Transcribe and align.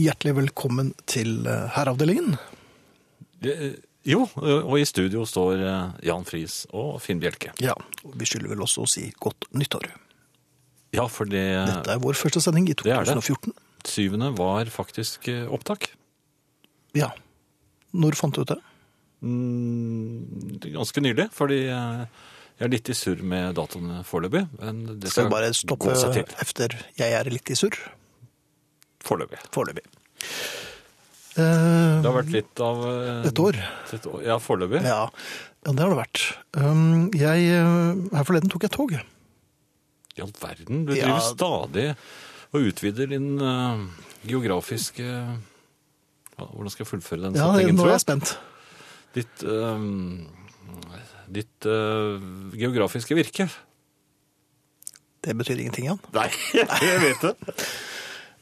Hjertelig 0.00 0.36
velkommen 0.38 0.92
til 1.10 1.44
eh, 1.48 1.68
herreavdelingen. 1.76 2.36
Eh, 3.44 3.78
Jo, 4.08 4.22
og 4.32 4.78
i 4.80 4.84
studio 4.88 5.26
står 5.28 5.60
eh, 5.60 5.96
Jan 6.08 6.24
Friis 6.24 6.62
og 6.72 6.94
Finn 7.04 7.20
Bjelke. 7.20 7.52
Ja, 7.60 7.74
og 8.06 8.14
vi 8.16 8.28
skylder 8.28 8.54
vel 8.54 8.64
også 8.64 8.86
å 8.86 8.88
si 8.88 9.10
godt 9.20 9.50
nyttår. 9.52 9.90
Ja, 10.96 11.04
for 11.12 11.28
det 11.28 11.42
Dette 11.68 11.92
er 11.94 12.00
vår 12.02 12.16
første 12.18 12.40
sending 12.42 12.70
i 12.72 12.76
2014. 12.80 13.52
Det 13.52 13.60
det. 13.60 13.92
syvende 13.92 14.32
var 14.38 14.72
faktisk 14.72 15.28
eh, 15.28 15.44
opptak. 15.52 15.90
Ja. 16.96 17.12
Når 17.92 18.16
fant 18.16 18.34
du 18.34 18.40
ut 18.40 18.54
det? 18.54 18.58
Mm, 19.20 20.56
ganske 20.64 21.04
nylig, 21.04 21.28
fordi 21.36 21.66
eh, 21.68 22.04
jeg 22.56 22.66
er 22.70 22.72
litt 22.72 22.88
i 22.88 22.96
surr 22.96 23.20
med 23.20 23.52
datoene 23.60 24.00
foreløpig. 24.08 24.46
Men 24.62 24.82
det 24.96 25.12
Skal 25.12 25.28
vi 25.28 25.36
bare 25.36 25.52
stoppe 25.56 25.92
efter 26.40 26.80
jeg 26.96 27.20
er 27.20 27.28
litt 27.36 27.52
i 27.52 27.58
surr? 27.58 27.76
Foreløpig. 29.06 29.40
Foreløpig. 29.54 29.84
Det 31.30 31.40
Eh, 31.40 32.02
har 32.02 32.12
vært 32.16 32.32
litt 32.34 32.60
av 32.60 32.80
eh, 32.90 33.28
et 33.28 33.38
år. 33.40 33.56
et 33.94 34.06
år. 34.10 34.22
Ja, 34.26 34.36
foreløpig. 34.42 34.80
Ja. 34.84 35.04
ja, 35.64 35.72
det 35.72 35.78
har 35.84 35.92
det 35.92 35.98
vært. 36.00 36.22
Um, 36.58 37.06
jeg, 37.16 37.44
eh, 37.54 38.00
her 38.16 38.26
forleden 38.26 38.50
tok 38.50 38.66
jeg 38.66 38.72
tog. 38.74 38.92
I 40.18 40.24
all 40.24 40.32
verden, 40.42 40.82
du 40.88 40.92
Ja. 40.96 41.06
driver 41.06 41.22
stadig 41.30 41.86
og 42.52 42.66
utvider 42.66 43.06
din 43.14 43.38
eh, 43.40 43.86
geografiske 44.26 45.06
Hvordan 46.40 46.70
skal 46.72 46.84
jeg 46.86 46.88
fullføre 46.90 47.22
den 47.28 47.34
Ja, 47.36 47.46
setningen, 47.52 47.76
nå 47.76 47.84
er 47.84 47.90
jeg? 47.90 47.94
jeg 47.94 48.00
spent. 48.00 48.38
Ditt, 49.14 49.42
eh, 49.44 49.78
ditt 51.30 51.66
eh, 51.68 52.28
geografiske 52.58 53.14
virke. 53.16 53.46
Det 55.22 55.34
betyr 55.36 55.60
ingenting, 55.60 55.84
Jan. 55.92 56.00
Nei, 56.16 56.28
jeg 56.58 57.00
vet 57.06 57.20
det. 57.22 57.34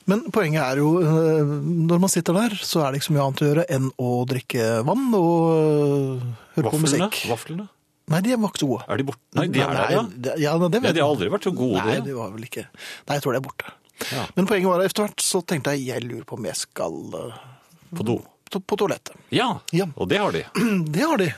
Men 0.08 0.22
poenget 0.32 0.62
er 0.64 0.80
jo, 0.80 0.90
eh, 1.04 1.50
når 1.88 1.98
man 2.00 2.08
sitter 2.12 2.32
der, 2.38 2.54
så 2.64 2.80
er 2.86 2.92
det 2.94 3.00
ikke 3.02 3.08
så 3.10 3.14
mye 3.16 3.24
annet 3.26 3.42
å 3.44 3.48
gjøre 3.50 3.64
enn 3.76 3.90
å 4.00 4.12
drikke 4.30 4.68
vann 4.88 5.08
og 5.18 5.42
øh, 5.52 6.22
høre 6.56 6.72
på 6.72 6.80
musikk. 6.80 7.18
Vaflene? 7.28 7.66
Nei, 8.08 8.22
de 8.24 8.38
var 8.40 8.48
ikke 8.48 8.62
så 8.62 8.68
gode. 8.70 8.86
Er 8.88 8.96
de 8.96 9.04
borte? 9.10 9.20
Nei, 9.36 9.44
de 9.52 9.60
er 9.60 9.74
der, 9.76 9.90
ja. 9.92 10.02
det- 10.08 10.38
Ja, 10.40 10.54
det 10.56 10.80
ja. 10.80 10.92
De 10.96 11.02
har 11.02 11.10
aldri 11.12 11.28
vært 11.34 11.44
så 11.44 11.52
gode. 11.52 11.82
Nei, 11.84 11.98
de. 12.06 12.14
var 12.16 12.30
vel 12.32 12.46
ikke. 12.48 12.64
Nei, 12.72 13.18
jeg 13.18 13.22
tror 13.26 13.36
de 13.36 13.40
er 13.42 13.44
borte. 13.50 13.74
Ja. 14.14 14.24
Men 14.38 14.46
poenget 14.48 14.70
var 14.70 14.80
at 14.80 14.88
etter 14.88 15.04
hvert 15.04 15.20
så 15.26 15.42
tenkte 15.44 15.74
jeg, 15.76 15.84
jeg 15.90 16.06
lurer 16.08 16.24
på 16.24 16.38
om 16.38 16.44
jeg 16.48 16.56
skal 16.56 16.96
øh, 17.18 17.36
På 17.98 18.06
do. 18.08 18.16
på, 18.48 18.60
på 18.64 18.78
toalettet. 18.80 19.12
Ja, 19.34 19.50
Ja. 19.76 19.90
og 19.96 20.08
det 20.08 20.22
har 20.22 20.32
de. 20.32 20.44
Det 20.96 21.04
har 21.04 21.18
de. 21.20 21.28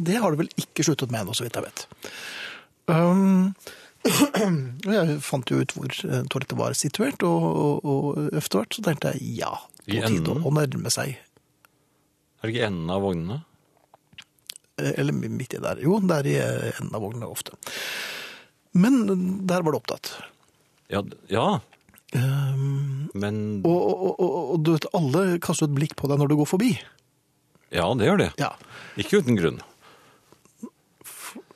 Det 0.00 0.16
har 0.16 0.30
de 0.32 0.38
vel 0.46 0.48
ikke 0.56 0.84
sluttet 0.86 1.10
med 1.12 1.20
ennå, 1.26 1.34
så 1.36 1.44
vidt 1.44 1.58
jeg 1.60 1.66
vet. 1.66 1.84
Um, 2.88 3.52
jeg 4.04 5.16
fant 5.24 5.50
jo 5.50 5.62
ut 5.62 5.72
hvor 5.76 5.88
eh, 5.88 6.24
toalettet 6.28 6.58
var 6.58 6.76
situert, 6.76 7.24
og, 7.24 7.44
og, 7.44 7.88
og 7.88 8.36
etter 8.36 8.60
hvert 8.60 8.76
så 8.76 8.84
tenkte 8.84 9.14
jeg 9.14 9.38
ja, 9.40 9.52
på 9.86 10.00
tide 10.04 10.36
å 10.36 10.52
nærme 10.54 10.92
seg. 10.92 11.16
Er 12.44 12.50
det 12.50 12.52
ikke 12.52 12.68
enden 12.68 12.92
av 12.92 13.04
vognene? 13.04 13.40
Eh, 14.80 14.92
Eller 15.00 15.16
midt 15.16 15.56
i 15.56 15.62
der. 15.62 15.80
Jo, 15.80 16.00
det 16.04 16.20
er 16.20 16.28
i 16.28 16.34
eh, 16.42 16.70
enden 16.74 16.98
av 16.98 17.06
vognene 17.06 17.30
ofte. 17.30 17.56
Men 18.76 19.06
der 19.48 19.64
var 19.64 19.72
det 19.72 19.80
opptatt. 19.80 20.10
Ja, 20.92 21.00
ja. 21.30 21.46
Um, 22.14 23.08
men 23.18 23.38
og, 23.66 23.80
og, 23.90 24.20
og, 24.20 24.58
du 24.62 24.74
vet, 24.74 24.86
alle 24.94 25.38
kaster 25.42 25.66
et 25.66 25.74
blikk 25.74 25.96
på 25.98 26.10
deg 26.10 26.20
når 26.20 26.30
du 26.30 26.36
går 26.38 26.50
forbi. 26.50 26.74
Ja, 27.74 27.88
det 27.98 28.06
gjør 28.06 28.20
de. 28.20 28.28
Ja. 28.38 28.52
Ikke 29.00 29.22
uten 29.22 29.38
grunn. 29.38 29.62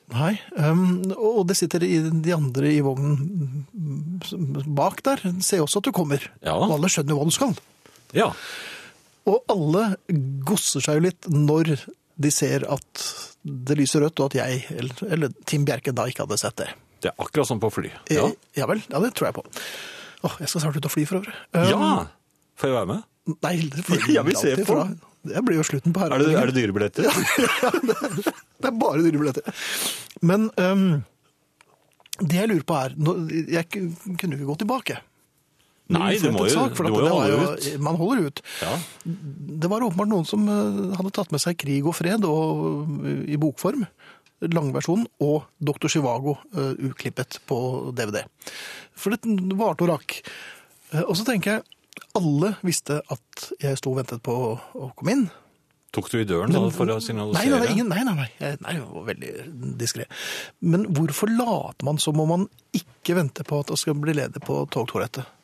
Nei, 0.08 0.38
um, 0.56 1.02
og 1.12 1.42
det 1.50 1.58
sitter 1.58 1.84
i 1.84 1.98
de 2.08 2.32
andre 2.32 2.70
i 2.72 2.80
vognen 2.84 3.66
bak 4.78 5.02
der. 5.04 5.20
Ser 5.44 5.64
også 5.64 5.82
at 5.82 5.88
du 5.90 5.92
kommer. 5.96 6.22
Ja. 6.40 6.56
Og 6.56 6.78
alle 6.78 6.88
skjønner 6.92 7.12
jo 7.12 7.18
hva 7.20 7.28
du 7.28 7.34
skal. 7.36 7.52
Ja. 8.16 8.30
Og 9.28 9.42
alle 9.52 9.84
gosser 10.48 10.84
seg 10.84 10.98
jo 10.98 11.06
litt 11.10 11.28
når 11.28 11.74
de 12.18 12.30
ser 12.32 12.64
at 12.72 13.04
det 13.42 13.76
lyser 13.78 14.02
rødt, 14.02 14.18
og 14.20 14.32
at 14.32 14.38
jeg, 14.40 14.64
eller, 14.74 15.02
eller 15.12 15.34
Tim 15.48 15.66
Bjerke, 15.68 15.92
da 15.94 16.08
ikke 16.08 16.24
hadde 16.24 16.40
sett 16.40 16.56
det. 16.60 16.70
Det 17.04 17.12
er 17.12 17.22
akkurat 17.22 17.46
som 17.50 17.60
på 17.62 17.70
fly. 17.70 17.92
Ja. 18.10 18.26
Eh, 18.26 18.32
ja 18.58 18.66
vel, 18.70 18.80
ja, 18.88 19.00
det 19.04 19.12
tror 19.16 19.28
jeg 19.28 19.36
på. 19.36 19.44
Åh, 20.26 20.40
jeg 20.42 20.50
skal 20.50 20.64
snart 20.64 20.80
ut 20.80 20.88
og 20.88 20.94
fly 20.94 21.04
for 21.06 21.20
øvrig. 21.20 21.36
Um, 21.54 21.68
ja. 21.70 21.92
Får 22.58 22.72
jeg 22.72 22.78
være 22.80 22.90
med? 22.90 23.04
Nei, 23.44 23.54
det 23.70 23.84
får 23.86 24.08
Jeg 24.10 24.24
vil 24.26 24.40
se 24.40 24.54
langt 24.56 24.66
på. 24.66 24.80
ifra. 24.80 24.88
Det 25.30 25.44
blir 25.46 25.60
jo 25.60 25.66
slutten 25.66 25.94
på 25.94 26.04
Er 26.04 26.14
det, 26.14 26.32
herreavdelingen. 26.32 26.42
er 26.42 26.46
det 26.50 26.56
dyrebilletter? 26.58 27.04
Det 28.58 28.66
er 28.72 28.74
bare 28.74 29.04
dyrebilletter. 29.04 29.60
Men 30.26 30.48
um, 30.58 30.88
det 32.18 32.40
jeg 32.40 32.50
lurer 32.50 32.66
på 32.66 32.78
er 32.80 32.96
Jeg 33.54 33.68
kunne 33.70 34.34
ikke 34.34 34.48
gå 34.48 34.56
tilbake. 34.64 34.98
Nei, 35.88 36.18
du 36.20 36.28
må 36.34 36.44
jo, 36.44 36.52
sak, 36.52 36.74
du 36.76 36.90
må 36.92 37.00
jo 37.00 37.12
holde 37.14 37.36
ut. 37.54 37.68
Man 37.80 37.96
holder 37.96 38.26
ut. 38.28 38.42
Ja. 38.60 38.74
Det 39.62 39.70
var 39.72 39.86
åpenbart 39.86 40.10
noen 40.10 40.26
som 40.28 40.42
eh, 40.52 40.80
hadde 40.98 41.12
tatt 41.16 41.32
med 41.32 41.40
seg 41.40 41.56
Krig 41.62 41.86
og 41.88 41.96
fred 41.96 42.26
og, 42.28 42.90
eh, 43.08 43.22
i 43.32 43.38
bokform, 43.40 43.86
langversjonen, 44.52 45.06
og 45.24 45.46
Dr. 45.64 45.88
Chivago 45.94 46.36
eh, 46.52 46.74
uklippet 46.90 47.40
på 47.48 47.58
DVD. 47.96 48.20
For 48.98 49.16
det 49.16 49.38
varte 49.56 49.86
og 49.86 49.94
rakk. 49.94 50.18
Og 51.06 51.14
så 51.16 51.24
tenker 51.24 51.56
jeg, 51.56 51.77
alle 52.16 52.54
visste 52.64 53.02
at 53.12 53.50
jeg 53.60 53.78
sto 53.80 53.92
og 53.92 54.00
ventet 54.00 54.22
på 54.24 54.32
å 54.32 54.50
å 54.78 54.90
komme 54.96 55.14
inn. 55.14 55.28
Tok 55.94 56.10
du 56.12 56.18
i 56.20 56.26
døren 56.28 56.52
da, 56.52 56.60
for 56.74 56.90
å 56.92 56.98
signalisere? 57.00 57.48
nei, 57.48 57.60
nei, 57.64 57.72
ingen, 57.72 57.88
nei, 57.88 58.02
nei, 58.04 58.14
nei, 58.18 58.50
nei, 58.60 58.74
jeg 58.76 58.84
var 58.84 59.06
veldig 59.06 59.30
diskré. 59.80 60.04
Men 60.60 60.84
hvorfor 60.92 61.32
later 61.32 61.88
man 61.88 62.00
som 62.02 62.20
om 62.20 62.28
man 62.34 62.44
ikke 62.76 63.16
venter 63.16 63.46
på 63.48 63.62
at 63.62 63.72
det 63.72 63.78
skal 63.80 63.96
bli 63.96 64.16
ledig 64.18 64.42
på 64.44 64.60
togtoalettet? 64.74 65.34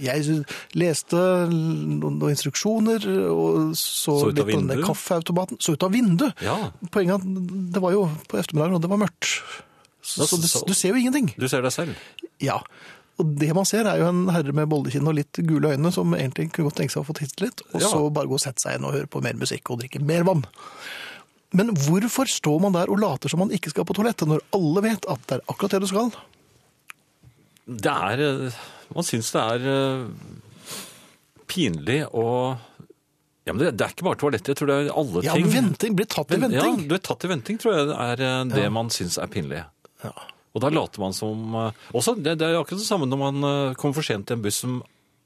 Jeg 0.00 0.40
leste 0.76 1.18
noen, 1.48 2.18
instruksjoner 2.28 3.04
og 3.32 3.76
så, 3.78 4.16
Så 4.20 4.30
litt 4.30 4.40
på 4.42 4.56
denne 4.56 4.80
kaffeautomaten. 4.84 5.60
Så 5.64 5.76
ut 5.76 5.86
av 5.86 5.92
vinduet. 5.94 6.40
Ja. 6.44 6.56
Poenget 6.92 7.20
at 7.20 7.44
det 7.76 7.84
var 7.84 7.94
jo 7.94 8.06
på 8.28 8.40
ettermiddagen, 8.40 8.76
og 8.76 8.84
det 8.84 8.90
var 8.92 9.00
mørkt. 9.00 9.30
Så, 10.02 10.26
så 10.26 10.40
du, 10.40 10.48
du 10.72 10.74
ser 10.76 10.92
jo 10.92 11.00
ingenting. 11.00 11.30
Du 11.38 11.46
ser 11.48 11.64
deg 11.64 11.72
selv. 11.72 11.96
Ja. 12.42 12.58
Og 13.20 13.34
det 13.38 13.50
man 13.54 13.66
ser 13.68 13.86
er 13.86 14.00
jo 14.00 14.06
en 14.08 14.22
herre 14.32 14.54
med 14.56 14.70
bollekinn 14.72 15.06
og 15.10 15.14
litt 15.18 15.38
gule 15.46 15.74
øyne 15.74 15.92
som 15.94 16.14
egentlig 16.16 16.48
kunne 16.52 16.70
godt 16.70 16.78
tenke 16.80 16.94
seg 16.94 17.02
å 17.02 17.06
få 17.10 17.14
tittet 17.18 17.44
litt, 17.44 17.62
og 17.74 17.80
Ja. 17.82 17.88
så 17.92 18.00
bare 18.10 18.26
gå 18.30 18.38
og 18.38 18.40
sette 18.40 18.62
seg 18.64 18.78
inn 18.78 18.86
og 18.88 18.94
høre 18.96 19.06
på 19.10 19.22
mer 19.22 19.34
musikk 19.38 19.70
og 19.70 19.80
drikke 19.82 20.00
mer 20.00 20.24
vann. 20.24 20.44
Men 21.52 21.74
hvorfor 21.76 22.24
står 22.26 22.60
man 22.64 22.72
der 22.72 22.88
og 22.88 22.98
later 22.98 23.28
som 23.28 23.38
man 23.44 23.50
ikke 23.52 23.70
skal 23.70 23.84
på 23.84 23.94
toalettet, 23.94 24.26
når 24.26 24.40
alle 24.56 24.82
vet 24.82 25.04
at 25.12 25.26
det 25.28 25.36
er 25.36 25.44
akkurat 25.52 25.70
det 25.76 25.80
du 25.84 25.86
skal? 25.90 26.10
Det 27.68 27.92
er 27.92 28.20
eh, 28.48 28.52
Man 28.94 29.04
syns 29.04 29.30
det 29.32 29.40
er 29.40 29.66
eh, 29.70 30.06
pinlig 31.46 32.00
å 32.12 32.26
Ja, 33.44 33.52
men 33.52 33.58
det, 33.76 33.80
er 33.82 33.90
ikke 33.90 34.06
bare 34.06 34.18
toalettet, 34.20 34.52
jeg 34.52 34.56
tror 34.56 34.68
det 34.70 34.74
er 34.86 34.90
alle 34.94 35.20
ting. 35.20 35.26
Ja, 35.26 35.34
ting. 35.34 35.48
venting, 35.50 35.94
blir 35.98 36.06
tatt 36.06 36.30
i 36.30 36.38
venting. 36.38 36.76
Ja, 36.80 36.88
du 36.88 36.94
er 36.94 37.00
tatt 37.02 37.24
i 37.26 37.30
venting, 37.30 37.58
tror 37.58 37.74
jeg 37.74 37.88
er 37.90 38.16
det 38.20 38.54
det 38.54 38.66
man 38.72 38.90
syns 38.94 39.18
er 39.18 39.26
pinlig. 39.26 39.64
Ja. 40.04 40.12
Og 40.52 40.60
da 40.64 40.68
later 40.72 41.00
man 41.00 41.14
som 41.16 41.54
eh, 41.56 41.78
Også, 41.96 42.12
det, 42.20 42.34
det 42.40 42.48
er 42.50 42.58
akkurat 42.60 42.82
det 42.82 42.88
samme 42.88 43.06
når 43.08 43.20
man 43.22 43.46
eh, 43.48 43.74
kommer 43.80 43.96
for 43.96 44.04
sent 44.06 44.26
til 44.28 44.36
en 44.38 44.42
buss 44.44 44.58
som 44.64 44.80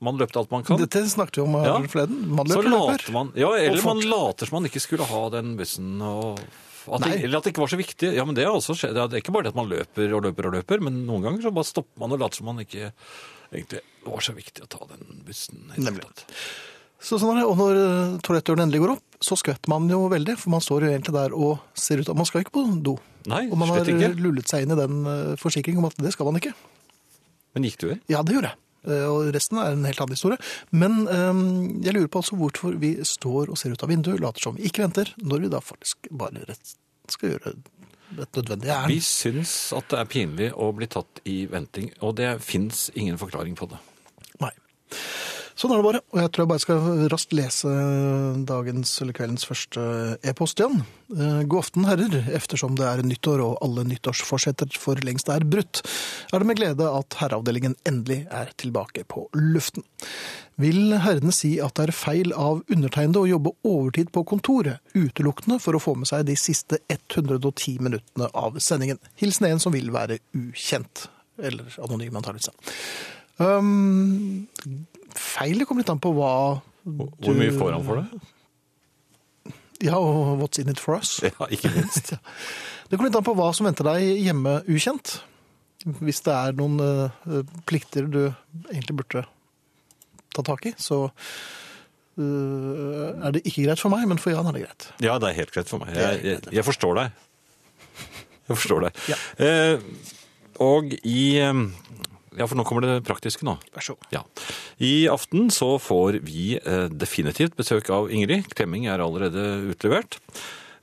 man 0.05 0.19
løpte 0.21 0.37
alt 0.39 0.51
man 0.53 0.63
kan. 0.67 0.77
Dette 0.79 1.01
snakket 1.09 1.39
vi 1.41 1.43
om 1.47 1.55
Ja. 1.65 1.79
her 1.81 1.89
forleden. 1.89 2.19
Man 2.37 2.47
løper, 2.51 2.69
løper. 2.69 3.13
man 3.17 3.31
Ja, 3.35 3.49
eller 3.57 3.83
man 3.87 4.03
later 4.05 4.47
som 4.51 4.59
man 4.61 4.69
ikke 4.69 4.83
skulle 4.85 5.07
ha 5.09 5.23
den 5.33 5.55
bussen. 5.57 5.95
Og 6.05 6.37
at 6.87 7.03
det, 7.03 7.15
eller 7.25 7.39
at 7.41 7.47
det 7.49 7.55
ikke 7.55 7.63
var 7.65 7.73
så 7.73 7.79
viktig. 7.81 8.11
Ja, 8.15 8.27
men 8.29 8.37
Det 8.37 8.45
har 8.45 8.53
også 8.55 8.77
skjedd. 8.77 8.93
Det 8.95 9.17
er 9.17 9.23
ikke 9.25 9.33
bare 9.35 9.49
det 9.49 9.55
at 9.55 9.59
man 9.59 9.71
løper 9.73 10.13
og 10.15 10.23
løper 10.29 10.47
og 10.51 10.55
løper, 10.61 10.85
men 10.85 11.01
noen 11.09 11.25
ganger 11.25 11.43
så 11.49 11.51
bare 11.57 11.67
stopper 11.67 11.99
man 12.05 12.13
og 12.15 12.21
later 12.23 12.37
som 12.43 12.47
man 12.53 12.61
ikke 12.63 12.93
egentlig 13.51 13.81
var 14.05 14.21
så 14.23 14.37
viktig 14.37 14.63
å 14.63 14.71
ta 14.71 14.85
den 14.93 15.25
bussen. 15.27 15.65
Nemlig. 15.81 16.05
Så 17.01 17.19
sånn 17.21 17.33
er 17.35 17.41
det. 17.41 17.49
Og 17.49 17.57
når 17.59 17.81
eh, 17.81 18.15
toalettdøren 18.25 18.63
endelig 18.67 18.83
går 18.85 18.93
opp, 18.99 19.06
så 19.23 19.37
skvetter 19.41 19.69
man 19.73 19.89
jo 19.91 20.03
veldig, 20.13 20.35
for 20.39 20.51
man 20.53 20.61
står 20.65 20.85
jo 20.87 20.91
egentlig 20.93 21.15
der 21.17 21.33
og 21.35 21.59
ser 21.75 22.03
ut 22.03 22.11
Man 22.17 22.27
skal 22.29 22.43
ikke 22.45 22.53
på 22.57 22.65
do. 22.85 22.97
Nei, 23.27 23.47
Og 23.51 23.59
man 23.59 23.69
har 23.73 23.85
lullet 24.21 24.47
seg 24.49 24.63
inn 24.67 24.75
i 24.75 24.79
den 24.79 25.01
eh, 25.07 25.37
forsikringen 25.41 25.81
om 25.83 25.89
at 25.89 25.97
det 25.99 26.13
skal 26.15 26.29
man 26.29 26.37
ikke. 26.39 26.53
Men 27.57 27.65
gikk 27.67 27.79
du 27.81 27.87
i? 27.95 27.99
Ja, 28.13 28.21
det 28.23 28.37
gjorde 28.37 28.53
jeg. 28.53 28.59
Eh, 28.87 29.07
Og 29.11 29.33
resten 29.35 29.59
er 29.59 29.73
en 29.75 29.87
helt 29.89 29.99
annen 30.05 30.15
historie. 30.15 30.39
Men 30.71 31.09
eh, 31.09 31.41
jeg 31.87 31.97
lurer 31.97 32.11
på 32.13 32.21
altså 32.23 32.37
hvorfor 32.39 32.77
vi 32.79 32.93
står 33.03 33.51
og 33.51 33.59
ser 33.59 33.73
ut 33.75 33.83
av 33.83 33.91
vinduet, 33.91 34.21
later 34.23 34.45
som 34.47 34.55
vi 34.59 34.69
ikke 34.69 34.85
venter, 34.85 35.11
når 35.19 35.47
vi 35.47 35.53
da 35.57 35.63
faktisk 35.65 36.07
bare 36.13 36.45
rett 36.47 36.77
skal 37.11 37.35
gjøre 37.35 37.57
et 38.23 38.39
nødvendig 38.39 38.69
Vi 38.69 38.75
ærend. 38.77 39.03
syns 39.03 39.57
at 39.75 39.89
det 39.91 39.99
er 39.99 40.09
pinlig 40.13 40.53
å 40.55 40.69
bli 40.77 40.87
tatt 40.87 41.19
i 41.27 41.41
venting, 41.51 41.91
og 42.01 42.15
det 42.21 42.37
fins 42.47 42.91
ingen 42.95 43.19
forklaring 43.19 43.57
på 43.59 43.67
det. 43.73 43.81
Nei. 44.45 44.53
Sånn 45.57 45.73
er 45.73 45.81
det 45.81 45.87
bare. 45.87 46.01
Og 46.13 46.19
jeg 46.21 46.31
tror 46.33 46.43
jeg 46.43 46.51
bare 46.51 46.63
skal 46.63 46.89
raskt 47.09 47.31
lese 47.37 47.71
dagens 48.49 48.91
eller 49.01 49.17
kveldens 49.17 49.47
første 49.49 49.85
e-post 50.29 50.61
igjen. 50.61 50.83
Eh, 51.17 51.39
God 51.49 51.63
aften, 51.63 51.87
herrer. 51.89 52.17
Eftersom 52.37 52.75
det 52.77 52.85
er 52.85 53.01
nyttår 53.07 53.41
og 53.41 53.55
alle 53.65 53.87
nyttårsforsetter 53.89 54.77
for 54.77 55.01
lengst 55.07 55.31
er 55.33 55.47
brutt, 55.49 55.81
er 56.29 56.43
det 56.43 56.51
med 56.51 56.61
glede 56.61 56.91
at 56.91 57.17
herreavdelingen 57.23 57.79
endelig 57.89 58.27
er 58.29 58.53
tilbake 58.61 59.07
på 59.09 59.25
luften. 59.33 59.87
Vil 60.61 60.93
herrene 61.01 61.33
si 61.37 61.55
at 61.65 61.77
det 61.81 61.89
er 61.89 61.97
feil 61.97 62.37
av 62.37 62.61
undertegnede 62.73 63.25
å 63.25 63.31
jobbe 63.31 63.55
overtid 63.65 64.13
på 64.13 64.27
kontoret, 64.29 64.85
utelukkende 64.93 65.57
for 65.63 65.77
å 65.77 65.81
få 65.81 65.97
med 65.97 66.09
seg 66.13 66.29
de 66.29 66.37
siste 66.37 66.83
110 66.93 67.81
minuttene 67.85 68.29
av 68.37 68.61
sendingen? 68.61 69.01
Hilsen 69.21 69.49
en 69.49 69.65
som 69.65 69.73
vil 69.73 69.89
være 69.95 70.21
ukjent. 70.37 71.09
Eller 71.41 71.81
anonym, 71.85 72.17
antakeligvis. 72.17 72.53
Um, 73.37 74.47
feil 75.21 75.61
det 75.61 75.67
kommer 75.69 75.85
litt 75.85 75.93
an 75.93 76.03
på 76.03 76.13
hva 76.17 76.33
Hvor 76.87 77.37
mye 77.39 77.55
får 77.55 77.77
han 77.77 77.87
for 77.87 78.03
det? 78.03 78.25
Ja, 79.85 79.99
og 79.99 80.39
what's 80.41 80.61
in 80.61 80.71
it 80.73 80.81
for 80.81 80.97
us? 80.97 81.19
Ja, 81.25 81.49
ikke 81.53 81.73
minst. 81.75 82.15
Det 82.87 82.95
kommer 82.95 83.11
litt 83.11 83.19
an 83.19 83.27
på 83.27 83.35
hva 83.35 83.49
som 83.57 83.67
venter 83.67 83.83
deg 83.89 84.23
hjemme 84.23 84.61
ukjent. 84.71 85.17
Hvis 85.99 86.23
det 86.23 86.35
er 86.35 86.55
noen 86.55 86.79
uh, 86.79 87.41
plikter 87.67 88.07
du 88.07 88.21
egentlig 88.71 88.97
burde 89.03 89.25
ta 90.35 90.45
tak 90.47 90.69
i, 90.71 90.73
så 90.79 91.01
uh, 91.11 92.23
er 92.23 93.35
det 93.35 93.43
ikke 93.43 93.67
greit 93.67 93.83
for 93.83 93.91
meg, 93.91 94.07
men 94.07 94.23
for 94.23 94.31
Jan 94.31 94.47
er 94.47 94.55
det 94.55 94.63
greit. 94.69 94.89
Ja, 95.03 95.19
det 95.19 95.33
er 95.33 95.39
helt 95.41 95.55
greit 95.55 95.71
for 95.73 95.83
meg. 95.83 95.99
Jeg, 95.99 96.23
jeg, 96.25 96.45
jeg 96.61 96.67
forstår 96.67 97.03
deg. 97.03 97.11
Jeg 98.47 98.55
forstår 98.61 98.85
deg. 98.85 98.99
Ja. 99.11 99.17
Uh, 99.43 99.79
og 100.63 100.93
i 101.03 101.43
Ja, 102.37 102.47
for 102.49 102.59
nå 102.59 102.67
kommer 102.69 102.85
det 102.85 103.01
praktiske 103.07 103.47
nå. 103.49 103.57
Vær 103.75 103.85
så 103.85 103.97
god. 103.97 104.13
Ja. 104.13 104.23
I 104.83 105.09
aften 105.09 105.49
så 105.55 105.77
får 105.81 106.21
vi 106.27 106.59
eh, 106.59 106.87
definitivt 106.93 107.57
besøk 107.57 107.89
av 107.95 108.11
Ingrid. 108.13 108.51
Klemming 108.57 108.89
er 108.93 109.05
allerede 109.05 109.47
utlevert. 109.73 110.19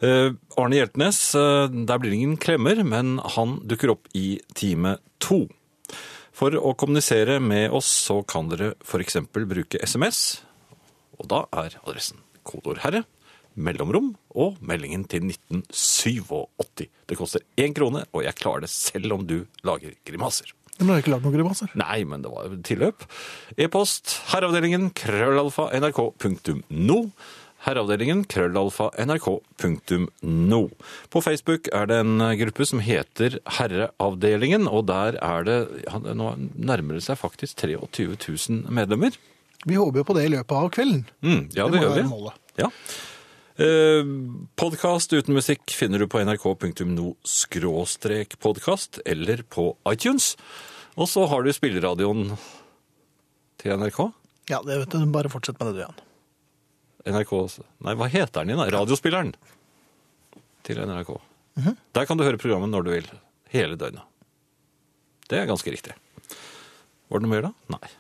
Eh, 0.04 0.34
Arne 0.60 0.80
Hjeltnes, 0.80 1.20
eh, 1.38 1.68
der 1.70 2.02
blir 2.02 2.12
det 2.12 2.20
ingen 2.20 2.40
klemmer, 2.42 2.82
men 2.84 3.20
han 3.38 3.60
dukker 3.70 3.94
opp 3.94 4.10
i 4.18 4.42
time 4.58 4.98
to. 5.24 5.46
For 6.34 6.58
å 6.58 6.74
kommunisere 6.74 7.38
med 7.40 7.72
oss 7.78 7.92
så 8.08 8.24
kan 8.26 8.50
dere 8.50 8.74
f.eks. 8.82 9.22
bruke 9.30 9.80
SMS, 9.86 10.42
og 11.22 11.30
da 11.30 11.44
er 11.54 11.78
adressen 11.84 12.24
kodeord 12.44 12.82
herre, 12.84 13.04
mellomrom 13.54 14.16
og 14.34 14.58
meldingen 14.66 15.06
til 15.06 15.30
1987. 15.30 16.90
Det 17.08 17.20
koster 17.20 17.46
én 17.62 17.78
krone, 17.78 18.04
og 18.12 18.26
jeg 18.26 18.40
klarer 18.42 18.66
det 18.66 18.74
selv 18.74 19.14
om 19.20 19.28
du 19.30 19.44
lager 19.64 19.94
grimaser. 20.10 20.52
Du 20.80 20.88
har 20.90 21.04
ikke 21.04 21.14
lagd 21.14 21.26
noen 21.28 21.36
grimaser. 21.38 21.72
Nei, 21.80 22.02
men 22.10 22.24
det 22.26 22.32
var 22.34 22.50
tilløp. 22.66 23.06
E-post 23.62 24.18
herreavdelingen 24.34 24.90
krøllalfa 24.98 25.70
nrk.no. 25.78 27.00
Herreavdelingen 27.64 28.26
krøllalfa 28.28 28.90
nrk.no. 29.06 30.62
På 31.14 31.22
Facebook 31.24 31.70
er 31.72 31.88
det 31.92 32.02
en 32.04 32.18
gruppe 32.42 32.68
som 32.68 32.82
heter 32.84 33.38
Herreavdelingen, 33.60 34.68
og 34.68 34.90
der 34.90 35.20
er 35.24 35.48
det 35.48 35.60
Nå 36.18 36.34
nærmer 36.58 36.98
det 36.98 37.06
seg 37.06 37.22
faktisk 37.22 37.62
23 37.64 38.18
000 38.18 38.74
medlemmer. 38.74 39.16
Vi 39.64 39.80
håper 39.80 40.02
jo 40.02 40.08
på 40.10 40.18
det 40.18 40.28
i 40.28 40.34
løpet 40.34 40.58
av 40.58 40.70
kvelden. 40.76 41.06
Mm, 41.24 41.44
ja, 41.56 41.70
det, 41.72 41.80
må 41.80 41.86
gjør 41.86 42.00
vi. 42.02 42.34
Ja. 42.60 42.70
Eh, 43.56 44.04
Podkast 44.58 45.14
uten 45.14 45.36
musikk 45.38 45.70
finner 45.78 46.02
du 46.02 46.08
på 46.10 46.22
nrk.no 46.24 47.12
skråstrek 47.28 48.40
podkast 48.42 48.98
eller 49.06 49.44
på 49.46 49.76
iTunes. 49.92 50.34
Og 50.98 51.10
så 51.10 51.26
har 51.30 51.46
du 51.46 51.52
spilleradioen 51.54 52.34
til 53.62 53.78
NRK. 53.78 54.00
Ja, 54.50 54.62
det 54.66 54.80
vet 54.82 54.96
du. 54.96 55.06
Bare 55.14 55.30
fortsett 55.32 55.60
med 55.62 55.70
det 55.70 55.78
du, 55.78 55.84
Jan. 55.86 56.02
NRK 57.14 57.34
Nei, 57.84 57.94
hva 58.00 58.08
heter 58.08 58.42
den 58.42 58.54
igjen? 58.54 58.72
Radiospilleren 58.74 59.34
til 60.64 60.80
NRK. 60.88 61.14
Der 61.94 62.08
kan 62.10 62.18
du 62.18 62.24
høre 62.26 62.40
programmet 62.42 62.72
når 62.74 62.86
du 62.88 62.92
vil. 62.96 63.10
Hele 63.54 63.78
døgnet. 63.78 64.06
Det 65.30 65.38
er 65.40 65.50
ganske 65.50 65.72
riktig. 65.72 65.94
Var 67.10 67.20
det 67.22 67.28
noe 67.28 67.34
mer, 67.36 67.50
da? 67.50 67.76
Nei. 67.76 67.92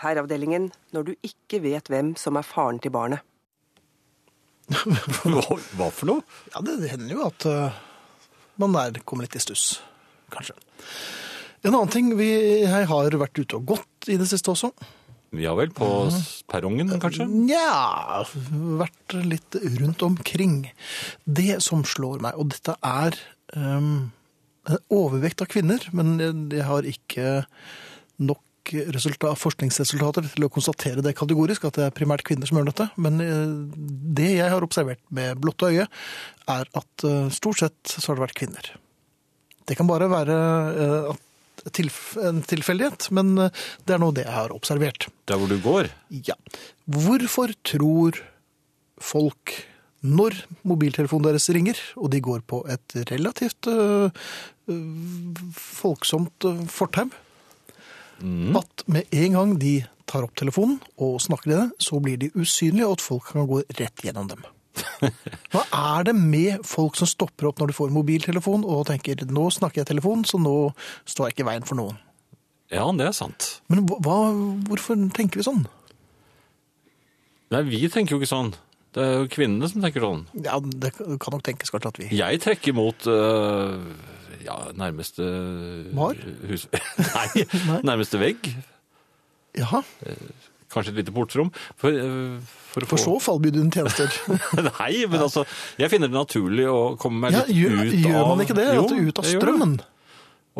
Herreavdelingen 0.00 0.70
når 0.96 1.10
du 1.10 1.12
ikke 1.26 1.60
vet 1.62 1.90
hvem 1.92 2.14
som 2.18 2.38
er 2.40 2.46
faren 2.46 2.80
til 2.82 2.92
barnet. 2.94 3.22
Hva, 4.70 5.58
hva 5.76 5.88
for 5.90 6.10
noe? 6.10 6.24
Ja, 6.52 6.62
det, 6.64 6.78
hender 6.92 7.16
jo 7.16 7.24
at 7.26 7.46
uh, 7.48 7.80
man 8.60 8.76
der 8.76 9.02
kommer 9.04 9.26
litt 9.26 9.36
i 9.38 9.42
stuss, 9.42 9.80
kanskje. 10.32 10.54
En 11.60 11.74
annen 11.74 11.92
ting, 11.92 12.14
vi, 12.16 12.30
jeg 12.64 12.88
har 12.88 13.18
vært 13.20 13.42
ute 13.42 13.58
og 13.58 13.66
gått 13.74 14.08
i 14.08 14.16
det 14.20 14.28
siste 14.30 14.52
også. 14.54 14.70
Ja 15.38 15.52
vel, 15.54 15.70
på 15.70 15.86
perrongen 16.50 16.90
kanskje? 17.02 17.26
Nja, 17.30 18.24
vært 18.80 19.14
litt 19.22 19.58
rundt 19.78 20.02
omkring. 20.02 20.64
Det 21.22 21.60
som 21.62 21.84
slår 21.86 22.22
meg, 22.24 22.38
og 22.40 22.50
dette 22.54 22.74
er 22.82 23.18
um, 23.54 24.10
overvekt 24.90 25.44
av 25.44 25.50
kvinner, 25.52 25.86
men 25.94 26.16
jeg 26.50 26.66
har 26.66 26.88
ikke 26.88 27.34
nok 28.20 28.42
resultat, 28.94 29.38
forskningsresultater 29.40 30.28
til 30.34 30.46
å 30.46 30.50
konstatere 30.52 31.04
det 31.04 31.16
kategorisk, 31.18 31.66
at 31.66 31.78
det 31.78 31.86
er 31.86 31.96
primært 31.96 32.24
kvinner 32.26 32.48
som 32.48 32.60
gjør 32.60 32.70
dette. 32.70 32.88
Men 33.00 33.20
eh, 33.24 33.56
det 34.20 34.30
jeg 34.36 34.52
har 34.52 34.66
observert 34.66 35.02
med 35.14 35.40
blotte 35.42 35.70
øye, 35.70 35.88
er 36.50 36.70
at 36.80 37.06
eh, 37.06 37.32
stort 37.34 37.62
sett 37.62 37.94
så 37.96 38.10
har 38.10 38.20
det 38.20 38.26
vært 38.28 38.38
kvinner. 38.42 38.70
Det 39.68 39.78
kan 39.78 39.90
bare 39.90 40.10
være 40.10 40.38
eh, 40.84 41.24
en 42.24 42.42
tilfeldighet, 42.48 43.10
men 43.16 43.34
det 43.36 43.94
er 43.94 44.00
nå 44.00 44.12
det 44.16 44.24
jeg 44.24 44.32
har 44.32 44.54
observert. 44.54 45.10
Der 45.28 45.40
hvor 45.40 45.50
du 45.50 45.58
går? 45.60 45.90
Ja. 46.08 46.38
Hvorfor 46.88 47.52
tror 47.68 48.16
folk 49.00 49.58
når 50.00 50.38
mobiltelefonen 50.64 51.28
deres 51.28 51.48
ringer, 51.52 51.80
og 52.00 52.10
de 52.12 52.22
går 52.24 52.44
på 52.48 52.62
et 52.72 52.96
relativt 53.10 53.68
øh, 53.68 54.08
folksomt 55.56 56.48
øh, 56.48 56.62
fortau, 58.20 58.60
at 58.60 58.84
med 58.86 59.16
en 59.24 59.36
gang 59.38 59.58
de 59.60 59.74
tar 60.10 60.26
opp 60.26 60.34
telefonen 60.38 60.78
og 60.98 61.20
snakker 61.22 61.52
i 61.52 61.58
det, 61.58 61.66
så 61.82 62.00
blir 62.02 62.18
de 62.20 62.32
usynlige, 62.34 62.86
og 62.86 62.98
at 62.98 63.04
folk 63.04 63.30
kan 63.32 63.48
gå 63.50 63.62
rett 63.78 64.04
gjennom 64.04 64.30
dem. 64.30 64.42
Hva 65.52 65.64
er 65.74 66.06
det 66.08 66.14
med 66.16 66.62
folk 66.66 66.96
som 66.98 67.08
stopper 67.10 67.50
opp 67.50 67.60
når 67.60 67.72
de 67.72 67.76
får 67.76 67.92
mobiltelefon 67.94 68.62
og 68.64 68.86
tenker 68.88 69.24
nå 69.28 69.48
snakker 69.54 69.82
jeg 69.82 69.90
telefon, 69.90 70.24
så 70.28 70.40
nå 70.40 70.54
står 71.08 71.28
jeg 71.28 71.36
ikke 71.36 71.46
i 71.46 71.50
veien 71.50 71.68
for 71.68 71.80
noen. 71.80 71.98
Ja, 72.70 72.86
det 72.94 73.08
er 73.08 73.14
sant. 73.16 73.56
Men 73.70 73.82
hva, 73.88 74.18
hvorfor 74.68 74.98
tenker 75.16 75.40
vi 75.40 75.46
sånn? 75.46 75.64
Nei, 77.50 77.64
vi 77.66 77.82
tenker 77.90 78.14
jo 78.14 78.20
ikke 78.20 78.30
sånn. 78.30 78.52
Det 78.94 79.02
er 79.02 79.16
jo 79.20 79.30
kvinnene 79.30 79.68
som 79.70 79.82
tenker 79.82 80.02
sånn. 80.02 80.22
Ja, 80.42 80.58
Det 80.60 80.92
kan 80.98 81.34
nok 81.34 81.44
tenkes 81.46 81.70
kanskje 81.70 81.90
at 81.92 81.98
vi 81.98 82.08
Jeg 82.18 82.40
trekker 82.42 82.74
mot 82.74 83.06
øh, 83.10 83.90
ja, 84.44 84.56
nærmeste 84.78 85.26
Mar? 85.96 86.18
Hus... 86.48 86.66
Nei, 87.16 87.44
nærmeste 87.90 88.20
vegg. 88.20 88.52
Jaha, 89.58 89.82
Kanskje 90.70 90.92
et 90.92 91.00
lite 91.00 91.12
portrom. 91.14 91.48
For, 91.80 91.90
øh, 91.90 92.36
for, 92.70 92.86
for 92.92 93.02
så 93.02 93.16
få... 93.18 93.38
du 93.42 93.58
en 93.58 93.72
tjenester. 93.74 94.06
Nei, 94.78 95.06
men 95.10 95.24
altså, 95.24 95.42
jeg 95.80 95.90
finner 95.90 96.10
det 96.10 96.14
naturlig 96.14 96.68
å 96.70 96.94
komme 97.00 97.24
meg 97.26 97.34
Ja, 97.34 97.46
litt 97.48 97.58
gjør, 97.58 97.80
ut 97.80 97.96
av 97.96 98.12
gjør 98.12 98.28
man 98.30 98.44
ikke 98.44 98.58
det? 98.60 98.68
Jo, 98.76 98.84
at 98.84 98.92
du 98.92 99.00
er 99.00 99.08
ut 99.08 99.22
av 99.22 99.26
strømmen? 99.32 99.80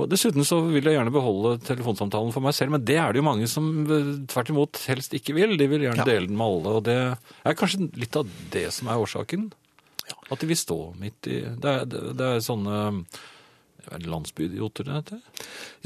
Og 0.01 0.07
dessuten 0.11 0.47
så 0.47 0.61
vil 0.71 0.87
jeg 0.87 0.95
gjerne 0.97 1.13
beholde 1.15 1.57
telefonsamtalen 1.67 2.31
for 2.35 2.45
meg 2.45 2.55
selv, 2.57 2.73
men 2.75 2.85
det 2.87 2.97
er 3.03 3.13
det 3.13 3.21
jo 3.21 3.27
mange 3.27 3.47
som 3.51 3.71
øh, 3.87 4.13
tvert 4.31 4.53
imot 4.53 4.83
helst 4.91 5.15
ikke 5.19 5.35
vil. 5.37 5.57
De 5.61 5.67
vil 5.71 5.87
gjerne 5.87 6.03
Ja. 6.03 6.07
dele 6.09 6.31
den 6.31 6.39
med 6.39 6.47
alle, 6.47 6.75
og 6.79 6.85
det 6.87 6.99
er 7.11 7.59
kanskje 7.59 7.91
litt 7.99 8.19
av 8.19 8.31
det 8.55 8.69
som 8.75 8.91
er 8.91 9.03
årsaken. 9.03 9.51
At 10.31 10.43
de 10.43 10.49
vil 10.51 10.59
stå 10.59 10.79
midt 10.99 11.27
i 11.31 11.43
Det 11.63 11.71
er, 11.71 11.85
det 11.87 12.27
er 12.27 12.43
sånne 12.43 13.05
er 13.89 14.03
det 14.03 14.11
landsbyidioter 14.11 14.87
det 14.87 14.95
heter? 14.99 15.21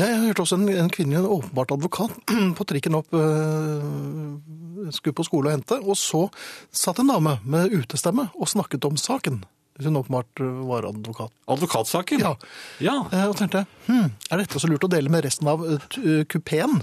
Ja, 0.00 0.08
jeg 0.10 0.20
hørte 0.26 0.44
også 0.44 0.58
en, 0.58 0.68
en 0.72 0.90
kvinne, 0.92 1.20
en 1.20 1.28
åpenbart 1.30 1.74
advokat, 1.74 2.14
på 2.58 2.66
trikken 2.68 2.98
opp 2.98 3.14
øh, 3.14 4.90
Skulle 4.94 5.16
på 5.16 5.24
skole 5.26 5.50
og 5.50 5.56
hente, 5.56 5.78
og 5.80 5.96
så 5.96 6.26
satt 6.74 7.00
en 7.00 7.12
dame 7.12 7.38
med 7.44 7.72
utestemme 7.72 8.28
og 8.34 8.50
snakket 8.50 8.84
om 8.84 8.96
saken. 9.00 9.42
Hun 9.82 9.96
åpenbart 9.98 10.40
øh, 10.40 10.68
var 10.68 10.86
advokat. 10.88 11.32
Advokatsaken? 11.50 12.20
Ja. 12.22 12.34
ja. 12.80 12.96
Eh, 13.10 13.26
Og 13.30 13.36
tenkte 13.38 13.64
hm, 13.88 14.10
er 14.30 14.42
dette 14.42 14.60
så 14.62 14.70
lurt 14.70 14.86
å 14.86 14.90
dele 14.92 15.10
med 15.10 15.24
resten 15.26 15.50
av 15.50 15.64
øh, 15.66 15.78
øh, 16.02 16.24
kupeen? 16.30 16.82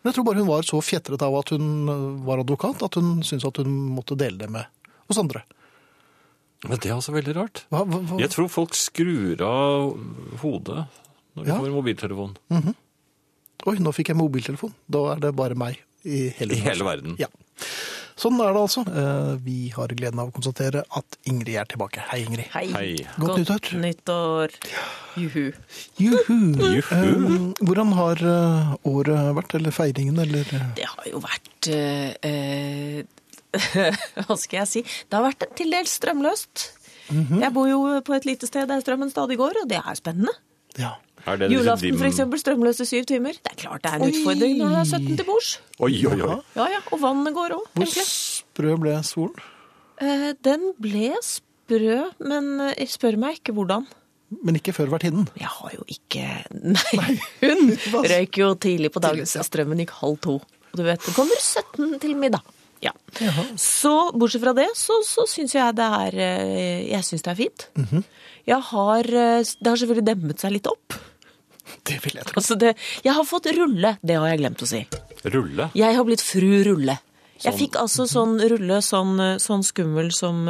Men 0.00 0.08
jeg 0.08 0.16
tror 0.16 0.24
bare 0.30 0.40
hun 0.40 0.48
var 0.48 0.64
så 0.64 0.80
fjetret 0.80 1.20
av 1.20 1.34
at 1.36 1.50
hun 1.52 2.22
var 2.24 2.40
advokat, 2.40 2.80
at 2.86 2.96
hun 2.96 3.18
syntes 3.20 3.44
at 3.44 3.60
hun 3.60 3.74
måtte 3.92 4.16
dele 4.16 4.40
det 4.40 4.48
med 4.48 4.64
oss 5.12 5.20
andre. 5.20 5.42
Men 6.68 6.76
det 6.78 6.90
er 6.90 6.96
altså 6.98 7.14
veldig 7.16 7.34
rart. 7.38 7.62
Hva, 7.72 7.84
hva, 7.88 8.00
hva? 8.04 8.18
Jeg 8.20 8.30
tror 8.34 8.48
folk 8.52 8.74
skrur 8.76 9.40
av 9.46 9.94
hodet 10.42 10.82
når 11.36 11.44
de 11.44 11.48
Ja. 11.50 11.58
får 11.62 11.70
mobiltelefon. 11.72 12.34
Oi, 13.70 13.76
nå 13.78 13.92
fikk 13.96 14.08
jeg 14.12 14.16
mobiltelefon. 14.16 14.74
Da 14.88 15.06
er 15.14 15.20
det 15.20 15.34
bare 15.36 15.54
meg 15.56 15.78
i 16.04 16.28
hele, 16.36 16.52
I 16.56 16.60
hele 16.64 16.84
verden. 16.84 17.16
Ja. 17.20 17.28
Sånn 18.20 18.36
er 18.44 18.52
det 18.52 18.60
altså. 18.60 18.82
Eh, 18.84 19.36
Vi 19.40 19.70
har 19.72 19.88
gleden 19.96 20.18
av 20.20 20.28
å 20.28 20.32
konstatere 20.36 20.82
at 20.96 21.16
Ingrid 21.24 21.56
er 21.56 21.64
tilbake. 21.64 22.00
Hei, 22.10 22.18
Ingrid. 22.26 22.48
Hei. 22.52 22.66
Hei. 22.72 23.06
Godt 23.18 23.38
nyttår. 23.40 23.70
nyttår. 23.80 24.50
Juhu. 25.16 25.52
Juhu. 25.96 26.36
Juhu. 26.60 26.92
Eh, 26.92 27.54
Hvordan 27.64 27.94
har 27.96 28.20
eh, 28.20 28.74
året 28.84 29.32
vært, 29.38 29.54
eller 29.56 29.70
feiringen, 29.72 30.18
eller 30.20 30.44
Det 30.76 30.84
har 30.84 31.08
jo 31.08 31.20
vært 31.24 31.70
eh, 31.72 33.04
Hva 34.26 34.36
skal 34.38 34.60
jeg 34.62 34.68
si? 34.70 34.82
Det 35.08 35.16
har 35.18 35.24
vært 35.26 35.46
til 35.58 35.72
dels 35.74 35.96
strømløst. 36.00 36.66
Mhm. 37.10 37.40
Jeg 37.42 37.52
bor 37.56 37.66
jo 37.70 37.78
på 38.06 38.14
et 38.14 38.26
lite 38.28 38.46
sted 38.46 38.68
der 38.70 38.82
strømmen 38.84 39.10
stadig 39.10 39.38
går, 39.40 39.62
og 39.64 39.70
det 39.70 39.80
er 39.82 39.96
spennende. 39.98 40.34
Ja. 40.78 40.96
Er 41.28 41.36
det 41.36 41.50
Julaften 41.52 41.98
f.eks. 41.98 42.14
eksempel, 42.14 42.40
strømløse 42.40 42.86
syv 42.88 43.04
timer. 43.10 43.34
Det 43.44 43.50
er 43.52 43.56
klart 43.60 43.82
det 43.84 43.90
er 43.90 43.98
en 43.98 44.06
Oi. 44.06 44.12
utfordring 44.14 44.54
når 44.56 44.70
du 44.72 44.76
er 44.78 44.86
17 44.88 45.16
til 45.18 45.26
bords. 45.28 45.48
Oi, 45.84 45.90
oi, 46.08 46.14
oi. 46.24 46.36
Ja, 46.56 46.66
ja, 46.72 46.78
og 46.94 47.00
vannet 47.02 47.34
går 47.36 47.56
òg, 47.58 47.66
Hvor 47.74 47.84
egentlig. 47.84 48.04
sprø 48.08 48.76
ble 48.80 48.94
solen? 49.04 49.42
Eh, 50.00 50.30
den 50.46 50.70
ble 50.80 51.10
sprø, 51.26 51.98
men 52.24 52.48
eh, 52.70 52.86
spør 52.88 53.18
meg 53.20 53.36
ikke 53.42 53.52
hvordan. 53.58 53.84
Men 54.46 54.56
ikke 54.56 54.72
før 54.72 54.94
vertinnen. 54.94 55.26
Jeg 55.36 55.50
har 55.50 55.74
jo 55.74 55.84
ikke 55.90 56.24
Nei, 56.96 57.18
hun 57.42 57.74
røyk 58.06 58.40
jo 58.40 58.52
tidlig 58.62 58.92
på 58.94 59.02
dagen. 59.04 59.26
Så 59.28 59.44
Strømmen 59.44 59.82
gikk 59.82 59.92
halv 60.00 60.16
to. 60.24 60.38
Og 60.70 60.78
du 60.78 60.84
vet, 60.86 61.02
det 61.04 61.12
kommer 61.18 61.36
17 61.36 61.98
til 62.00 62.16
middag. 62.16 62.46
Ja. 62.80 62.92
Så 63.60 63.90
bortsett 64.16 64.40
fra 64.44 64.54
det, 64.56 64.68
så, 64.78 64.94
så 65.04 65.26
syns 65.28 65.52
jeg 65.52 65.74
det 65.76 65.84
er 65.84 66.14
eh, 66.16 66.86
Jeg 66.88 67.04
syns 67.04 67.24
det 67.26 67.32
er 67.34 67.36
fint. 67.36 67.66
Jeg 68.48 68.60
har 68.70 69.04
eh, 69.04 69.42
Det 69.44 69.68
har 69.68 69.76
selvfølgelig 69.82 70.06
demmet 70.08 70.40
seg 70.40 70.54
litt 70.54 70.70
opp. 70.70 70.96
Det 71.86 71.98
vil 72.04 72.16
jeg 72.18 72.24
tro. 72.30 72.38
Altså 72.40 72.56
det, 72.58 72.72
jeg 73.04 73.12
har 73.14 73.26
fått 73.28 73.46
rulle, 73.56 73.92
det 74.02 74.16
har 74.18 74.30
jeg 74.32 74.40
glemt 74.40 74.64
å 74.64 74.68
si. 74.68 74.80
Rulle. 75.28 75.68
Jeg 75.78 75.96
har 75.98 76.06
blitt 76.08 76.24
fru 76.24 76.48
Rulle. 76.66 76.96
Jeg 77.40 77.54
Sånn. 77.54 77.58
fikk 77.60 77.76
altså 77.80 78.04
sånn 78.10 78.34
rulle, 78.52 78.80
sånn, 78.84 79.12
eh, 79.24 79.36
sånn 79.40 79.62
skummel 79.64 80.10
som, 80.12 80.42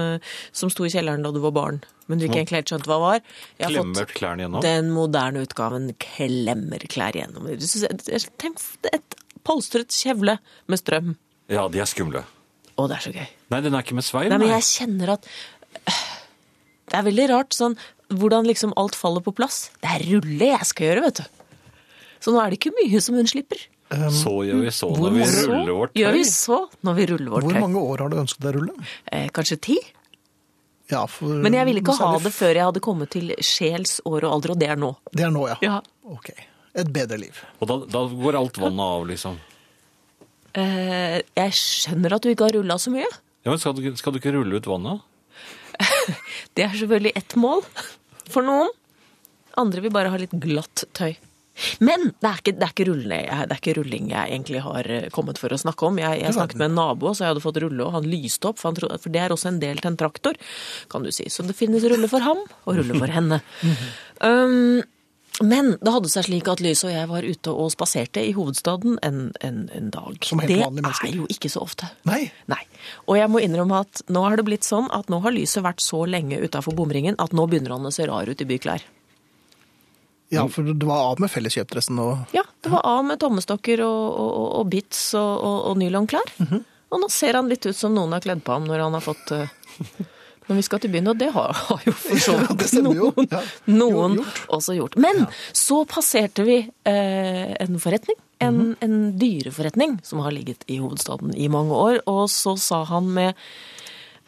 som 0.51 0.71
sto 0.73 0.87
i 0.87 0.91
kjelleren 0.91 1.23
da 1.23 1.31
du 1.35 1.39
var 1.43 1.53
barn. 1.55 1.81
Men 2.11 2.19
du 2.19 2.25
ikke 2.27 2.41
egentlig 2.41 2.59
helt 2.63 2.71
skjønte 2.73 2.91
hva 2.91 2.97
det 2.97 3.05
var. 3.05 3.21
Jeg 3.61 3.67
har 3.69 3.75
Klemmer 3.77 4.01
fått 4.07 4.15
klærne 4.19 4.43
gjennom. 4.47 4.63
den 4.65 4.89
moderne 4.91 5.43
utgaven 5.47 5.91
klemmer 6.03 6.87
klær 6.91 7.15
gjennom. 7.15 7.47
Tenk 8.43 8.63
et 8.91 9.15
polstret 9.47 9.95
kjevle 9.95 10.39
med 10.67 10.81
strøm. 10.83 11.13
Ja, 11.51 11.67
de 11.73 11.81
er 11.83 11.89
skumle. 11.91 12.23
Å, 12.79 12.87
det 12.89 12.97
er 12.97 13.05
så 13.05 13.13
gøy. 13.15 13.27
Nei, 13.53 13.61
den 13.65 13.75
er 13.77 13.85
ikke 13.85 13.97
med 13.99 14.07
sveiv. 14.07 14.31
Nei, 14.33 14.39
men 14.41 14.53
jeg 14.55 14.67
kjenner 14.69 15.17
at 15.17 15.27
Det 16.91 16.99
er 16.99 17.05
veldig 17.07 17.27
rart 17.31 17.55
sånn 17.55 17.77
hvordan 18.11 18.49
liksom 18.49 18.73
alt 18.81 18.97
faller 18.99 19.23
på 19.23 19.35
plass. 19.39 19.69
Det 19.83 19.91
er 19.95 20.03
rulle 20.09 20.49
jeg 20.51 20.67
skal 20.67 20.89
gjøre, 20.89 21.05
vet 21.05 21.21
du. 21.21 21.45
Så 22.21 22.33
nå 22.35 22.41
er 22.43 22.51
det 22.51 22.59
ikke 22.59 22.73
mye 22.75 23.03
som 23.05 23.15
hun 23.19 23.29
slipper. 23.31 23.63
Um, 23.91 24.09
Så 24.15 24.33
gjør 24.47 24.61
vi 24.63 24.73
så 24.75 24.89
Hvor 24.95 25.11
når 25.11 25.17
vi 25.17 25.25
ruller 25.51 25.73
vårt 25.75 25.97
Gjør 25.99 26.13
vi 26.15 26.21
så 26.31 26.59
når 26.87 26.95
vi 26.95 27.07
ruller 27.11 27.33
vårt 27.33 27.47
Hvor 27.49 27.57
mange 27.59 27.81
år 27.83 28.03
har 28.05 28.13
du 28.13 28.15
ønsket 28.21 28.45
deg 28.45 28.55
rulle? 28.55 28.85
Eh, 29.11 29.25
kanskje 29.35 29.57
ti? 29.67 29.79
Ja, 30.93 31.01
for, 31.11 31.41
Men 31.43 31.57
jeg 31.59 31.67
ville 31.67 31.83
ikke 31.83 31.97
ha 31.99 32.13
det 32.23 32.31
før 32.37 32.55
jeg 32.55 32.69
hadde 32.69 32.83
kommet 32.87 33.11
til 33.17 33.33
sjels 33.43 33.97
år 34.07 34.29
og 34.29 34.37
alder, 34.37 34.55
og 34.55 34.61
det 34.63 34.69
er 34.71 34.79
nå. 34.79 34.93
Det 35.11 35.27
er 35.27 35.35
nå, 35.35 35.43
ja. 35.51 35.59
Ja. 35.67 35.77
Ok. 36.07 36.31
Et 36.79 36.91
bedre 36.95 37.19
liv. 37.19 37.43
Og 37.59 37.71
da, 37.71 37.81
da 37.91 38.05
går 38.11 38.39
alt 38.39 38.59
vannet 38.63 38.95
av, 38.95 39.07
liksom. 39.11 39.39
Eh, 40.59 41.21
jeg 41.39 41.57
skjønner 41.57 42.17
at 42.17 42.25
du 42.25 42.33
ikke 42.33 42.49
har 42.49 42.59
rulla 42.59 42.77
så 42.81 42.93
mye. 42.95 43.09
Ja, 43.45 43.53
men 43.53 43.63
skal 43.63 43.77
du, 43.77 43.85
skal 43.97 44.15
du 44.15 44.21
ikke 44.21 44.35
rulle 44.35 44.61
ut 44.61 44.69
vannet? 44.69 45.07
Det 46.57 46.67
er 46.67 46.77
selvfølgelig 46.77 47.17
ett 47.17 47.37
mål 47.41 47.65
for 48.31 48.45
noen. 48.47 48.71
Andre 49.61 49.83
vil 49.85 49.93
bare 49.95 50.13
ha 50.13 50.19
litt 50.21 50.35
glatt 50.43 50.85
tøy. 50.97 51.15
Men 51.85 52.13
det 52.23 52.29
er 52.29 52.39
ikke, 52.41 52.53
det 52.57 52.65
er 52.65 52.73
ikke, 52.73 52.87
rulle, 52.89 53.17
det 53.21 53.53
er 53.53 53.59
ikke 53.59 53.75
rulling 53.77 54.07
jeg 54.13 54.33
egentlig 54.33 54.63
har 54.65 54.87
eh, 54.89 55.09
kommet 55.13 55.41
for 55.41 55.53
å 55.53 55.59
snakke 55.61 55.89
om. 55.89 55.99
Jeg, 56.01 56.21
jeg 56.23 56.37
snakket 56.37 56.61
med 56.61 56.71
en 56.71 56.79
nabo, 56.79 57.11
så 57.13 57.25
jeg 57.25 57.35
hadde 57.35 57.43
fått 57.45 57.61
rulle, 57.65 57.85
og 57.85 57.97
han 57.99 58.09
lyste 58.09 58.49
opp. 58.49 58.61
For, 58.61 58.71
han 58.71 58.79
trodde, 58.79 59.01
for 59.03 59.13
det 59.13 59.21
er 59.25 59.35
også 59.35 59.51
en 59.51 59.61
del 59.63 59.83
til 59.83 59.91
en 59.91 59.99
traktor, 60.01 60.39
kan 60.93 61.05
du 61.05 61.11
si. 61.15 61.27
Så 61.33 61.45
det 61.45 61.59
finnes 61.59 61.85
rulle 61.91 62.09
for 62.11 62.25
ham 62.25 62.41
og 62.65 62.81
rulle 62.81 62.97
for 62.97 63.13
henne. 63.13 63.43
um, 64.25 64.81
men 65.41 65.73
det 65.81 65.93
hadde 65.95 66.11
seg 66.13 66.27
slik 66.27 66.49
at 66.53 66.61
Lys 66.65 66.83
og 66.85 66.93
jeg 66.93 67.09
var 67.09 67.25
ute 67.25 67.53
og 67.53 67.73
spaserte 67.73 68.23
i 68.27 68.33
hovedstaden 68.37 68.99
en, 69.07 69.21
en, 69.41 69.61
en 69.77 69.91
dag. 69.93 70.19
Som 70.27 70.43
helt 70.43 70.53
det 70.53 70.61
vanlige 70.61 70.85
mennesker. 70.85 71.07
Det 71.07 71.17
er 71.17 71.21
jo 71.23 71.29
ikke 71.33 71.51
så 71.53 71.65
ofte. 71.65 71.89
Nei. 72.09 72.23
Nei. 72.53 72.61
Og 73.09 73.17
jeg 73.17 73.33
må 73.33 73.43
innrømme 73.45 73.83
at 73.87 74.03
nå 74.13 74.25
har 74.27 74.41
det 74.41 74.47
blitt 74.49 74.69
sånn 74.69 74.91
at 74.93 75.09
nå 75.13 75.23
har 75.25 75.35
lyset 75.37 75.65
vært 75.65 75.85
så 75.85 76.03
lenge 76.09 76.41
utafor 76.41 76.77
bomringen 76.77 77.17
at 77.23 77.37
nå 77.37 77.47
begynner 77.49 77.77
han 77.77 77.89
å 77.89 77.95
se 77.95 78.09
rar 78.11 78.29
ut 78.29 78.45
i 78.45 78.49
byklær. 78.49 78.85
Ja, 80.31 80.45
for 80.47 80.63
det 80.63 80.87
var 80.87 81.09
av 81.11 81.19
med 81.19 81.33
felleskjøpdressen 81.33 81.99
og 81.99 82.37
Ja, 82.37 82.45
det 82.63 82.71
var 82.71 82.85
av 82.87 83.03
med 83.09 83.19
tommestokker 83.19 83.83
og, 83.83 84.05
og, 84.15 84.45
og, 84.61 84.69
bits 84.71 85.09
og, 85.19 85.33
og, 85.41 85.57
og 85.73 85.81
nylonklær. 85.81 86.37
Og 86.91 87.03
nå 87.03 87.09
ser 87.11 87.39
han 87.39 87.51
litt 87.51 87.67
ut 87.67 87.77
som 87.77 87.95
noen 87.97 88.15
har 88.15 88.23
kledd 88.23 88.45
på 88.47 88.55
ham 88.55 88.69
når 88.69 88.85
han 88.85 88.95
har 88.99 89.03
fått 89.03 89.33
eh, 89.35 89.51
Når 90.51 90.59
vi 90.59 90.63
skal 90.67 90.81
til 90.83 90.91
byen, 90.91 91.07
og 91.13 91.19
det 91.21 91.29
har, 91.31 91.53
har 91.55 91.83
jo 91.87 91.93
for 91.95 92.19
så 92.19 92.33
vidt 92.43 92.73
noen, 92.83 93.29
noen 93.71 94.17
gjort. 94.19 94.41
også 94.57 94.75
gjort. 94.75 94.97
Men 94.99 95.21
så 95.55 95.85
passerte 95.87 96.43
vi 96.49 96.57
eh, 96.91 97.53
en 97.63 97.79
forretning. 97.79 98.19
En, 98.41 98.57
Mhm. 98.57 98.77
en 98.83 98.95
dyreforretning 99.21 99.99
som 100.03 100.23
har 100.25 100.33
ligget 100.35 100.65
i 100.67 100.79
hovedstaden 100.81 101.35
i 101.37 101.47
mange 101.53 101.71
år. 101.77 102.01
Og 102.11 102.25
så 102.33 102.57
sa 102.59 102.83
han 102.89 103.13
med 103.15 103.35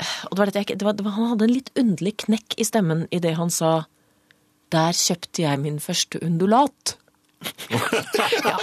og 0.02 0.30
det 0.32 0.38
var 0.38 0.46
dette 0.50 0.58
jeg, 0.62 0.66
ikke- 0.66 0.78
det 0.78 0.86
var, 0.86 0.92
det 0.98 1.04
var, 1.04 1.12
Han 1.18 1.28
hadde 1.32 1.44
en 1.44 1.52
litt 1.54 1.70
underlig 1.78 2.12
knekk 2.24 2.54
i 2.58 2.64
stemmen 2.64 3.04
idet 3.12 3.34
han 3.36 3.50
sa 3.50 3.84
Der 4.72 4.92
kjøpte 4.96 5.42
jeg 5.44 5.58
min 5.60 5.78
første 5.78 6.18
undulat. 6.24 6.94
ja. 7.72 8.56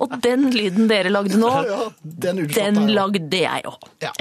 Og 0.00 0.14
den 0.22 0.48
lyden 0.54 0.88
dere 0.90 1.10
lagde 1.12 1.38
nå, 1.40 1.50
Ja, 1.66 1.88
den 2.02 2.44
den 2.54 2.80
lagde 2.94 3.40
jeg 3.42 3.64
òg. 3.68 3.88
Ja. 4.04 4.12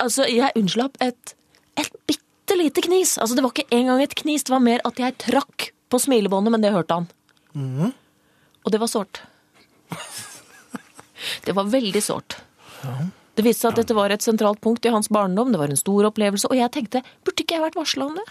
Altså, 0.00 0.26
jeg 0.30 0.52
unnslapp 0.58 0.96
et, 1.02 1.34
et 1.80 1.98
bitte 2.08 2.58
lite 2.58 2.84
knis. 2.84 3.16
Altså, 3.18 3.36
det 3.36 3.44
var 3.44 3.54
ikke 3.54 3.76
engang 3.76 4.02
et 4.02 4.16
knis, 4.18 4.46
det 4.46 4.54
var 4.54 4.64
mer 4.64 4.84
at 4.88 5.00
jeg 5.00 5.16
trakk 5.22 5.70
på 5.88 6.00
smilebåndet, 6.02 6.54
men 6.54 6.64
det 6.64 6.74
hørte 6.74 7.00
han. 7.00 7.08
Mm. 7.56 7.92
Og 8.64 8.74
det 8.74 8.80
var 8.82 8.92
sårt. 8.92 9.22
Det 11.44 11.50
var 11.50 11.66
veldig 11.66 11.98
sårt. 11.98 12.36
Det 13.34 13.42
viste 13.42 13.64
seg 13.64 13.72
at 13.72 13.80
dette 13.80 13.94
var 13.96 14.12
et 14.14 14.22
sentralt 14.22 14.60
punkt 14.62 14.86
i 14.86 14.92
hans 14.94 15.08
barndom, 15.10 15.50
det 15.50 15.58
var 15.58 15.70
en 15.70 15.78
stor 15.78 16.06
opplevelse, 16.08 16.46
og 16.46 16.54
jeg 16.58 16.70
tenkte, 16.74 17.02
burde 17.26 17.42
ikke 17.42 17.56
jeg 17.56 17.64
vært 17.64 17.78
varsla 17.78 18.06
om 18.06 18.14
det? 18.20 18.26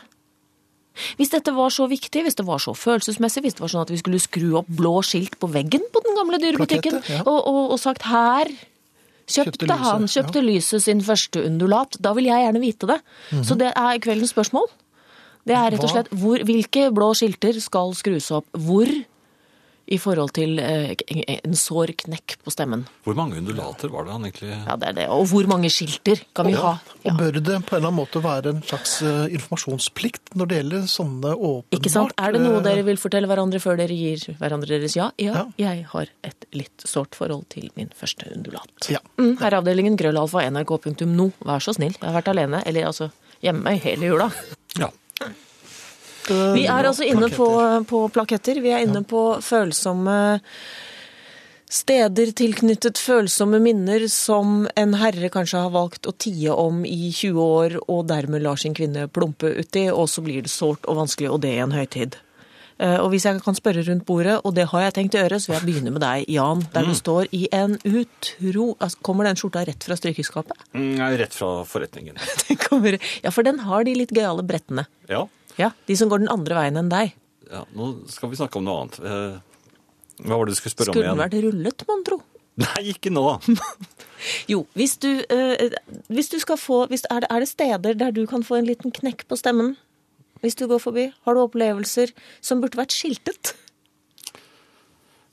Hvis 1.20 1.32
dette 1.34 1.54
var 1.54 1.74
så 1.74 1.86
viktig, 1.92 2.24
hvis 2.26 2.40
det 2.40 2.46
var 2.48 2.62
så 2.64 2.74
følelsesmessig, 2.78 3.44
hvis 3.46 3.58
det 3.58 3.64
var 3.64 3.74
sånn 3.74 3.86
at 3.86 3.92
vi 3.94 4.00
skulle 4.02 4.22
skru 4.24 4.48
opp 4.62 4.72
blå 4.80 4.96
skilt 5.06 5.38
på 5.40 5.50
veggen 5.52 5.84
på 5.94 6.04
den 6.06 6.18
gamle 6.18 6.40
dyrebutikken, 6.42 7.00
ja. 7.06 7.22
og, 7.26 7.38
og, 7.38 7.62
og 7.76 7.82
sagt 7.82 8.08
her 8.10 8.52
kjøpte, 9.28 9.66
Kjøpte 9.66 9.78
han, 9.84 10.08
kjøpte 10.08 10.44
lyset 10.46 10.84
sin 10.86 11.04
første 11.04 11.44
undulat, 11.44 12.00
da 12.00 12.14
vil 12.18 12.30
jeg 12.30 12.46
gjerne 12.46 12.64
vite 12.64 12.90
det. 12.90 13.00
Så 13.44 13.58
det 13.60 13.74
er 13.76 14.04
kveldens 14.04 14.34
spørsmål. 14.36 14.70
Det 15.48 15.56
er 15.56 15.72
rett 15.72 15.84
og 15.84 15.92
slett 15.94 16.10
hvor, 16.12 16.42
hvilke 16.44 16.90
blå 16.96 17.14
skilter 17.16 17.56
skal 17.64 17.94
skrus 17.96 18.32
opp? 18.36 18.48
Hvor 18.52 18.90
i 19.88 19.98
forhold 20.04 20.34
til 20.36 20.58
eh, 20.60 20.92
en 21.38 21.56
sår 21.56 21.94
knekk 22.04 22.34
på 22.44 22.52
stemmen. 22.52 22.82
Hvor 23.06 23.16
mange 23.16 23.38
undulater 23.40 23.92
var 23.94 24.04
det 24.08 24.12
han 24.18 24.26
egentlig 24.28 24.50
Ja, 24.52 24.76
det 24.82 24.90
er 24.90 24.96
det. 24.98 25.06
Og 25.16 25.26
hvor 25.32 25.48
mange 25.48 25.70
skilter 25.72 26.20
kan 26.36 26.50
vi 26.50 26.56
ha? 26.60 26.74
Ja. 27.06 27.14
Og 27.14 27.22
bør 27.22 27.38
det 27.40 27.46
på 27.68 27.78
en 27.78 27.80
eller 27.80 27.88
annen 27.88 28.00
måte 28.02 28.22
være 28.24 28.52
en 28.56 28.60
slags 28.68 28.98
eh, 29.08 29.28
informasjonsplikt 29.38 30.34
når 30.36 30.50
det 30.52 30.60
gjelder 30.62 30.88
sånne 30.92 31.32
åpenbart 31.38 31.80
Ikke 31.80 31.94
sant? 31.94 32.16
Er 32.20 32.36
det 32.36 32.42
noe 32.44 32.60
eh, 32.60 32.66
dere 32.68 32.84
vil 32.90 33.00
fortelle 33.00 33.30
hverandre 33.32 33.62
før 33.64 33.80
dere 33.80 33.96
gir 33.96 34.26
hverandre 34.42 34.74
deres 34.76 34.98
ja? 35.00 35.10
Ja, 35.22 35.34
Ja. 35.38 35.46
jeg 35.72 35.86
har 35.94 36.12
et 36.28 36.48
litt 36.58 36.84
sårt 36.88 37.16
forhold 37.16 37.48
til 37.54 37.70
min 37.80 37.90
første 37.96 38.28
undulat. 38.36 38.90
Ja. 38.92 39.00
Mm, 39.22 39.38
Herreavdelingen 39.40 39.96
grøllalfa 40.00 40.44
nrk.no. 40.52 41.32
Vær 41.48 41.64
så 41.64 41.74
snill. 41.78 41.96
Jeg 41.96 42.08
har 42.10 42.16
vært 42.20 42.32
alene, 42.36 42.64
eller 42.68 42.88
altså 42.92 43.10
hjemme 43.44 43.76
hele 43.84 44.10
jula. 44.12 44.28
Ja. 44.80 44.90
Vi 46.30 46.66
er 46.68 46.90
altså 46.90 47.08
inne 47.08 47.30
på, 47.34 47.48
på 47.90 48.04
plaketter. 48.14 48.60
Vi 48.64 48.74
er 48.76 48.86
inne 48.88 49.04
på 49.08 49.24
følsomme 49.44 50.18
steder 51.68 52.30
tilknyttet 52.32 53.00
følsomme 53.02 53.60
minner 53.60 54.06
som 54.12 54.62
en 54.80 54.94
herre 55.02 55.28
kanskje 55.34 55.66
har 55.66 55.74
valgt 55.74 56.08
å 56.08 56.14
tie 56.16 56.54
om 56.54 56.86
i 56.88 57.10
20 57.12 57.42
år, 57.44 57.76
og 57.92 58.06
dermed 58.08 58.46
lar 58.46 58.60
sin 58.62 58.76
kvinne 58.78 59.10
plumpe 59.12 59.52
uti, 59.58 59.90
og 59.92 60.08
så 60.08 60.24
blir 60.24 60.46
det 60.46 60.54
sårt 60.54 60.88
og 60.88 61.02
vanskelig, 61.02 61.34
og 61.34 61.42
det 61.44 61.52
i 61.58 61.60
en 61.66 61.76
høytid. 61.76 62.16
Eh, 62.80 62.96
Og 63.02 63.10
hvis 63.12 63.26
jeg 63.26 63.42
kan 63.44 63.58
spørre 63.58 63.84
rundt 63.84 64.06
bordet, 64.08 64.38
og 64.46 64.54
det 64.56 64.68
har 64.72 64.86
jeg 64.86 64.94
tenkt 64.94 65.18
å 65.18 65.24
gjøre, 65.26 65.40
så 65.42 65.52
vil 65.52 65.58
jeg 65.60 65.68
begynne 65.68 65.92
med 65.96 66.04
deg, 66.06 66.28
Jan, 66.30 66.64
der 66.74 66.88
du 66.88 66.94
står 66.96 67.28
i 67.36 67.48
en 67.52 67.76
utro... 67.84 68.78
Altså, 68.80 69.02
kommer 69.02 69.28
den 69.28 69.36
skjorta 69.40 69.66
rett 69.68 69.84
fra 69.84 69.98
strykeskapet? 69.98 70.70
Mm, 70.72 70.94
nei, 71.02 71.12
Rett 71.20 71.36
fra 71.36 71.66
forretningen. 71.68 72.16
Ja, 73.24 73.32
for 73.34 73.44
den 73.44 73.60
har 73.66 73.84
de 73.84 73.96
litt 73.98 74.12
gøyale 74.14 74.44
brettene. 74.46 74.86
Ja. 75.10 75.26
Ja, 75.58 75.72
de 75.88 75.96
som 75.98 76.10
går 76.12 76.20
den 76.24 76.30
andre 76.34 76.56
veien 76.60 76.78
enn 76.78 76.90
deg. 76.92 77.14
ja. 77.52 77.64
Nå 77.74 77.92
skal 78.12 78.30
vi 78.30 78.38
snakke 78.40 78.60
om 78.60 78.66
noe 78.68 78.82
annet. 78.84 79.00
Eh, 79.02 79.38
Hva 80.26 80.38
var 80.38 80.46
det 80.50 80.54
du 80.56 80.60
skulle 80.60 80.76
spørre 80.76 80.94
Skulle 80.94 81.12
om 81.12 81.18
den 81.18 81.24
vært 81.26 81.38
rullet, 81.46 81.84
mon 81.90 82.04
tro? 82.08 82.20
Nei, 82.58 82.84
ikke 82.94 83.12
nå! 83.14 83.26
Jo, 84.50 84.64
hvis 84.74 84.96
du, 84.98 85.12
eh, 85.30 85.70
hvis 86.10 86.30
du 86.34 86.40
skal 86.42 86.58
få 86.58 86.88
hvis, 86.90 87.04
er, 87.14 87.22
det, 87.22 87.28
er 87.30 87.44
det 87.44 87.48
steder 87.52 87.94
der 88.00 88.12
du 88.16 88.24
kan 88.26 88.42
få 88.44 88.58
en 88.58 88.66
liten 88.66 88.90
knekk 88.92 89.28
på 89.30 89.38
stemmen? 89.38 89.76
Hvis 90.42 90.58
du 90.58 90.66
går 90.70 90.82
forbi? 90.82 91.04
Har 91.26 91.38
du 91.38 91.44
opplevelser 91.44 92.10
som 92.42 92.60
burde 92.64 92.78
vært 92.80 92.96
skiltet? 92.98 93.54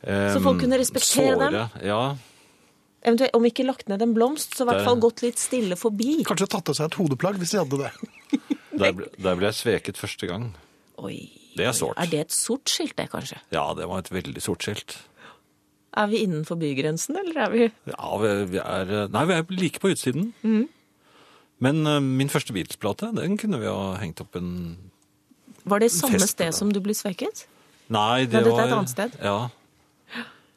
Så 0.05 0.41
folk 0.45 0.61
kunne 0.61 0.77
respektere 0.81 1.39
dem? 1.41 1.57
Såre, 1.57 1.85
Ja. 1.89 2.03
Eventuelt, 3.05 3.35
om 3.37 3.45
ikke 3.45 3.65
lagt 3.69 3.89
ned 3.89 4.01
en 4.05 4.13
blomst, 4.17 4.55
så 4.57 4.65
i 4.65 4.69
hvert 4.71 4.85
fall 4.87 4.97
gått 5.01 5.21
litt 5.25 5.41
stille 5.41 5.77
forbi. 5.77 6.23
Kanskje 6.25 6.47
tatt 6.49 6.71
av 6.73 6.77
seg 6.79 6.87
et 6.89 6.97
hodeplagg 7.01 7.37
hvis 7.41 7.53
de 7.53 7.61
hadde 7.61 7.81
det. 7.83 7.91
Der, 8.79 8.93
ble- 8.97 9.11
der 9.23 9.37
ble 9.39 9.49
jeg 9.51 9.55
sveket 9.61 9.99
første 10.01 10.27
gang. 10.31 10.49
Oi. 10.99 11.17
Det 11.57 11.67
er 11.69 11.75
sårt. 11.77 11.99
Er 12.03 12.09
det 12.11 12.21
et 12.27 12.33
sort 12.35 12.71
skilt, 12.71 12.97
det, 12.99 13.09
kanskje? 13.13 13.39
Ja, 13.55 13.69
det 13.79 13.87
var 13.91 14.03
et 14.03 14.11
veldig 14.11 14.43
sort 14.43 14.65
skilt. 14.67 14.97
Er 15.95 16.09
vi 16.11 16.25
innenfor 16.27 16.59
bygrensen, 16.59 17.15
eller 17.21 17.37
er 17.45 17.51
vi 17.53 17.67
Ja, 17.93 18.09
vi 18.19 18.31
vi 18.51 18.59
er 18.59 18.89
Nei, 19.15 19.25
vi 19.31 19.37
er 19.37 19.45
like 19.55 19.79
på 19.83 19.93
utsiden. 19.95 20.33
Mm. 20.43 20.65
Men 21.63 21.87
uh, 21.87 22.01
min 22.03 22.29
første 22.33 22.53
Beatles-plate, 22.57 23.13
den 23.15 23.37
kunne 23.39 23.61
vi 23.63 23.71
ha 23.71 23.95
hengt 24.03 24.19
opp 24.25 24.35
en 24.41 24.51
Var 25.65 25.79
det 25.85 25.93
samme 25.95 26.19
Fest, 26.19 26.35
sted 26.35 26.51
da. 26.51 26.57
som 26.59 26.73
du 26.75 26.81
ble 26.83 26.97
svekket? 26.99 27.47
Nei, 27.95 28.25
det 28.27 28.41
Nei, 28.41 28.43
dette 28.43 28.51
er 28.51 28.57
var 28.59 28.67
et 28.67 28.75
annet 28.81 28.91
sted. 28.91 29.15
Ja. 29.23 29.39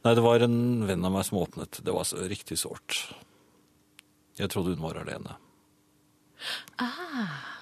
Nei, 0.07 0.13
det 0.17 0.23
var 0.25 0.41
en 0.47 0.57
venn 0.89 1.05
av 1.05 1.13
meg 1.13 1.25
som 1.27 1.37
åpnet. 1.43 1.81
Det 1.85 1.93
var 1.93 2.07
så 2.07 2.17
riktig 2.25 2.57
sårt. 2.57 3.03
Jeg 4.39 4.49
trodde 4.53 4.73
hun 4.73 4.81
var 4.85 4.97
alene. 5.03 5.37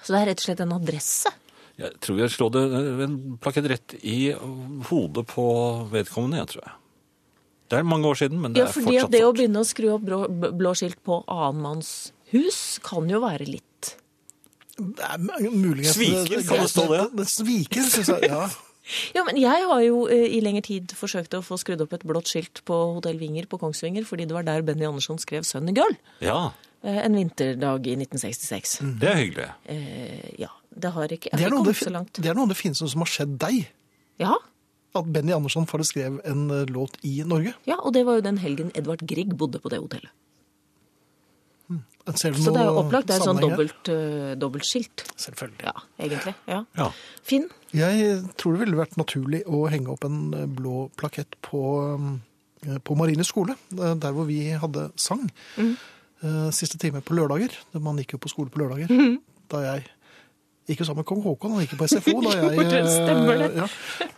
Så 0.02 0.14
det 0.14 0.20
er 0.22 0.26
rett 0.30 0.42
og 0.42 0.46
slett 0.48 0.62
en 0.64 0.74
adresse? 0.76 1.32
Jeg 1.76 1.92
tror 2.00 2.18
jeg 2.22 2.32
har 2.32 2.50
det 2.54 3.04
en 3.04 3.16
plakett 3.42 3.68
rett 3.68 3.94
i 4.00 4.32
hodet 4.88 5.26
på 5.28 5.44
vedkommende, 5.92 6.40
jeg 6.40 6.54
tror 6.54 6.62
jeg. 6.64 6.74
Det 7.66 7.78
er 7.80 7.88
mange 7.88 8.06
år 8.08 8.14
siden, 8.20 8.40
men 8.40 8.54
det 8.54 8.62
Ja, 8.62 8.68
er 8.68 8.72
fortsatt 8.72 9.12
det 9.12 9.24
å 9.26 9.32
begynne 9.34 9.60
å 9.60 9.66
skru 9.66 9.88
opp 9.96 10.04
blå, 10.06 10.20
blå 10.30 10.72
skilt 10.78 11.00
på 11.04 11.18
annenmanns 11.26 12.12
hus 12.30 12.78
kan 12.86 13.08
jo 13.10 13.18
være 13.22 13.46
litt 13.48 13.96
Det 14.78 15.02
er 15.02 15.18
muligens 15.50 15.96
Sviker, 15.96 16.44
kan 16.46 16.62
det 16.62 16.70
stå 16.70 16.86
det? 16.92 17.02
det 17.18 17.26
sviker, 17.32 17.90
syns 17.90 18.12
jeg. 18.14 18.30
Ja. 18.30 18.46
Ja, 19.16 19.24
men 19.26 19.34
jeg 19.34 19.64
har 19.66 19.80
jo 19.82 20.04
eh, 20.06 20.28
i 20.36 20.38
lengre 20.38 20.62
tid 20.62 20.92
forsøkt 20.94 21.32
å 21.34 21.40
få 21.42 21.56
skrudd 21.58 21.80
opp 21.82 21.96
et 21.96 22.04
blått 22.06 22.28
skilt 22.30 22.60
på 22.68 22.76
Hotell 22.94 23.16
Vinger 23.18 23.48
på 23.50 23.58
Kongsvinger, 23.58 24.04
fordi 24.06 24.28
det 24.30 24.36
var 24.36 24.46
der 24.46 24.62
Benny 24.62 24.86
Andersson 24.86 25.18
skrev 25.18 25.42
'Sunny 25.42 25.74
Girl' 25.74 25.96
Ja, 26.22 26.52
eh, 26.54 26.65
en 26.82 27.14
vinterdag 27.16 27.86
i 27.86 27.94
1966. 27.96 28.76
det 29.00 29.08
er 29.08 29.16
hyggelig. 29.22 29.48
Eh, 29.64 30.34
ja, 30.38 30.50
det 30.76 30.92
har 30.92 31.08
ikke, 31.08 31.30
jeg 31.32 31.38
Det, 31.38 31.40
har 31.40 31.48
ikke 31.50 31.56
kommet 31.56 31.72
det, 31.74 31.84
så 31.84 31.90
langt. 31.90 32.12
det 32.22 32.30
er 32.30 32.34
noe 32.34 32.42
av 32.44 32.48
det 32.52 32.56
fineste 32.60 32.88
som 32.88 33.00
har 33.00 33.06
skjedd 33.10 33.38
deg. 33.38 33.66
Ja, 34.18 34.34
At 34.96 35.04
Benny 35.12 35.32
Andersson 35.32 35.66
faktisk 35.66 35.92
skrev 35.96 36.20
en 36.24 36.50
eh, 36.50 36.64
låt 36.72 36.96
i 37.04 37.22
Norge. 37.24 37.54
ja, 37.66 37.76
og 37.82 37.92
det 37.92 38.04
var 38.06 38.14
jo 38.16 38.20
den 38.24 38.38
helgen 38.38 38.70
Edvard 38.74 39.02
Grieg 39.06 39.34
bodde 39.36 39.58
på 39.60 39.68
det 39.72 39.78
hotellet. 39.82 40.10
Ser 42.14 42.30
du 42.30 42.38
Så 42.38 42.52
det 42.54 42.60
er 42.62 42.68
jo 42.70 42.76
opplagt. 42.84 43.08
Det 43.08 43.16
er 43.16 43.22
sånn 43.26 43.40
dobbelt, 43.42 43.88
uh, 43.90 44.36
dobbeltskilt. 44.38 45.02
Selvfølgelig. 45.18 45.64
Ja, 45.66 45.72
egentlig. 45.98 46.34
Ja. 46.46 46.60
Ja. 46.78 46.86
Finn? 47.26 47.48
Jeg 47.74 48.20
tror 48.38 48.54
det 48.54 48.60
ville 48.62 48.78
vært 48.78 48.94
naturlig 49.00 49.40
å 49.50 49.64
henge 49.72 49.90
opp 49.90 50.06
en 50.06 50.20
eh, 50.38 50.44
blå 50.46 50.84
plakett 50.94 51.34
på, 51.42 51.64
eh, 52.62 52.78
på 52.78 52.96
Marienlyst 53.00 53.32
skole, 53.34 53.56
eh, 53.74 53.96
der 53.98 54.14
hvor 54.14 54.28
vi 54.30 54.38
hadde 54.54 54.92
sang. 54.94 55.26
Mhm. 55.58 55.74
Eh, 56.26 56.46
Siste 56.56 56.78
time 56.82 57.02
på 57.04 57.14
lørdager. 57.16 57.54
Man 57.78 57.98
gikk 58.02 58.16
jo 58.16 58.22
på 58.22 58.32
skole 58.32 58.50
på 58.52 58.62
lørdager. 58.64 58.90
Mhm. 58.90 59.20
Da 59.52 59.60
jeg 59.62 59.84
gikk 60.66 60.80
jo 60.82 60.86
sammen 60.88 61.04
med 61.04 61.06
kong 61.06 61.20
Haakon, 61.22 61.52
han 61.54 61.62
gikk 61.62 61.76
jo 61.76 61.78
på 61.78 61.86
SFO. 61.92 62.14
Da 62.24 62.32
jeg, 62.42 62.70
eh, 62.74 62.88
Stemmer 62.90 63.38
det. 63.44 63.50
Ja. 63.54 63.66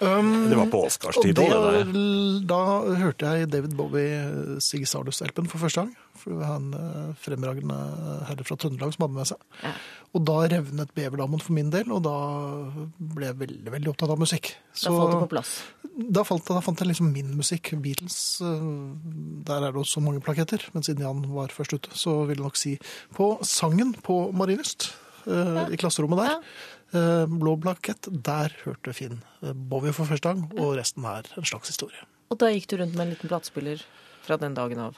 Um, 0.01 0.31
Det 0.49 0.57
var 0.57 0.71
på 0.73 0.81
Oscarstid 0.89 1.37
òg, 1.43 1.51
det 1.53 1.59
der. 1.93 2.47
da 2.49 2.61
hørte 3.03 3.33
jeg 3.35 3.51
David 3.53 3.75
Bowie 3.77 4.61
Siggy 4.65 4.89
Stardust-LP-en 4.89 5.51
for 5.51 5.61
første 5.61 5.85
gang. 5.85 5.93
For 6.19 6.41
eh, 6.41 7.13
fremragende 7.21 7.77
herre 8.31 8.47
fra 8.49 8.57
Trøndelag 8.57 8.97
som 8.97 9.05
hadde 9.05 9.19
med 9.19 9.29
seg. 9.35 9.43
Ja. 9.63 9.75
Og 10.17 10.25
da 10.25 10.37
revnet 10.49 10.93
beverdammen 10.97 11.43
for 11.43 11.55
min 11.57 11.69
del, 11.73 11.91
og 11.93 12.01
da 12.07 12.15
ble 12.97 13.29
jeg 13.29 13.39
veldig 13.43 13.75
veldig 13.75 13.91
opptatt 13.93 14.15
av 14.15 14.23
musikk. 14.23 14.55
Da 14.81 14.93
falt 14.95 15.13
det 15.13 15.21
på 15.21 15.31
plass. 15.35 15.53
da, 15.99 16.25
falt, 16.25 16.49
da 16.49 16.63
fant 16.65 16.81
jeg 16.81 16.89
liksom 16.89 17.11
min 17.13 17.35
musikk. 17.37 17.75
Beatles, 17.85 18.17
eh, 18.41 18.65
der 19.49 19.67
er 19.67 19.75
det 19.75 19.83
også 19.83 20.03
mange 20.05 20.25
plaketter. 20.25 20.65
Men 20.73 20.87
siden 20.87 21.05
Jan 21.05 21.27
var 21.35 21.53
først 21.53 21.77
ute, 21.77 21.93
så 21.93 22.23
vil 22.25 22.39
jeg 22.39 22.47
nok 22.47 22.59
si 22.61 22.75
på 23.19 23.35
sangen 23.47 23.93
på 24.05 24.21
Marienlyst, 24.33 24.91
ja. 25.29 25.69
i 25.69 25.77
klasserommet 25.81 26.25
der. 26.25 26.37
Ja. 26.39 27.27
Blå 27.29 27.53
plakett, 27.61 28.09
der 28.09 28.55
hørte 28.63 28.95
Finn 28.97 29.19
eh, 29.45 29.53
Bowie 29.53 29.93
for 29.93 30.09
første 30.09 30.31
gang, 30.31 30.47
og 30.57 30.79
resten 30.81 31.05
er 31.05 31.29
en 31.37 31.45
slags 31.45 31.69
historie. 31.69 32.01
Og 32.33 32.41
da 32.41 32.49
gikk 32.53 32.71
du 32.71 32.79
rundt 32.81 32.97
med 32.97 33.05
en 33.05 33.13
liten 33.13 33.29
platespiller 33.29 33.85
fra 34.25 34.37
den 34.41 34.57
dagen 34.57 34.81
av. 34.89 34.97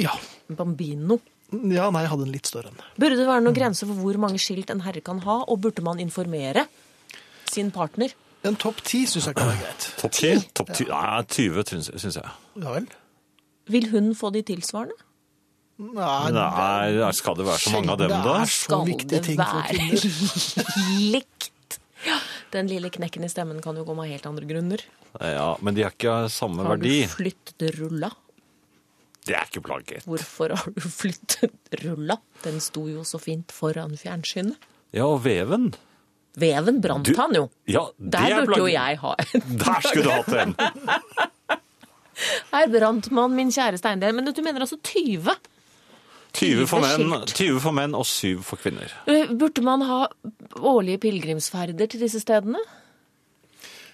Ja. 0.00 0.12
Bambino. 0.48 1.18
Ja, 1.50 1.90
nei, 1.90 2.04
jeg 2.04 2.12
hadde 2.12 2.26
en 2.28 2.32
litt 2.34 2.48
større 2.50 2.70
en. 2.72 2.80
Burde 3.00 3.18
det 3.18 3.26
være 3.28 3.44
noen 3.44 3.56
grenser 3.56 3.90
for 3.90 3.98
hvor 4.04 4.18
mange 4.22 4.40
skilt 4.42 4.70
en 4.72 4.82
herre 4.86 5.02
kan 5.04 5.22
ha, 5.26 5.40
og 5.46 5.60
burde 5.64 5.84
man 5.86 6.02
informere 6.02 6.66
sin 7.50 7.72
partner? 7.74 8.14
En 8.46 8.56
topp 8.56 8.80
ti 8.86 9.02
syns 9.10 9.26
jeg 9.28 9.36
kan 9.36 9.50
være 9.50 9.60
greit. 9.60 9.86
Topp 10.00 10.16
ti? 10.16 10.32
Topp 10.56 10.72
10? 10.72 10.88
Nei, 10.88 11.22
20, 11.28 11.92
syns 12.00 12.16
jeg. 12.22 12.34
Ja 12.62 12.74
vel? 12.78 12.86
Vil 13.70 13.90
hun 13.92 14.12
få 14.18 14.30
de 14.34 14.42
tilsvarende? 14.46 14.96
Nei, 15.80 16.30
Nei, 16.36 17.10
skal 17.16 17.36
det 17.38 17.46
være 17.48 17.60
så 17.62 17.72
mange 17.72 17.94
av 17.94 18.00
dem, 18.02 18.12
da? 18.12 18.20
Det 18.20 18.40
er 18.44 18.50
så 18.52 18.80
viktige 18.84 19.20
ting 19.24 19.38
for 19.40 19.68
kvinner. 19.70 20.64
likt? 21.14 21.78
Ja, 22.04 22.16
Den 22.52 22.68
lille 22.68 22.90
knekken 22.92 23.24
i 23.24 23.30
stemmen 23.32 23.60
kan 23.64 23.76
jo 23.76 23.84
komme 23.88 24.04
av 24.04 24.12
helt 24.12 24.26
andre 24.28 24.48
grunner. 24.48 24.84
Ja, 25.20 25.54
Men 25.64 25.76
de 25.76 25.84
har 25.84 25.94
ikke 25.96 26.16
samme 26.32 26.64
verdi. 26.68 27.00
Har 27.04 27.12
du 27.12 27.16
flyttet 27.16 27.78
rulla? 27.78 28.10
Det 29.30 29.36
er 29.38 29.46
ikke 29.46 29.62
plagget. 29.62 30.02
Hvorfor 30.10 30.56
har 30.58 30.72
du 30.74 30.82
flyttet 30.90 31.76
rulla? 31.84 32.16
Den 32.42 32.58
sto 32.64 32.88
jo 32.90 33.04
så 33.06 33.20
fint 33.22 33.52
foran 33.54 33.94
fjernsynet. 34.00 34.58
Ja, 34.96 35.04
og 35.06 35.20
veven. 35.22 35.68
Veven 36.40 36.80
brant 36.82 37.06
Du- 37.06 37.14
han 37.18 37.34
jo. 37.36 37.44
Ja, 37.70 37.84
det 37.98 38.10
Der 38.16 38.34
er 38.40 38.46
burde 38.48 38.58
jo 38.64 38.66
jeg 38.72 38.98
ha 39.02 39.14
en. 39.22 39.44
Der 39.60 39.80
skulle 39.86 40.02
du 40.02 40.10
hatt 40.10 40.34
en! 40.48 40.56
Her 42.50 42.66
brant 42.74 43.06
man 43.16 43.32
min 43.38 43.50
kjære 43.54 43.78
steindel. 43.80 44.12
Men 44.16 44.26
du 44.28 44.42
mener 44.44 44.60
altså 44.66 44.76
20? 44.84 45.30
20 46.36 46.66
for 46.70 46.82
menn, 46.84 47.14
20 47.26 47.60
for 47.62 47.74
menn 47.74 47.94
og 47.98 48.04
7 48.06 48.42
for 48.46 48.60
kvinner. 48.60 48.92
Eh, 49.10 49.30
Burde 49.34 49.62
man 49.66 49.82
ha 49.86 50.04
årlige 50.60 51.00
pilegrimsferder 51.06 51.88
til 51.90 52.02
disse 52.04 52.20
stedene? 52.22 52.60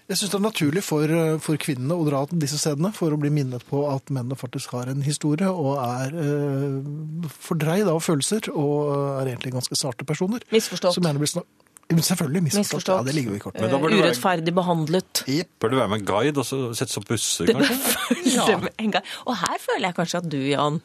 Jeg 0.07 0.21
syns 0.21 0.31
det 0.31 0.39
er 0.39 0.45
naturlig 0.45 0.83
for, 0.87 1.11
for 1.43 1.59
kvinnene 1.59 1.97
å 1.99 2.05
dra 2.07 2.21
til 2.31 2.39
disse 2.39 2.59
stedene 2.63 2.93
for 2.95 3.11
å 3.11 3.19
bli 3.19 3.31
minnet 3.35 3.65
på 3.67 3.81
at 3.91 4.07
mennene 4.15 4.37
faktisk 4.39 4.71
har 4.77 4.87
en 4.93 5.01
historie 5.03 5.49
og 5.51 5.81
er 5.83 6.15
eh, 6.15 7.29
fordreid 7.43 7.89
av 7.91 7.99
følelser 8.07 8.47
og 8.55 8.93
er 9.25 9.33
egentlig 9.33 9.51
ganske 9.57 9.79
sarte 9.79 10.07
personer. 10.07 10.45
Misforstått. 10.55 10.95
Som 10.95 11.09
gjerne 11.09 11.23
blir 11.25 11.33
snak- 11.35 11.49
Selvfølgelig 11.87 12.41
misforstått. 12.43 12.81
Misforstått. 12.81 12.97
Ja, 12.99 13.07
det 13.07 13.13
ligger 13.15 13.31
jo 13.31 13.37
i 13.39 13.43
kortet. 13.45 13.63
Eh, 13.67 13.99
Urettferdig 14.01 14.55
behandlet. 14.57 15.21
Yep. 15.31 15.51
Bør 15.63 15.71
du 15.71 15.77
være 15.79 15.91
med 15.93 16.01
en 16.01 16.07
guide 16.09 16.43
og 16.43 16.47
sette 16.75 16.91
seg 16.91 16.99
opp 17.03 17.09
busser, 17.13 17.51
kanskje? 17.55 17.77
Ja. 18.37 18.47
En 18.83 18.91
guide. 18.97 19.03
Og 19.27 19.37
her 19.39 19.59
føler 19.63 19.87
jeg 19.89 19.95
kanskje 19.99 20.19
at 20.23 20.27
du, 20.33 20.39
Jan, 20.51 20.81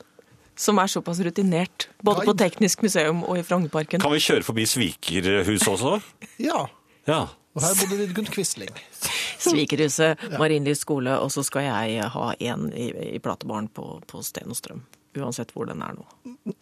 som 0.61 0.77
er 0.81 0.91
såpass 0.93 1.21
rutinert, 1.25 1.87
både 2.05 2.27
på 2.29 2.35
Teknisk 2.37 2.85
museum 2.85 3.23
og 3.25 3.39
i 3.41 3.45
Frognerparken 3.47 4.01
Kan 4.03 4.13
vi 4.13 4.21
kjøre 4.21 4.45
forbi 4.45 4.65
Svikerhuset 4.69 5.69
også? 5.73 5.95
Ja. 6.49 6.67
Ja. 7.09 7.23
Og 7.57 7.65
her 7.65 7.73
bodde 7.81 7.97
Vidkun 8.05 8.29
Quisling. 8.31 8.69
Svikerhuset, 9.49 10.21
Marienlyst 10.39 10.85
skole, 10.85 11.17
og 11.19 11.31
så 11.33 11.43
skal 11.47 11.65
jeg 11.67 12.07
ha 12.13 12.31
en 12.39 12.67
i, 12.73 12.89
i 13.15 13.19
platebaren 13.23 13.67
på, 13.73 13.99
på 14.07 14.21
Sten 14.25 14.51
og 14.53 14.59
Strøm. 14.59 14.81
Uansett 15.19 15.49
hvor 15.51 15.67
den 15.67 15.81
er 15.83 15.91
nå. 15.97 16.05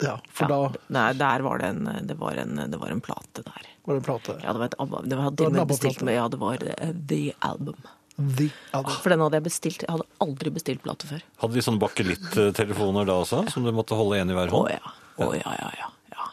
Ja, 0.02 0.16
for 0.34 0.50
Ja, 0.50 0.56
da 0.72 0.80
nei, 0.96 1.08
der 1.20 1.44
var 1.46 1.60
det 1.62 1.68
en, 1.76 1.84
det 2.10 2.16
var 2.18 2.40
en, 2.42 2.56
det 2.72 2.80
var 2.82 2.90
en 2.96 3.02
plate 3.06 3.44
der. 3.46 3.68
var 3.86 3.94
det 3.94 4.00
en 4.02 4.08
plate. 4.08 4.36
Ja, 4.42 4.56
det 4.56 4.64
var 4.64 4.66
et 4.72 4.78
Det 4.80 4.90
var, 4.90 5.06
Det 5.06 5.18
var 5.20 5.30
en 5.30 5.60
ABBA-plate. 5.60 5.68
bestilt 5.70 6.02
med, 6.08 6.16
ja, 6.18 6.24
det 6.34 6.40
var 6.42 6.64
eh, 6.66 6.94
The 7.12 7.22
Album. 7.46 7.78
The 8.18 8.50
Album. 8.74 8.96
For 9.04 9.14
den 9.14 9.22
hadde 9.22 9.38
jeg 9.38 9.46
bestilt. 9.46 9.84
Jeg 9.86 9.94
hadde 9.94 10.08
aldri 10.26 10.50
bestilt 10.58 10.82
plate 10.84 11.08
før. 11.12 11.22
Hadde 11.44 11.54
de 11.60 11.62
sånne 11.68 11.80
bakelitt-telefoner 11.86 13.06
da 13.08 13.20
også, 13.22 13.44
som 13.54 13.64
du 13.64 13.72
måtte 13.76 13.96
holde 13.98 14.18
én 14.20 14.34
i 14.34 14.36
hver 14.38 14.50
Å 14.52 14.58
hånd? 14.58 14.74
ja. 14.74 14.96
Å 15.20 15.30
ja, 15.36 15.52
ja, 15.62 15.70
ja, 15.78 15.88
ja. 16.16 16.26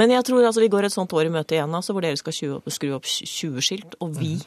Men 0.00 0.10
jeg 0.10 0.24
tror 0.26 0.42
altså 0.48 0.62
vi 0.64 0.68
går 0.72 0.86
et 0.88 0.94
sånt 0.94 1.12
år 1.12 1.28
i 1.28 1.32
møte 1.32 1.54
igjen, 1.54 1.70
altså, 1.76 1.92
hvor 1.94 2.02
dere 2.02 2.16
skal 2.18 2.32
skru 2.34 2.54
opp, 2.58 2.70
skru 2.72 2.94
opp 2.96 3.04
20 3.06 3.60
skilt, 3.62 3.94
og 4.00 4.14
vi 4.18 4.38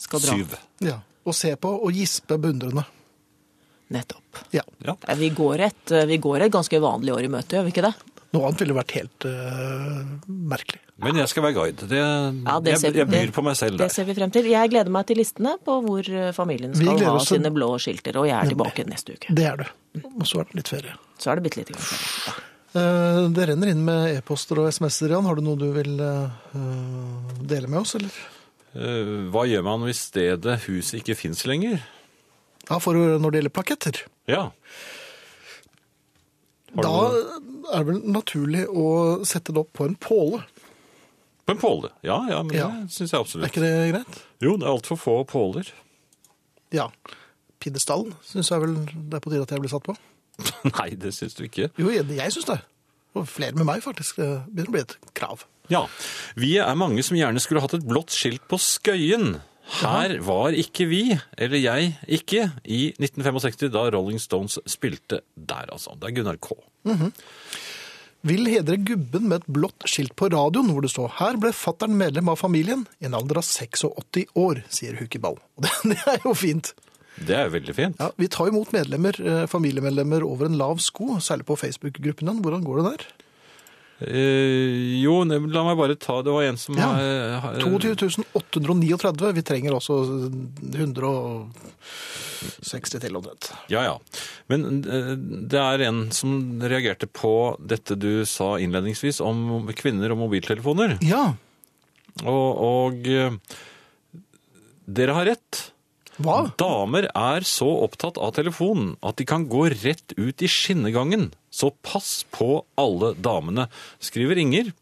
skal 0.00 0.22
dra. 0.24 0.36
Syv. 0.38 0.56
Ja. 0.86 0.98
Og 1.28 1.36
se 1.36 1.52
på 1.60 1.74
og 1.84 1.92
gispe 1.92 2.38
beundrende. 2.40 2.86
Nettopp. 3.90 4.44
Ja. 4.54 4.62
Ja. 4.86 4.94
Eh, 5.08 5.16
Vi 5.18 5.28
går, 5.34 5.60
et, 5.66 5.92
vi 6.06 6.16
går 6.22 6.46
et 6.46 6.52
ganske 6.54 6.78
vanlig 6.80 7.12
år 7.16 7.26
i 7.26 7.30
møte, 7.32 7.56
gjør 7.58 7.66
vi 7.66 7.72
ikke 7.74 7.82
det? 7.88 7.94
Noe 8.30 8.46
annet 8.46 8.60
ville 8.62 8.74
vært 8.76 8.92
helt 8.94 9.24
uh, 9.26 10.04
merkelig. 10.28 10.78
Men 11.02 11.16
jeg 11.18 11.30
skal 11.32 11.42
være 11.48 11.54
guide. 11.56 11.86
Det, 11.90 11.98
Ja, 11.98 12.60
det 12.62 12.74
jeg, 12.76 12.92
jeg 13.00 13.08
byr 13.10 13.24
det- 13.26 13.34
på 13.34 13.42
meg 13.42 13.56
selv 13.58 13.74
der. 13.80 13.88
Det 13.88 13.94
ser 13.96 14.06
vi 14.06 14.14
frem 14.14 14.30
til. 14.30 14.46
Jeg 14.52 14.70
gleder 14.70 14.92
meg 14.94 15.08
til 15.08 15.18
listene 15.18 15.56
på 15.66 15.80
hvor 15.82 16.06
eh, 16.06 16.28
familien 16.36 16.76
skal 16.76 17.00
ha 17.02 17.16
oss 17.18 17.26
sine 17.32 17.50
blå 17.50 17.72
skilter, 17.82 18.14
og 18.20 18.28
jeg 18.30 18.36
er 18.38 18.52
tilbake 18.52 18.84
neste 18.86 19.16
uke. 19.18 19.34
Det 19.34 19.48
er 19.50 19.64
du. 19.64 19.66
Og 20.12 20.22
så 20.30 20.44
er 20.44 20.46
det 20.52 20.60
litt 20.60 20.70
ferie. 20.70 20.94
Så 21.18 21.32
er 21.32 21.40
det 21.40 21.48
bitte 21.48 21.58
lite 21.64 21.74
grann. 21.74 21.88
ferie. 21.90 22.12
Ja. 22.28 22.36
Eh, 22.80 23.22
Det 23.34 23.48
renner 23.50 23.72
inn 23.74 23.82
med 23.88 24.14
e-poster 24.20 24.62
og 24.62 24.70
SMS-er, 24.70 25.16
Jan. 25.16 25.26
Har 25.26 25.34
du 25.34 25.42
noe 25.48 25.58
du 25.58 25.66
vil 25.74 25.98
uh, 25.98 26.30
dele 27.42 27.66
med 27.66 27.80
oss, 27.82 27.96
eller? 27.98 28.14
Eh, 28.74 29.30
Hva 29.34 29.42
gjør 29.50 29.64
man 29.66 29.82
hvis 29.88 30.04
stedet, 30.10 30.60
huset, 30.68 31.00
ikke 31.00 31.16
fins 31.18 31.42
lenger? 31.48 31.80
Ja, 32.70 32.78
for 32.78 32.94
når 32.94 33.30
det 33.34 33.40
gjelder 33.40 33.54
plaketter. 33.56 34.02
Ja. 34.30 34.50
Har 36.76 36.82
Da 36.86 36.92
er 37.74 37.84
det 37.84 37.86
vel 37.88 38.00
naturlig 38.14 38.64
å 38.70 39.24
sette 39.26 39.52
det 39.54 39.58
opp 39.64 39.72
på 39.74 39.86
en 39.88 39.96
påle. 39.98 40.42
På 41.46 41.54
en 41.56 41.58
påle. 41.62 41.90
Ja, 42.06 42.20
ja, 42.30 42.42
men 42.46 42.54
Ja. 42.56 42.68
det 42.70 42.90
syns 42.94 43.10
jeg 43.10 43.20
absolutt. 43.20 43.44
Er 43.48 43.50
ikke 43.50 43.64
det 43.66 43.92
greit? 43.92 44.20
Jo, 44.40 44.56
det 44.56 44.66
er 44.68 44.74
altfor 44.76 44.96
få 44.98 45.16
påler. 45.26 45.66
Ja. 46.70 46.88
Piddestallen 47.60 48.14
syns 48.22 48.48
jeg 48.50 48.60
vel 48.62 48.74
det 48.86 49.14
er 49.18 49.20
på 49.20 49.30
tide 49.30 49.42
at 49.42 49.50
jeg 49.50 49.60
blir 49.60 49.72
satt 49.72 49.82
på. 49.82 49.96
Nei, 50.78 50.90
det 50.94 51.10
syns 51.12 51.34
du 51.34 51.42
ikke. 51.44 51.70
Jo, 51.76 51.90
jeg, 51.90 52.06
jeg 52.06 52.32
syns 52.32 52.46
det. 52.46 52.60
Og 53.18 53.26
flere 53.28 53.52
med 53.58 53.66
meg, 53.66 53.82
faktisk. 53.82 54.16
Det 54.22 54.28
begynner 54.46 54.70
å 54.70 54.76
bli 54.76 54.80
et 54.86 54.94
krav. 55.18 55.42
Ja. 55.70 55.84
Vi 56.40 56.56
er 56.58 56.78
mange 56.78 57.04
som 57.06 57.18
gjerne 57.18 57.42
skulle 57.42 57.62
hatt 57.62 57.76
et 57.78 57.86
blått 57.86 58.14
skilt 58.14 58.42
på 58.50 58.58
Skøyen. 58.60 59.38
Her 59.80 60.16
var 60.26 60.56
ikke 60.58 60.88
vi, 60.90 61.04
eller 61.38 61.60
jeg 61.62 61.92
ikke, 62.18 62.48
i 62.66 62.88
1965 62.98 63.70
da 63.70 63.84
Rolling 63.94 64.18
Stones 64.18 64.58
spilte 64.66 65.20
der, 65.36 65.70
altså. 65.70 65.94
Det 65.94 66.10
er 66.10 66.16
Gunnar 66.18 66.40
K. 66.42 66.56
Vil 68.26 68.50
hedre 68.50 68.76
gubben 68.84 69.30
med 69.30 69.40
et 69.40 69.48
blått 69.48 69.86
skilt 69.88 70.12
på 70.18 70.28
radioen 70.34 70.68
hvor 70.74 70.84
det 70.84 70.90
står 70.92 71.14
'Her 71.16 71.38
ble 71.40 71.54
fattern 71.56 71.96
medlem 71.96 72.28
av 72.28 72.36
familien 72.36 72.84
i 73.00 73.06
en 73.08 73.16
alder 73.16 73.40
av 73.40 73.46
86 73.46 74.26
år', 74.36 74.64
sier 74.68 74.98
Hukiball. 74.98 75.38
Og 75.56 75.62
det, 75.64 75.72
det 75.94 76.02
er 76.04 76.20
jo 76.26 76.34
fint. 76.34 76.74
Det 77.20 77.36
er 77.36 77.48
veldig 77.52 77.74
fint. 77.76 77.96
Ja, 78.00 78.10
Vi 78.16 78.28
tar 78.28 78.48
imot 78.48 78.72
medlemmer, 78.72 79.16
eh, 79.20 79.46
familiemedlemmer 79.46 80.24
over 80.24 80.46
en 80.46 80.58
lav 80.58 80.78
sko, 80.80 81.16
særlig 81.20 81.46
på 81.46 81.56
Facebook-gruppen. 81.56 82.42
Hvordan 82.42 82.64
går 82.64 82.82
det 82.82 82.90
der? 82.90 83.06
Eh, 84.00 85.00
jo, 85.02 85.18
la 85.28 85.62
meg 85.66 85.76
bare 85.76 85.94
ta 86.00 86.22
Det 86.24 86.32
var 86.32 86.42
en 86.48 86.56
som 86.56 86.74
Ja. 86.78 86.86
har- 86.94 87.40
har- 87.40 87.60
22 87.60 88.24
839. 88.34 89.32
Vi 89.34 89.42
trenger 89.42 89.72
også 89.76 90.30
100 90.72 91.04
og 91.04 91.50
60 92.62 92.98
til 93.00 93.16
omtrent. 93.16 93.50
Ja, 93.68 93.82
ja. 93.84 93.98
Men 94.48 94.84
eh, 94.84 95.14
det 95.48 95.58
er 95.60 95.82
en 95.88 96.10
som 96.10 96.60
reagerte 96.62 97.06
på 97.06 97.56
dette 97.60 97.98
du 97.98 98.24
sa 98.24 98.56
innledningsvis 98.56 99.20
om 99.20 99.66
kvinner 99.76 100.10
og 100.12 100.18
mobiltelefoner. 100.18 100.98
Ja, 101.02 101.34
Og, 102.24 102.58
og 102.58 103.06
eh, 103.06 103.30
dere 104.90 105.14
har 105.14 105.26
rett. 105.26 105.69
Hva? 106.24 106.36
Damer 106.60 107.08
er 107.16 107.46
så 107.48 107.68
opptatt 107.84 108.18
av 108.20 108.34
telefonen 108.36 108.94
at 109.06 109.18
de 109.20 109.26
kan 109.28 109.46
gå 109.50 109.66
rett 109.72 110.14
ut 110.18 110.42
i 110.44 110.48
skinnegangen. 110.50 111.30
Så 111.50 111.72
pass 111.82 112.24
på 112.30 112.62
alle 112.80 113.14
damene, 113.18 113.68
skriver 114.02 114.38
Inger. 114.42 114.72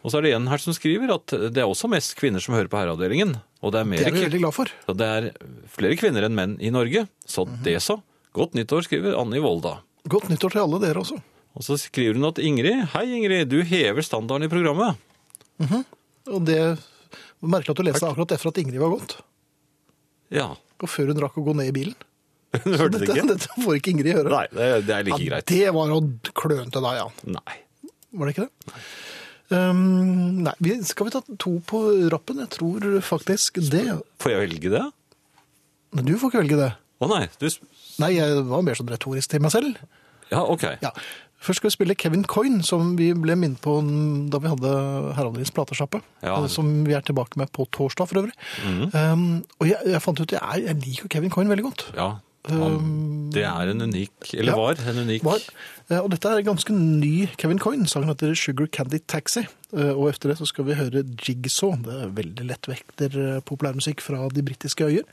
Og 0.00 0.08
så 0.08 0.18
er 0.18 0.24
det 0.24 0.32
en 0.38 0.46
her 0.48 0.62
som 0.62 0.72
skriver 0.72 1.10
at 1.12 1.34
det 1.52 1.60
er 1.60 1.68
også 1.68 1.90
mest 1.92 2.14
kvinner 2.16 2.40
som 2.40 2.54
hører 2.56 2.70
på 2.72 2.78
herreavdelingen. 2.80 3.34
Og 3.60 3.74
det 3.74 3.82
er, 3.82 3.90
Det 3.92 4.06
er 4.08 4.14
vi 4.16 4.22
veldig 4.24 4.40
glad 4.40 4.56
for. 4.56 4.70
det 4.88 5.08
er 5.18 5.26
flere 5.68 5.98
kvinner 6.00 6.24
enn 6.24 6.34
menn 6.38 6.54
i 6.64 6.70
Norge. 6.72 7.06
Så 7.28 7.44
det 7.64 7.76
så. 7.84 7.98
Godt 8.32 8.54
nyttår, 8.56 8.86
skriver 8.86 9.18
Anne 9.20 9.36
i 9.36 9.42
Volda. 9.44 9.80
Godt 10.08 10.30
nyttår 10.32 10.54
til 10.54 10.62
alle 10.64 10.80
dere 10.80 11.02
også. 11.02 11.18
Og 11.58 11.66
så 11.66 11.76
skriver 11.76 12.14
hun 12.16 12.28
at 12.30 12.38
Ingrid, 12.38 12.86
hei 12.94 13.04
Ingrid, 13.18 13.50
du 13.50 13.60
hever 13.66 14.06
standarden 14.06 14.46
i 14.46 14.52
programmet. 14.52 14.96
Og 16.30 16.40
det 16.46 16.78
Merkelig 17.40 17.72
at 17.72 17.78
du 17.80 17.86
leste 17.86 18.04
akkurat 18.08 18.32
etter 18.36 18.50
at 18.50 18.58
Ingrid 18.60 18.80
var 18.82 18.92
gått. 18.92 19.14
Ja, 20.30 20.48
Og 20.80 20.88
før 20.88 21.10
hun 21.12 21.20
rakk 21.20 21.36
å 21.40 21.44
gå 21.44 21.54
ned 21.58 21.70
i 21.72 21.76
bilen. 21.76 21.96
Hun 22.64 22.74
hørte 22.80 22.98
det 22.98 23.06
ikke? 23.12 23.26
dette 23.28 23.46
får 23.62 23.76
ikke 23.78 23.92
Ingrid 23.92 24.16
høre. 24.16 24.30
Nei, 24.32 24.46
det, 24.50 24.68
det 24.88 24.94
er 24.96 25.04
like 25.06 25.20
Ja, 25.22 25.28
greit. 25.28 25.46
det 25.52 25.68
var 25.76 25.92
å 25.94 25.98
klønete 26.34 26.80
da, 26.82 26.94
ja. 26.98 27.04
Nei. 27.30 27.56
Var 28.10 28.26
det 28.26 28.32
ikke 28.34 28.46
det? 28.48 28.80
Um, 29.50 30.42
nei, 30.46 30.54
vi, 30.62 30.74
skal 30.86 31.06
vi 31.08 31.12
ta 31.14 31.20
to 31.42 31.52
på 31.66 31.80
rappen? 32.10 32.40
Jeg 32.42 32.50
tror 32.56 32.86
faktisk 33.06 33.60
det. 33.70 33.84
Får 34.22 34.34
jeg 34.34 34.42
velge 34.48 34.72
det? 34.74 34.82
Nei, 35.94 36.04
du 36.06 36.12
får 36.18 36.32
ikke 36.32 36.42
velge 36.42 36.58
det. 36.58 36.68
Å 37.02 37.08
nei, 37.10 37.22
du... 37.38 37.46
Nei, 38.02 38.10
jeg 38.16 38.42
var 38.50 38.66
mer 38.66 38.78
sånn 38.78 38.90
retorisk 38.90 39.30
til 39.34 39.42
meg 39.46 39.54
selv. 39.54 39.78
Ja, 40.30 40.42
ok. 40.42 40.66
Ja. 40.82 40.90
Først 41.40 41.56
skal 41.62 41.70
vi 41.70 41.76
spille 41.78 41.94
Kevin 41.96 42.24
Coyne, 42.28 42.62
som 42.66 42.94
vi 42.98 43.10
ble 43.16 43.32
minnet 43.40 43.62
på 43.64 43.78
da 44.32 44.38
vi 44.44 44.50
hadde 44.52 44.72
Herreavdelingens 45.16 45.54
platesjappe. 45.56 46.02
Ja. 46.22 46.34
eh, 46.42 46.48
Som 46.52 46.84
vi 46.84 46.92
er 46.92 47.00
tilbake 47.00 47.40
med 47.40 47.48
på 47.56 47.64
torsdag, 47.72 48.08
for 48.10 48.20
øvrig. 48.20 48.34
um, 48.66 49.44
og 49.58 49.70
jeg, 49.70 49.78
jeg 49.88 50.02
fant 50.04 50.20
ut 50.20 50.26
at 50.28 50.36
jeg, 50.36 50.66
jeg 50.66 50.76
liker 50.84 51.08
Kevin 51.16 51.30
Coyne 51.32 51.48
veldig 51.48 51.64
godt. 51.64 51.86
Ja, 51.96 52.10
han, 52.48 53.30
det 53.32 53.42
er 53.44 53.68
en 53.72 53.82
unik, 53.84 54.34
eller 54.34 54.52
ja. 54.52 54.58
var 54.58 54.78
en 54.92 55.00
unik... 55.06 55.24
Var, 55.24 55.42
eh, 55.90 55.98
og 56.00 56.10
dette 56.12 56.28
er 56.28 56.40
en 56.40 56.50
ganske 56.52 56.72
ny 56.76 57.26
Kevin 57.40 57.58
Coyne. 57.60 57.88
Sangen 57.88 58.08
heter 58.12 58.32
Sugar 58.36 58.68
Candy 58.72 59.00
Taxi. 59.08 59.46
Eh, 59.72 59.90
Og 59.96 60.08
etter 60.12 60.32
det 60.32 60.38
så 60.40 60.48
skal 60.48 60.68
vi 60.68 60.76
høre 60.78 61.04
Jigsaw. 61.20 61.74
Det 61.84 61.98
er 62.04 62.14
veldig 62.20 62.46
lettvekter 62.52 63.18
populærmusikk 63.48 64.00
fra 64.04 64.26
de 64.32 64.44
britiske 64.44 64.88
øyer. 64.88 65.04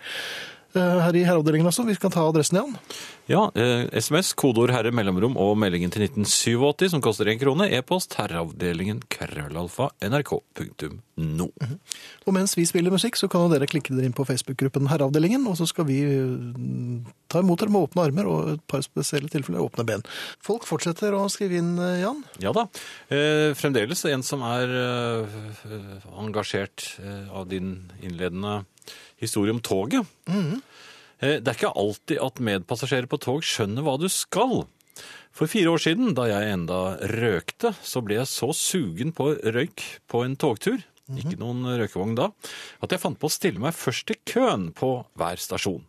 Eh, 0.78 0.98
Her 1.08 1.16
i 1.18 1.26
herreavdelingen 1.28 1.68
altså. 1.70 1.86
Vi 1.88 1.96
skal 1.98 2.13
ta 2.13 2.24
adressen 2.30 2.60
igjen. 2.60 2.76
Ja, 3.28 3.42
eh, 3.60 3.88
SMS, 4.00 4.30
kodeord 4.40 4.72
herre 4.72 4.94
mellomrom 4.96 5.36
og 5.42 5.58
meldingen 5.60 5.92
til 5.92 6.06
1987 6.06 6.94
som 6.94 7.02
koster 7.04 7.28
én 7.28 7.40
krone. 7.42 7.68
E-post 7.76 8.16
herreavdelingen 8.20 9.02
krøllalfa 9.12 9.90
nrk.no. 10.08 11.48
Og 12.28 12.36
mens 12.36 12.54
vi 12.56 12.63
spiller 12.70 12.94
musikk, 12.94 13.18
så 13.20 13.28
kan 13.32 13.50
dere 13.52 13.68
klikke 13.68 13.96
dere 13.98 14.08
inn 14.08 14.16
på 14.16 14.26
Facebook-gruppen 14.28 14.88
Herreavdelingen, 14.92 15.44
og 15.50 15.58
så 15.60 15.68
skal 15.68 15.88
vi 15.90 15.98
eh, 16.06 17.12
ta 17.32 17.42
imot 17.44 17.60
dere 17.63 17.74
med 17.74 17.88
åpne 17.90 18.06
armer 18.08 18.30
og 18.32 18.54
et 18.54 18.63
par 18.70 18.86
spesielle 18.86 19.32
tilfeller 19.34 19.66
åpne 19.66 19.86
ben. 19.88 20.06
Folk 20.46 20.68
fortsetter 20.70 21.16
å 21.18 21.26
skrive 21.34 21.60
inn, 21.60 21.74
eh, 21.82 22.00
Jan. 22.06 22.24
Ja 22.44 22.54
da. 22.56 22.68
Eh, 23.12 23.52
fremdeles 23.60 24.06
en 24.08 24.24
som 24.24 24.46
er 24.48 24.72
eh, 24.86 25.38
engasjert 26.22 26.94
eh, 27.04 27.28
av 27.34 27.50
din 27.52 27.80
innledende 28.00 28.62
historie 29.20 29.52
om 29.52 29.60
toget. 29.60 30.06
Eh, 30.30 30.54
det 31.20 31.50
er 31.50 31.56
ikke 31.56 31.74
alltid 31.74 32.20
at 32.22 32.42
medpassasjerer 32.44 33.10
på 33.10 33.20
tog 33.24 33.46
skjønner 33.46 33.86
hva 33.86 33.96
du 34.02 34.08
skal. 34.12 34.66
For 35.34 35.50
fire 35.50 35.74
år 35.74 35.82
siden, 35.84 36.14
da 36.18 36.26
jeg 36.30 36.54
enda 36.54 36.82
røkte, 37.14 37.74
så 37.86 38.02
ble 38.06 38.20
jeg 38.20 38.30
så 38.32 38.50
sugen 38.58 39.14
på 39.18 39.32
røyk 39.38 39.84
på 40.10 40.24
en 40.26 40.38
togtur, 40.40 40.82
ikke 41.14 41.38
noen 41.40 41.64
røykevogn 41.80 42.18
da, 42.18 42.32
at 42.84 42.94
jeg 42.94 43.04
fant 43.04 43.20
på 43.20 43.30
å 43.30 43.34
stille 43.34 43.62
meg 43.64 43.78
først 43.78 44.12
i 44.12 44.18
køen 44.28 44.72
på 44.76 44.92
hver 45.18 45.40
stasjon. 45.42 45.86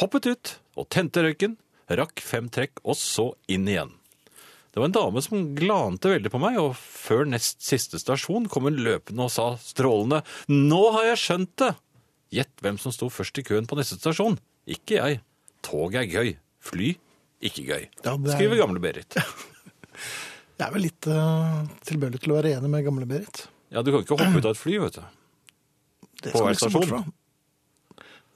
Hoppet 0.00 0.30
ut 0.30 0.54
og 0.80 0.88
tente 0.92 1.22
røyken, 1.24 1.58
rakk 1.92 2.22
fem 2.24 2.48
trekk 2.52 2.80
og 2.82 2.96
så 2.96 3.32
inn 3.52 3.68
igjen. 3.68 3.92
Det 4.72 4.80
var 4.80 4.88
en 4.88 4.96
dame 4.96 5.20
som 5.20 5.50
glante 5.52 6.08
veldig 6.08 6.30
på 6.32 6.40
meg, 6.40 6.56
og 6.56 6.72
før 6.80 7.26
nest 7.28 7.60
siste 7.60 8.00
stasjon 8.00 8.48
kom 8.48 8.70
hun 8.70 8.80
løpende 8.80 9.26
og 9.26 9.34
sa 9.34 9.50
strålende 9.60 10.22
Nå 10.48 10.82
har 10.96 11.10
jeg 11.10 11.24
skjønt 11.26 11.56
det! 11.60 11.74
Gjett 12.32 12.64
hvem 12.64 12.78
som 12.80 12.94
sto 12.94 13.10
først 13.12 13.38
i 13.42 13.44
køen 13.46 13.66
på 13.68 13.76
neste 13.78 13.98
stasjon. 14.00 14.38
Ikke 14.70 14.98
jeg. 14.98 15.20
Tog 15.66 15.94
er 15.98 16.08
gøy. 16.08 16.34
Fly 16.62 16.94
ikke 17.42 17.64
gøy. 17.66 17.88
Ja, 18.04 18.14
er- 18.14 18.36
Skriver 18.36 18.60
gamle 18.62 18.82
Berit. 18.82 19.16
Jeg 20.60 20.68
er 20.68 20.74
vel 20.76 20.84
litt 20.84 21.06
uh, 21.10 21.64
tilbøyelig 21.88 22.20
til 22.22 22.32
å 22.32 22.36
være 22.38 22.52
enig 22.54 22.68
med 22.70 22.84
gamle 22.86 23.06
Berit. 23.08 23.46
Ja, 23.72 23.82
du 23.82 23.90
kan 23.90 24.04
ikke 24.04 24.14
hoppe 24.14 24.38
ut 24.38 24.46
av 24.46 24.52
et 24.54 24.60
fly, 24.60 24.76
vet 24.78 24.98
du. 25.00 25.02
Det 26.22 26.34
På 26.34 26.44
hver 26.44 26.54
stasjon? 26.60 27.08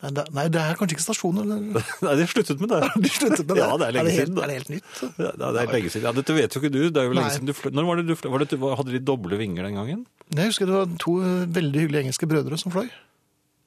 Nei 0.03 0.11
det, 0.13 0.25
nei, 0.37 0.43
det 0.53 0.61
er 0.61 0.77
kanskje 0.77 0.97
ikke 0.99 1.05
stasjon, 1.07 1.39
eller? 1.41 1.61
Nei, 2.05 2.15
de 2.19 2.27
sluttet 2.29 2.61
med 2.61 2.73
det. 2.73 2.81
De 3.05 3.13
sluttet 3.13 3.47
med 3.47 3.55
det. 3.57 3.63
Ja, 3.63 3.79
det 3.81 3.87
er 3.87 3.95
lenge 3.97 4.13
helt, 4.13 4.27
siden. 4.27 4.41
Er 4.43 4.51
det 4.51 4.57
helt 4.59 4.73
nytt? 4.75 4.91
Ja, 5.23 5.31
det 5.39 5.63
er 5.63 5.73
lenge 5.73 5.93
siden. 5.95 6.09
Ja, 6.09 6.13
dette 6.19 6.37
vet 6.37 6.57
jo 6.57 6.61
ikke 6.63 6.73
du. 6.75 6.81
Det 6.91 7.01
er 7.01 7.07
jo 7.09 7.15
lenge 7.17 7.31
Nei. 7.31 7.37
siden 7.39 7.49
du 7.49 7.55
fløy. 7.57 7.71
Når 7.79 7.89
var 7.89 8.01
det 8.01 8.07
du 8.11 8.15
fløy? 8.19 8.29
Var 8.35 8.45
det, 8.45 8.59
hadde 8.83 8.93
de 8.97 9.01
doble 9.13 9.39
vinger 9.41 9.69
den 9.71 9.79
gangen? 9.79 10.03
Jeg 10.37 10.51
husker 10.51 10.69
det 10.69 10.77
var 10.77 10.93
to 11.01 11.15
veldig 11.57 11.85
hyggelige 11.85 12.05
engelske 12.09 12.29
brødre 12.29 12.59
som 12.61 12.75
fløy. 12.75 12.91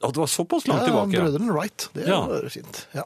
Ja, 0.02 0.08
det 0.12 0.22
var 0.22 0.28
såpass 0.32 0.68
langt 0.70 0.82
ja, 0.86 0.88
tilbake. 0.88 1.20
Brødrene 1.20 1.52
Wright. 1.56 1.90
Det 1.94 2.08
Ja. 2.08 2.22
var 2.28 2.50
fint. 2.54 2.86
Ja. 2.96 3.04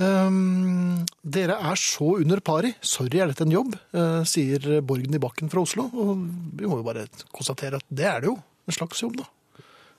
Um, 0.00 1.04
dere 1.20 1.58
er 1.60 1.76
så 1.76 2.14
under 2.22 2.40
pari. 2.40 2.70
Sorry, 2.80 3.18
er 3.20 3.28
dette 3.28 3.44
en 3.44 3.52
jobb? 3.52 3.74
Uh, 3.92 4.22
sier 4.24 4.80
Borgen 4.80 5.12
i 5.14 5.20
Bakken 5.20 5.50
fra 5.52 5.60
Oslo. 5.60 5.90
Og 5.92 6.22
vi 6.56 6.64
må 6.70 6.78
jo 6.80 6.86
bare 6.86 7.04
konstatere 7.36 7.76
at 7.82 7.84
det 7.92 8.06
er 8.08 8.20
det 8.24 8.30
jo. 8.30 8.38
En 8.70 8.76
slags 8.76 9.02
jobb, 9.02 9.18
da. 9.20 9.26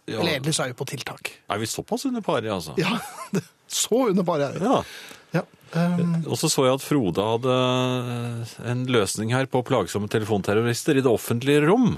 Ja. 0.09 0.17
Eller 0.19 0.31
egentlig 0.39 0.55
så 0.57 0.63
er 0.65 0.71
vi 0.73 0.79
på 0.79 0.87
tiltak. 0.89 1.29
Er 1.53 1.61
vi 1.61 1.69
såpass 1.69 2.07
under 2.09 2.23
pari, 2.25 2.49
altså? 2.49 2.73
Ja, 2.81 2.97
så 3.67 4.07
under 4.09 4.25
pari 4.25 4.47
er 4.47 4.57
vi. 4.57 4.65
Ja. 4.65 4.81
Ja. 5.37 5.43
Um, 5.71 6.25
Og 6.27 6.35
så 6.35 6.49
så 6.51 6.65
jeg 6.67 6.75
at 6.75 6.83
Frode 6.83 7.23
hadde 7.23 7.53
en 8.67 8.81
løsning 8.91 9.31
her 9.31 9.47
på 9.47 9.61
plagsomme 9.63 10.09
telefonterrorister 10.11 10.99
i 10.99 11.03
det 11.05 11.11
offentlige 11.11 11.63
rom. 11.63 11.93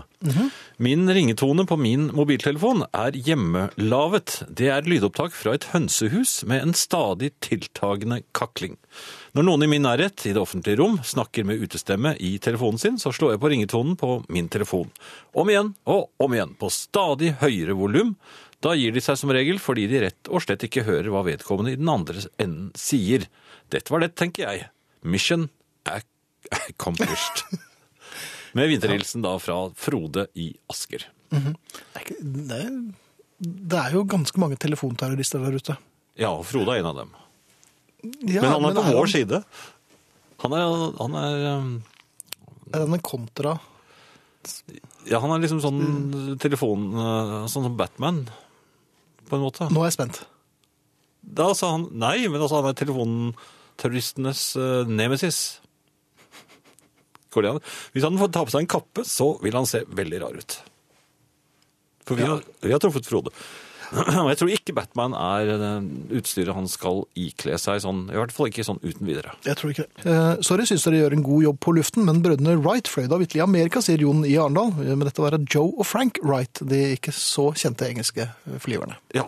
Min 0.77 1.09
ringetone 1.09 1.65
på 1.69 1.77
min 1.81 2.07
mobiltelefon 2.13 2.85
er 2.93 3.17
hjemmelavet. 3.17 4.43
Det 4.49 4.69
er 4.73 4.85
lydopptak 4.85 5.33
fra 5.37 5.55
et 5.57 5.67
hønsehus 5.73 6.43
med 6.49 6.67
en 6.67 6.77
stadig 6.77 7.31
tiltagende 7.43 8.21
kakling. 8.37 8.77
Når 9.33 9.47
noen 9.49 9.65
i 9.65 9.71
min 9.73 9.85
nærhet 9.87 10.21
i 10.29 10.35
det 10.35 10.41
offentlige 10.41 10.77
rom 10.77 10.99
snakker 11.01 11.45
med 11.49 11.61
utestemme 11.65 12.13
i 12.21 12.35
telefonen 12.37 12.81
sin, 12.81 13.01
så 13.01 13.09
slår 13.09 13.35
jeg 13.35 13.41
på 13.41 13.53
ringetonen 13.55 13.97
på 13.97 14.19
min 14.29 14.49
telefon. 14.53 14.93
Om 15.33 15.49
igjen 15.49 15.73
og 15.89 16.11
om 16.21 16.37
igjen, 16.37 16.53
på 16.61 16.69
stadig 16.73 17.33
høyere 17.41 17.73
volum. 17.77 18.13
Da 18.63 18.77
gir 18.77 18.93
de 18.95 19.01
seg 19.03 19.17
som 19.19 19.33
regel 19.33 19.57
fordi 19.59 19.89
de 19.91 20.05
rett 20.05 20.29
og 20.29 20.45
slett 20.45 20.63
ikke 20.63 20.85
hører 20.87 21.09
hva 21.11 21.25
vedkommende 21.25 21.73
i 21.73 21.79
den 21.79 21.89
andre 21.91 22.21
enden 22.37 22.69
sier. 22.79 23.25
Dette 23.73 23.93
var 23.93 24.03
det, 24.03 24.11
tenker 24.19 24.45
jeg. 24.47 24.67
Mission 25.03 25.47
accomplished. 25.89 27.43
Med 28.57 28.69
vinterhilsen 28.69 29.23
da 29.25 29.31
fra 29.41 29.55
Frode 29.79 30.27
i 30.37 30.51
Asker. 30.69 31.07
det, 31.33 31.55
er 31.97 32.03
ikke- 32.03 32.19
det, 32.21 32.59
er- 32.59 32.93
det 33.73 33.79
er 33.79 33.95
jo 33.97 34.03
ganske 34.07 34.39
mange 34.39 34.55
telefonterrorister 34.61 35.41
der 35.41 35.57
ute. 35.57 35.77
Ja, 36.21 36.29
Frode 36.45 36.75
er 36.75 36.83
en 36.83 36.91
av 36.91 36.99
dem. 37.01 37.09
Ja, 38.29 38.43
Men 38.43 38.51
han 38.51 38.65
er 38.69 38.75
på 38.77 38.83
er 38.83 38.93
vår 38.93 39.07
han- 39.07 39.13
side. 39.15 39.39
Han 40.43 40.53
er, 40.53 40.73
han 40.99 41.13
er 41.15 41.35
um, 41.57 41.69
Er 42.73 42.81
han 42.83 42.93
en 42.97 42.99
kontra 43.05 43.53
Ja, 45.07 45.19
han 45.23 45.31
er 45.31 45.39
liksom 45.39 45.61
sånn 45.63 46.35
telefon... 46.43 46.89
uh, 46.99 47.45
Sånn 47.47 47.63
som 47.63 47.77
Batman, 47.79 48.25
på 49.29 49.37
en 49.37 49.43
måte. 49.45 49.69
Nå 49.71 49.81
er 49.81 49.87
jeg 49.89 49.95
spent. 49.97 50.19
Da 51.23 51.53
sa 51.55 51.71
han 51.77 51.87
nei, 51.95 52.27
men 52.27 52.41
altså 52.43 52.59
han 52.59 52.67
er 52.69 52.75
telefonterroristenes 52.75 53.49
nemesis. 54.89 55.61
Går 57.33 57.45
det 57.45 57.51
an? 57.55 57.63
Hvis 57.95 58.05
han 58.05 58.19
får 58.19 58.31
ta 58.33 58.43
på 58.45 58.53
seg 58.53 58.65
en 58.65 58.73
kappe, 58.75 59.05
så 59.07 59.33
vil 59.43 59.57
han 59.57 59.67
se 59.69 59.83
veldig 59.89 60.21
rar 60.21 60.37
ut. 60.37 60.57
For 62.03 62.19
vi, 62.19 62.27
har, 62.27 62.43
vi 62.61 62.73
har 62.73 62.81
truffet 62.83 63.07
Frode. 63.07 63.31
Og 63.93 64.29
jeg 64.31 64.39
tror 64.39 64.51
ikke 64.53 64.75
Batman 64.77 65.13
er 65.17 65.49
det 65.59 65.71
utstyret 66.19 66.55
han 66.57 66.69
skal 66.71 67.03
ikle 67.19 67.57
seg 67.61 67.81
sånn, 67.83 68.05
i 68.11 68.17
hvert 68.17 68.33
fall 68.33 68.49
ikke 68.49 68.65
sånn 68.65 68.81
uten 68.83 69.05
videre. 69.07 69.35
Jeg 69.45 69.59
tror 69.59 69.73
ikke 69.73 69.85
det. 69.85 70.05
Eh, 70.09 70.29
sorry, 70.45 70.65
syns 70.69 70.85
dere 70.87 71.03
gjør 71.03 71.17
en 71.17 71.25
god 71.25 71.45
jobb 71.47 71.59
på 71.63 71.75
luften, 71.77 72.07
men 72.07 72.23
brødrene 72.25 72.55
Wright 72.63 72.89
fløy 72.89 73.05
da 73.11 73.19
vitterlig 73.21 73.43
i 73.43 73.45
Amerika, 73.45 73.83
sier 73.85 74.01
Jon 74.01 74.23
i 74.25 74.35
Arendal. 74.39 74.73
Med 74.79 74.97
Men 74.97 75.07
dette 75.09 75.23
var 75.23 75.37
Joe 75.43 75.75
og 75.77 75.87
Frank 75.89 76.19
Wright, 76.25 76.63
de 76.69 76.81
ikke 76.97 77.13
så 77.15 77.51
kjente 77.57 77.89
engelske 77.89 78.27
flyverne. 78.63 78.97
Ja. 79.15 79.27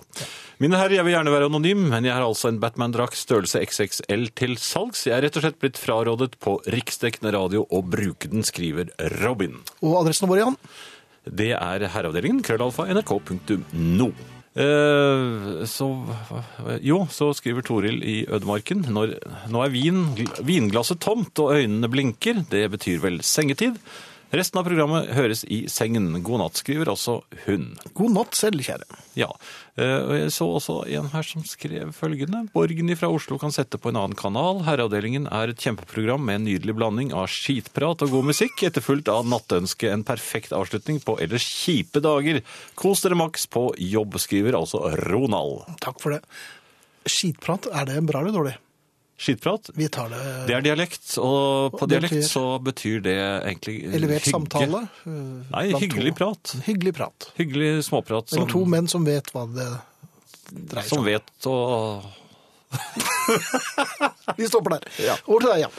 Mine 0.63 0.79
herrer, 0.79 0.97
jeg 0.97 1.07
vil 1.07 1.17
gjerne 1.17 1.33
være 1.33 1.49
anonym, 1.51 1.87
men 1.91 2.07
jeg 2.07 2.15
har 2.15 2.25
altså 2.25 2.49
en 2.49 2.61
Batman-drakt 2.63 3.19
størrelse 3.19 3.59
XXL 3.65 4.29
til 4.39 4.55
salgs. 4.61 5.05
Jeg 5.09 5.17
er 5.17 5.27
rett 5.27 5.39
og 5.39 5.45
slett 5.45 5.59
blitt 5.61 5.81
frarådet 5.81 6.37
på 6.41 6.57
riksdekkende 6.71 7.33
radio 7.35 7.65
å 7.69 7.83
bruke 7.83 8.31
den, 8.31 8.45
skriver 8.47 8.93
Robin. 9.19 9.59
Og 9.83 9.99
adressen 10.01 10.31
vår, 10.31 10.45
Jan? 10.45 10.59
Det 11.25 11.51
er 11.57 11.87
herreavdelingen, 11.89 12.43
krøllalfa, 12.45 12.85
nrk.no. 12.93 14.09
Eh, 14.55 15.65
så 15.67 15.87
Jo, 16.81 17.01
så 17.11 17.33
skriver 17.35 17.65
Toril 17.65 17.99
i 18.03 18.17
Ødemarken. 18.25 18.85
Når, 18.87 19.17
nå 19.51 19.63
er 19.65 19.73
vin, 19.73 20.03
vinglasset 20.47 21.01
tomt 21.03 21.39
og 21.43 21.57
øynene 21.57 21.91
blinker. 21.91 22.45
Det 22.51 22.69
betyr 22.71 23.03
vel 23.03 23.19
sengetid. 23.25 23.79
Resten 24.33 24.57
av 24.59 24.65
programmet 24.65 25.11
høres 25.13 25.43
i 25.53 25.65
sengen. 25.69 26.07
God 26.25 26.41
natt, 26.41 26.57
skriver 26.57 26.89
også 26.91 27.19
hun. 27.45 27.67
God 27.97 28.15
natt 28.15 28.37
selv, 28.37 28.63
kjære. 28.65 28.87
Ja, 29.19 29.29
eh, 29.77 29.99
og 30.01 30.13
jeg 30.17 30.33
så 30.33 30.47
også 30.57 30.77
en 30.97 31.11
her 31.13 31.27
som 31.27 31.45
skrev 31.45 31.93
følgende. 31.95 32.41
Borgen 32.55 32.89
fra 32.97 33.11
Oslo 33.13 33.37
kan 33.41 33.53
sette 33.53 33.77
på 33.77 33.91
en 33.91 33.99
annen 34.01 34.17
kanal. 34.17 34.63
Herreavdelingen 34.65 35.29
er 35.29 35.53
et 35.53 35.61
kjempeprogram 35.61 36.25
med 36.25 36.39
en 36.39 36.47
nydelig 36.49 36.75
blanding 36.75 37.13
av 37.13 37.29
skitprat 37.31 38.01
og 38.03 38.17
god 38.17 38.29
musikk, 38.33 38.65
etterfulgt 38.65 39.13
av 39.13 39.29
nattønske. 39.29 39.93
En 39.93 40.07
perfekt 40.07 40.55
avslutning 40.57 40.99
på 41.05 41.19
ellers 41.23 41.45
kjipe 41.45 42.01
dager. 42.03 42.41
Kos 42.79 43.05
dere 43.05 43.19
maks 43.21 43.45
på 43.53 43.69
jobb, 43.93 44.19
skriver 44.19 44.57
altså 44.57 44.83
Ronald. 45.05 45.67
Takk 45.85 46.01
for 46.01 46.17
det. 46.17 46.23
Skitprat, 47.05 47.69
er 47.69 47.91
det 47.91 48.01
bra 48.09 48.25
eller 48.25 48.33
dårlig? 48.33 48.57
Skitprat? 49.17 49.69
Vi 49.79 49.87
tar 49.87 50.09
det 50.11 50.21
Det 50.49 50.55
er 50.57 50.61
dialekt, 50.65 51.13
og 51.23 51.71
på 51.79 51.87
dialekt 51.87 52.11
betyr- 52.17 52.27
så 52.27 52.41
betyr 52.59 53.01
det 53.05 53.15
egentlig 53.47 53.77
elevert 53.95 54.25
hygge. 54.25 54.31
samtale. 54.33 54.81
eh, 55.05 55.11
Nei, 55.53 55.63
hyggelig 55.79 56.11
to. 56.11 56.17
prat. 56.19 56.55
Hyggelig 56.65 56.93
prat. 56.97 57.29
Hyggelig 57.37 57.69
småprat 57.87 58.31
Mellom 58.35 58.49
to 58.51 58.65
menn 58.65 58.87
som 58.91 59.05
vet 59.07 59.31
hva 59.31 59.45
det 59.55 59.69
dreier 60.51 60.83
seg 60.83 60.91
om. 60.91 60.97
som 60.97 61.05
vet 61.05 61.47
å 61.47 61.55
Vi 64.37 64.47
stopper 64.47 64.69
der. 64.75 64.87
Ja. 65.05 65.15
Over 65.27 65.39
til 65.45 65.51
deg, 65.53 65.61
ja. 65.63 65.69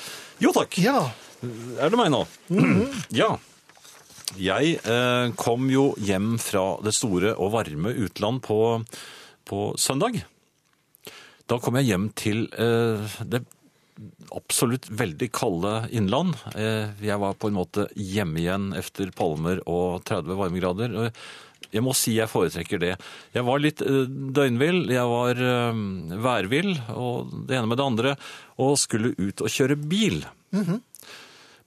Jo 0.40 0.52
takk! 0.56 0.78
Ja. 0.80 0.96
Er 1.80 1.92
det 1.92 1.98
meg 2.00 2.10
nå? 2.14 2.24
Ja. 3.20 3.34
Jeg 4.36 4.78
eh, 4.84 5.28
kom 5.38 5.68
jo 5.70 5.90
hjem 6.02 6.34
fra 6.42 6.64
det 6.84 6.92
store 6.96 7.34
og 7.38 7.52
varme 7.54 7.92
utland 7.94 8.40
på, 8.44 8.58
på 9.48 9.60
søndag. 9.80 10.18
Da 11.46 11.58
kom 11.62 11.78
jeg 11.78 11.92
hjem 11.92 12.08
til 12.18 12.46
eh, 12.58 13.18
det 13.22 13.44
absolutt 14.34 14.88
veldig 14.92 15.28
kalde 15.34 15.74
innland. 15.94 16.34
Eh, 16.58 16.90
jeg 17.06 17.18
var 17.22 17.36
på 17.38 17.50
en 17.50 17.58
måte 17.58 17.86
hjemme 17.94 18.42
igjen 18.42 18.72
efter 18.76 19.12
palmer 19.16 19.62
og 19.64 20.02
30 20.08 20.40
varmegrader. 20.40 20.96
Jeg 21.72 21.84
må 21.84 21.94
si 21.96 22.16
jeg 22.16 22.30
foretrekker 22.30 22.82
det. 22.82 22.92
Jeg 23.36 23.46
var 23.46 23.62
litt 23.62 23.84
eh, 23.84 24.02
døgnvill, 24.10 24.82
jeg 24.90 25.12
var 25.12 25.40
værvill, 26.26 26.74
og 26.98 27.32
det 27.46 27.60
ene 27.60 27.70
med 27.70 27.80
det 27.80 27.86
andre, 27.86 28.16
og 28.58 28.76
skulle 28.82 29.14
ut 29.14 29.46
og 29.46 29.52
kjøre 29.52 29.78
bil. 29.78 30.24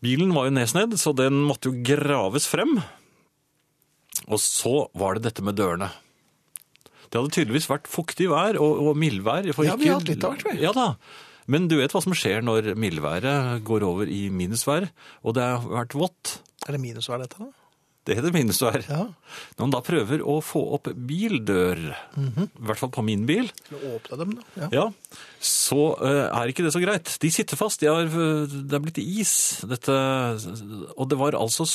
Bilen 0.03 0.35
var 0.35 0.47
jo 0.47 0.55
nedsnedd, 0.59 0.99
så 0.99 1.15
den 1.15 1.39
måtte 1.47 1.71
jo 1.71 1.81
graves 1.87 2.47
frem. 2.51 2.77
Og 4.27 4.39
så 4.43 4.89
var 4.99 5.15
det 5.15 5.29
dette 5.29 5.43
med 5.45 5.55
dørene. 5.59 5.89
Det 7.09 7.19
hadde 7.19 7.33
tydeligvis 7.35 7.69
vært 7.71 7.87
fuktig 7.89 8.29
vær 8.29 8.59
og, 8.61 8.81
og 8.89 8.97
mildvær. 9.01 9.49
for 9.57 9.65
Ja, 9.65 9.75
vi 9.79 9.89
har 9.89 9.99
hatt 9.99 10.09
litt 10.11 10.23
av 10.23 10.35
hvert, 10.35 10.45
vi. 10.51 10.59
Ja 10.63 10.71
da. 10.75 10.91
Men 11.49 11.65
du 11.67 11.79
vet 11.79 11.91
hva 11.95 12.01
som 12.05 12.13
skjer 12.13 12.43
når 12.45 12.75
mildværet 12.77 13.63
går 13.65 13.81
over 13.87 14.05
i 14.13 14.27
minusvær, 14.29 14.85
og 15.25 15.33
det 15.33 15.41
har 15.47 15.63
vært 15.65 15.95
vått. 15.97 16.35
Er 16.67 16.75
det 16.77 16.81
minusvær, 16.83 17.23
dette? 17.23 17.39
da? 17.41 17.49
Det 18.05 18.15
heter 18.17 18.31
minusvær. 18.33 18.85
Ja. 18.89 19.01
Når 19.57 19.59
man 19.65 19.73
da 19.73 19.81
prøver 19.85 20.21
å 20.25 20.37
få 20.41 20.61
opp 20.77 20.87
bildør, 20.93 21.81
Mhm. 22.17 22.45
i 22.47 22.65
hvert 22.69 22.77
fall 22.79 22.89
på 22.93 23.03
min 23.05 23.25
bil, 23.27 23.49
åpne 23.73 24.17
dem, 24.17 24.31
da? 24.37 24.41
Ja. 24.61 24.69
ja, 24.71 25.17
så 25.41 25.81
uh, 25.99 26.29
er 26.29 26.49
ikke 26.53 26.63
det 26.65 26.71
så 26.73 26.81
greit. 26.81 27.17
De 27.21 27.29
sitter 27.33 27.57
fast. 27.59 27.81
De 27.81 27.89
har, 27.91 28.05
det 28.09 28.73
er 28.73 28.79
blitt 28.85 28.97
is. 29.01 29.33
Dette, 29.67 29.93
og 30.97 31.09
det 31.11 31.17
var 31.19 31.37
altså 31.37 31.65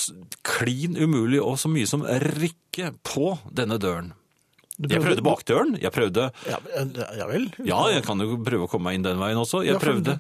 klin 0.46 0.96
umulig 0.96 1.42
og 1.42 1.58
så 1.60 1.70
mye 1.70 1.86
som 1.90 2.02
rikke 2.06 2.94
på 3.06 3.34
denne 3.52 3.78
døren. 3.78 4.12
Du 4.74 4.90
Jeg 4.90 5.04
prøvde 5.04 5.22
bakdøren. 5.22 5.76
Jeg 5.78 5.94
prøvde 5.94 6.30
Ja, 6.50 6.58
ja 7.14 7.26
vel. 7.30 7.50
Ja, 7.62 7.84
jeg 7.94 8.02
kan 8.06 8.18
jo 8.22 8.40
prøve 8.42 8.66
å 8.66 8.70
komme 8.70 8.90
meg 8.90 8.98
inn 8.98 9.06
den 9.06 9.20
veien 9.22 9.38
også. 9.38 9.62
Jeg 9.66 9.78
prøvde, 9.82 10.18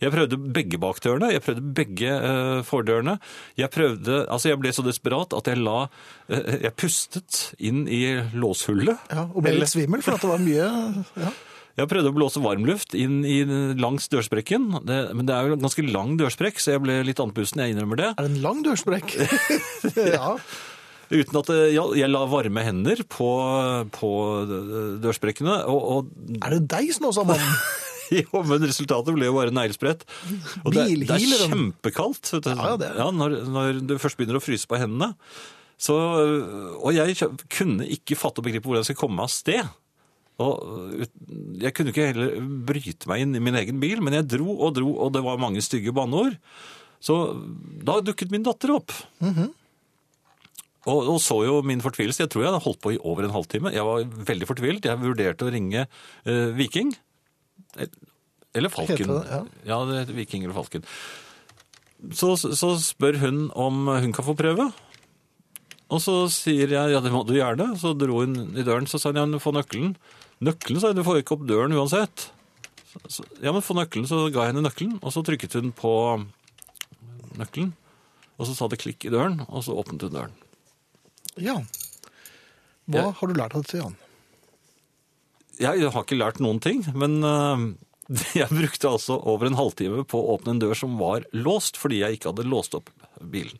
jeg 0.00 0.14
prøvde 0.14 0.38
begge 0.40 0.80
bakdørene, 0.80 1.28
jeg 1.34 1.44
prøvde 1.44 1.66
begge 1.76 2.14
uh, 2.16 2.62
fordørene. 2.64 3.18
Jeg 3.60 3.68
prøvde, 3.74 4.22
altså 4.32 4.54
jeg 4.54 4.60
ble 4.62 4.72
så 4.72 4.84
desperat 4.86 5.36
at 5.36 5.50
jeg 5.52 5.60
la, 5.60 5.84
uh, 6.32 6.54
jeg 6.56 6.72
pustet 6.80 7.42
inn 7.60 7.84
i 7.84 8.02
låshullet. 8.32 9.12
Ja, 9.12 9.26
og 9.28 9.44
ble 9.44 9.58
litt 9.58 9.74
svimmel, 9.74 10.00
for 10.06 10.16
at 10.16 10.24
det 10.24 10.32
var 10.32 10.44
mye 10.48 10.72
ja. 11.20 11.36
Jeg 11.78 11.88
prøvde 11.88 12.10
å 12.10 12.12
blåse 12.12 12.40
varmluft 12.42 12.96
inn 12.98 13.20
i 13.24 13.38
langs 13.80 14.10
dørsprekken, 14.12 14.66
det, 14.84 14.98
men 15.16 15.28
det 15.28 15.32
er 15.32 15.46
jo 15.46 15.56
en 15.56 15.62
ganske 15.64 15.84
lang 15.86 16.16
dørsprekk, 16.20 16.58
så 16.60 16.74
jeg 16.74 16.82
ble 16.84 16.98
litt 17.06 17.22
andpusten, 17.22 17.62
jeg 17.62 17.72
innrømmer 17.72 18.00
det. 18.00 18.08
Er 18.10 18.26
det 18.26 18.32
en 18.34 18.42
lang 18.42 18.60
dørsprekk? 18.66 19.14
ja. 20.16 20.34
Uten 21.10 21.38
at 21.40 21.52
eh, 21.52 21.68
jeg, 21.74 21.84
jeg 21.98 22.10
la 22.10 22.24
varme 22.30 22.62
hender 22.64 23.02
på, 23.10 23.28
på 23.96 24.10
dørsprekkene, 25.02 25.60
og, 25.70 25.86
og 25.94 26.42
Er 26.44 26.58
det 26.58 26.66
deg, 26.70 26.92
Snåsamannen? 26.96 27.54
Jo, 28.10 28.40
men 28.42 28.64
resultatet 28.66 29.14
ble 29.14 29.28
jo 29.28 29.36
bare 29.36 29.52
neglesprett. 29.54 30.00
Og 30.64 30.72
det, 30.74 30.88
det 31.06 31.14
er 31.14 31.44
kjempekaldt 31.44 32.32
vet 32.34 32.48
du. 32.48 32.50
Ja, 32.58 32.72
det 32.80 32.88
er 32.88 32.96
Ja, 33.04 33.06
når, 33.14 33.36
når 33.46 33.78
du 33.86 33.92
først 34.02 34.18
begynner 34.18 34.40
å 34.40 34.42
fryse 34.42 34.66
på 34.66 34.80
hendene. 34.80 35.12
Så, 35.80 35.94
og 35.94 36.90
jeg 36.92 37.14
kunne 37.54 37.86
ikke 37.86 38.18
fatte 38.18 38.42
og 38.42 38.48
begripe 38.48 38.66
hvordan 38.66 38.82
jeg 38.82 38.90
skulle 38.90 39.04
komme 39.04 39.22
av 39.22 39.30
sted. 39.30 39.62
Og 40.42 41.06
jeg 41.62 41.74
kunne 41.76 41.92
ikke 41.94 42.08
heller 42.10 42.34
bryte 42.66 43.08
meg 43.12 43.22
inn 43.24 43.38
i 43.38 43.44
min 43.46 43.58
egen 43.60 43.78
bil, 43.78 44.02
men 44.02 44.18
jeg 44.18 44.26
dro 44.34 44.58
og 44.58 44.74
dro, 44.80 44.90
og 45.06 45.14
det 45.14 45.22
var 45.24 45.40
mange 45.40 45.62
stygge 45.64 45.94
banneord. 45.94 46.34
Så 46.98 47.16
da 47.86 48.00
dukket 48.04 48.32
min 48.34 48.44
datter 48.44 48.74
opp. 48.74 48.92
Mhm. 49.22 49.52
Og, 50.88 51.08
og 51.14 51.18
så 51.20 51.36
jo 51.44 51.58
min 51.66 51.82
fortvilelse. 51.84 52.22
Jeg 52.24 52.32
tror 52.32 52.44
jeg 52.44 52.52
hadde 52.52 52.64
holdt 52.64 52.80
på 52.80 52.94
i 52.94 53.00
over 53.04 53.26
en 53.26 53.34
halvtime. 53.34 53.72
Jeg 53.74 53.84
var 53.84 54.04
veldig 54.30 54.48
fortvilt. 54.48 54.86
Jeg 54.88 55.00
vurderte 55.02 55.44
å 55.44 55.52
ringe 55.52 55.84
eh, 55.84 56.46
Viking. 56.56 56.94
Eller 58.56 58.72
Falken. 58.72 59.10
Det, 59.12 59.18
ja. 59.28 59.42
ja, 59.68 60.04
Viking 60.08 60.46
eller 60.46 60.56
Falken. 60.56 60.86
Så, 62.16 62.32
så 62.40 62.72
spør 62.80 63.20
hun 63.20 63.42
om 63.52 63.90
hun 63.92 64.16
kan 64.16 64.24
få 64.24 64.34
prøve. 64.38 64.70
Og 65.90 66.00
så 66.00 66.14
sier 66.32 66.70
jeg 66.70 66.94
ja, 66.94 67.02
det 67.02 67.12
må 67.12 67.22
du 67.28 67.34
gjerne. 67.36 67.72
Så 67.80 67.92
dro 67.98 68.22
hun 68.22 68.56
i 68.56 68.64
døren, 68.64 68.88
så 68.88 69.00
sa 69.00 69.12
hun 69.12 69.20
ja, 69.20 69.28
men 69.28 69.42
få 69.42 69.52
nøkkelen. 69.54 69.94
Nøkkelen, 70.40 70.80
sa 70.80 70.92
jeg, 70.92 71.00
du 71.00 71.04
får 71.04 71.20
ikke 71.20 71.36
opp 71.36 71.48
døren 71.50 71.74
uansett. 71.76 72.30
Så, 72.88 73.02
så, 73.18 73.24
ja, 73.42 73.52
men 73.52 73.62
få 73.62 73.76
nøkkelen, 73.76 74.08
så 74.08 74.24
ga 74.32 74.46
jeg 74.46 74.54
henne 74.54 74.64
nøkkelen, 74.64 74.96
og 75.04 75.12
så 75.14 75.22
trykket 75.26 75.58
hun 75.58 75.74
på 75.76 75.92
nøkkelen. 77.38 77.74
Og 78.40 78.48
så 78.48 78.56
sa 78.56 78.70
det 78.72 78.80
klikk 78.80 79.04
i 79.04 79.12
døren, 79.12 79.42
og 79.50 79.66
så 79.66 79.76
åpnet 79.76 80.06
hun 80.06 80.14
døren. 80.14 80.38
Ja. 81.36 81.58
Hva 82.90 82.98
Ja. 83.04 83.10
har 83.12 83.28
du 83.28 83.34
lært 83.34 83.54
av 83.54 83.62
dette, 83.62 83.78
Jan? 83.78 83.96
Jeg 85.60 85.90
har 85.92 86.02
ikke 86.04 86.16
lært 86.18 86.40
noen 86.40 86.58
ting, 86.60 86.82
men 86.96 87.22
øh, 87.22 87.64
jeg 88.40 88.48
brukte 88.48 88.88
altså 88.90 89.18
over 89.22 89.46
en 89.46 89.58
halvtime 89.58 90.04
på 90.08 90.18
å 90.18 90.36
åpne 90.38 90.56
en 90.56 90.62
dør 90.62 90.74
som 90.74 90.96
var 90.98 91.26
låst, 91.36 91.76
fordi 91.78 92.00
jeg 92.00 92.16
ikke 92.18 92.32
hadde 92.32 92.48
låst 92.48 92.74
opp 92.74 92.90
bilen. 93.20 93.58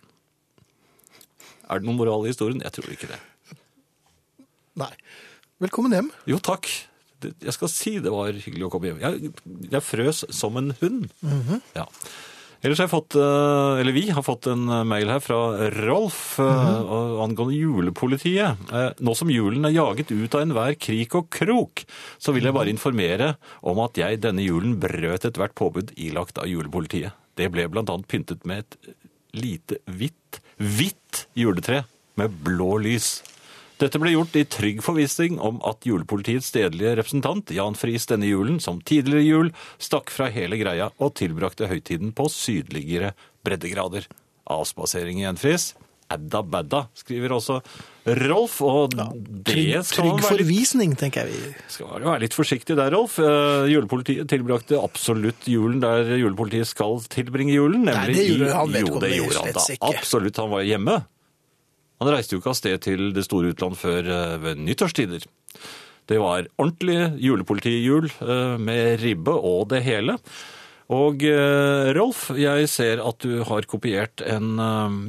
Er 1.71 1.79
det 1.79 1.87
noen 1.87 2.01
moral 2.01 2.25
i 2.27 2.33
historien? 2.33 2.61
Jeg 2.65 2.73
tror 2.75 2.91
ikke 2.91 3.11
det. 3.13 3.21
Nei. 4.81 4.91
Velkommen 5.63 5.93
hjem. 5.95 6.09
Jo, 6.27 6.39
takk. 6.43 6.67
Det- 7.21 7.35
Jeg 7.45 7.53
skal 7.53 7.69
si 7.69 7.99
det 8.01 8.11
var 8.11 8.33
hyggelig 8.33 8.65
å 8.67 8.71
komme 8.73 8.89
hjem. 8.91 8.99
Jeg, 9.05 9.33
jeg 9.71 9.83
frøs 9.85 10.25
som 10.35 10.57
en 10.57 10.73
hund. 10.81 11.11
Ja. 11.77 11.85
Ellers 12.61 12.77
har 12.83 12.90
jeg 12.90 12.92
fått, 12.92 13.14
øh, 13.16 13.81
eller 13.81 13.94
vi 13.96 14.03
har 14.12 14.25
fått 14.25 14.51
en 14.53 14.66
øh, 14.68 14.83
mail 14.85 15.09
her 15.09 15.23
fra 15.25 15.38
Rolf 15.79 16.37
øh, 16.44 17.23
angående 17.25 17.57
julepolitiet. 17.57 18.61
Eh, 18.68 18.90
Nå 19.01 19.14
som 19.16 19.33
julen 19.33 19.64
er 19.64 19.73
jaget 19.73 20.12
ut 20.12 20.37
av 20.37 20.44
enhver 20.44 20.77
krik 20.77 21.16
og 21.16 21.31
krok, 21.33 21.87
så 22.20 22.35
vil 22.37 22.44
jeg 22.44 22.57
bare 22.57 22.73
informere 22.73 23.33
om 23.64 23.81
at 23.81 23.96
jeg 24.03 24.20
denne 24.20 24.44
julen 24.44 24.77
brøt 24.83 25.25
ethvert 25.25 25.57
påbud 25.57 25.94
ilagt 25.96 26.37
av 26.42 26.51
julepolitiet. 26.53 27.16
Det 27.40 27.49
ble 27.49 27.64
annet 27.70 28.09
pyntet 28.11 28.44
med 28.44 28.66
et 28.66 28.92
lite 29.33 29.81
hvitt, 29.88 30.42
hvitt 30.61 31.25
juletre 31.38 31.87
med 32.20 32.42
blå 32.44 32.75
lys. 32.85 33.23
Dette 33.81 33.97
ble 33.97 34.11
gjort 34.12 34.35
i 34.37 34.45
trygg 34.45 34.83
forvissning 34.85 35.38
om 35.40 35.61
at 35.64 35.87
julepolitiets 35.88 36.51
stedlige 36.53 36.99
representant, 36.99 37.49
Jan 37.57 37.79
Friis 37.79 38.05
denne 38.11 38.29
julen, 38.29 38.59
som 38.61 38.83
tidligere 38.85 39.25
jul, 39.25 39.53
stakk 39.81 40.12
fra 40.12 40.27
hele 40.33 40.59
greia 40.61 40.90
og 41.01 41.14
tilbrakte 41.16 41.71
høytiden 41.71 42.12
på 42.16 42.27
sydligere 42.29 43.14
breddegrader. 43.47 44.05
Avspasering 44.53 45.23
igjen, 45.23 45.40
Friis. 45.40 45.71
Adda 46.11 46.43
badda, 46.43 46.81
skriver 46.99 47.33
også 47.37 47.61
Rolf, 48.19 48.57
og 48.66 48.97
det 48.97 49.07
Trygg, 49.47 49.85
skal 49.87 50.03
trygg 50.03 50.09
være 50.11 50.19
litt, 50.19 50.27
forvisning, 50.27 50.97
tenker 50.99 51.29
jeg 51.29 51.37
vi. 51.37 51.53
skal 51.71 52.03
være 52.03 52.16
litt 52.25 52.37
forsiktig 52.37 52.77
der, 52.77 52.90
Rolf. 52.93 53.14
Uh, 53.23 53.64
Julepolitiet 53.71 54.29
tilbrakte 54.29 54.81
absolutt 54.81 55.47
julen 55.49 55.81
der 55.81 56.11
julepolitiet 56.19 56.69
skal 56.69 56.99
tilbringe 57.14 57.55
julen, 57.55 57.87
nemlig 57.88 58.19
det 58.19 58.27
gjorde 58.27 58.51
i 58.51 58.59
han, 58.59 58.77
Jo, 58.83 59.01
det 59.07 59.12
gjorde 59.14 59.47
han 59.47 59.57
da. 59.57 59.64
Absolutt, 59.93 60.43
han 60.43 60.53
var 60.53 60.66
hjemme. 60.66 60.99
Han 62.01 62.09
reiste 62.15 62.33
jo 62.37 62.41
ikke 62.41 62.53
av 62.55 62.59
sted 62.59 62.81
til 62.87 63.11
det 63.17 63.27
store 63.27 63.53
utland 63.53 63.77
før 63.77 64.07
eh, 64.09 64.37
ved 64.41 64.61
nyttårstider. 64.65 65.27
Det 66.11 66.17
var 66.19 66.47
ordentlig 66.59 66.97
julepolitijul 67.23 68.09
eh, 68.09 68.57
med 68.59 68.99
ribbe 69.05 69.35
og 69.37 69.69
det 69.71 69.83
hele. 69.87 70.17
Og 70.91 71.23
eh, 71.23 71.91
Rolf, 71.95 72.31
jeg 72.35 72.67
ser 72.73 73.03
at 73.07 73.21
du 73.23 73.45
har 73.47 73.69
kopiert 73.71 74.25
en 74.27 74.57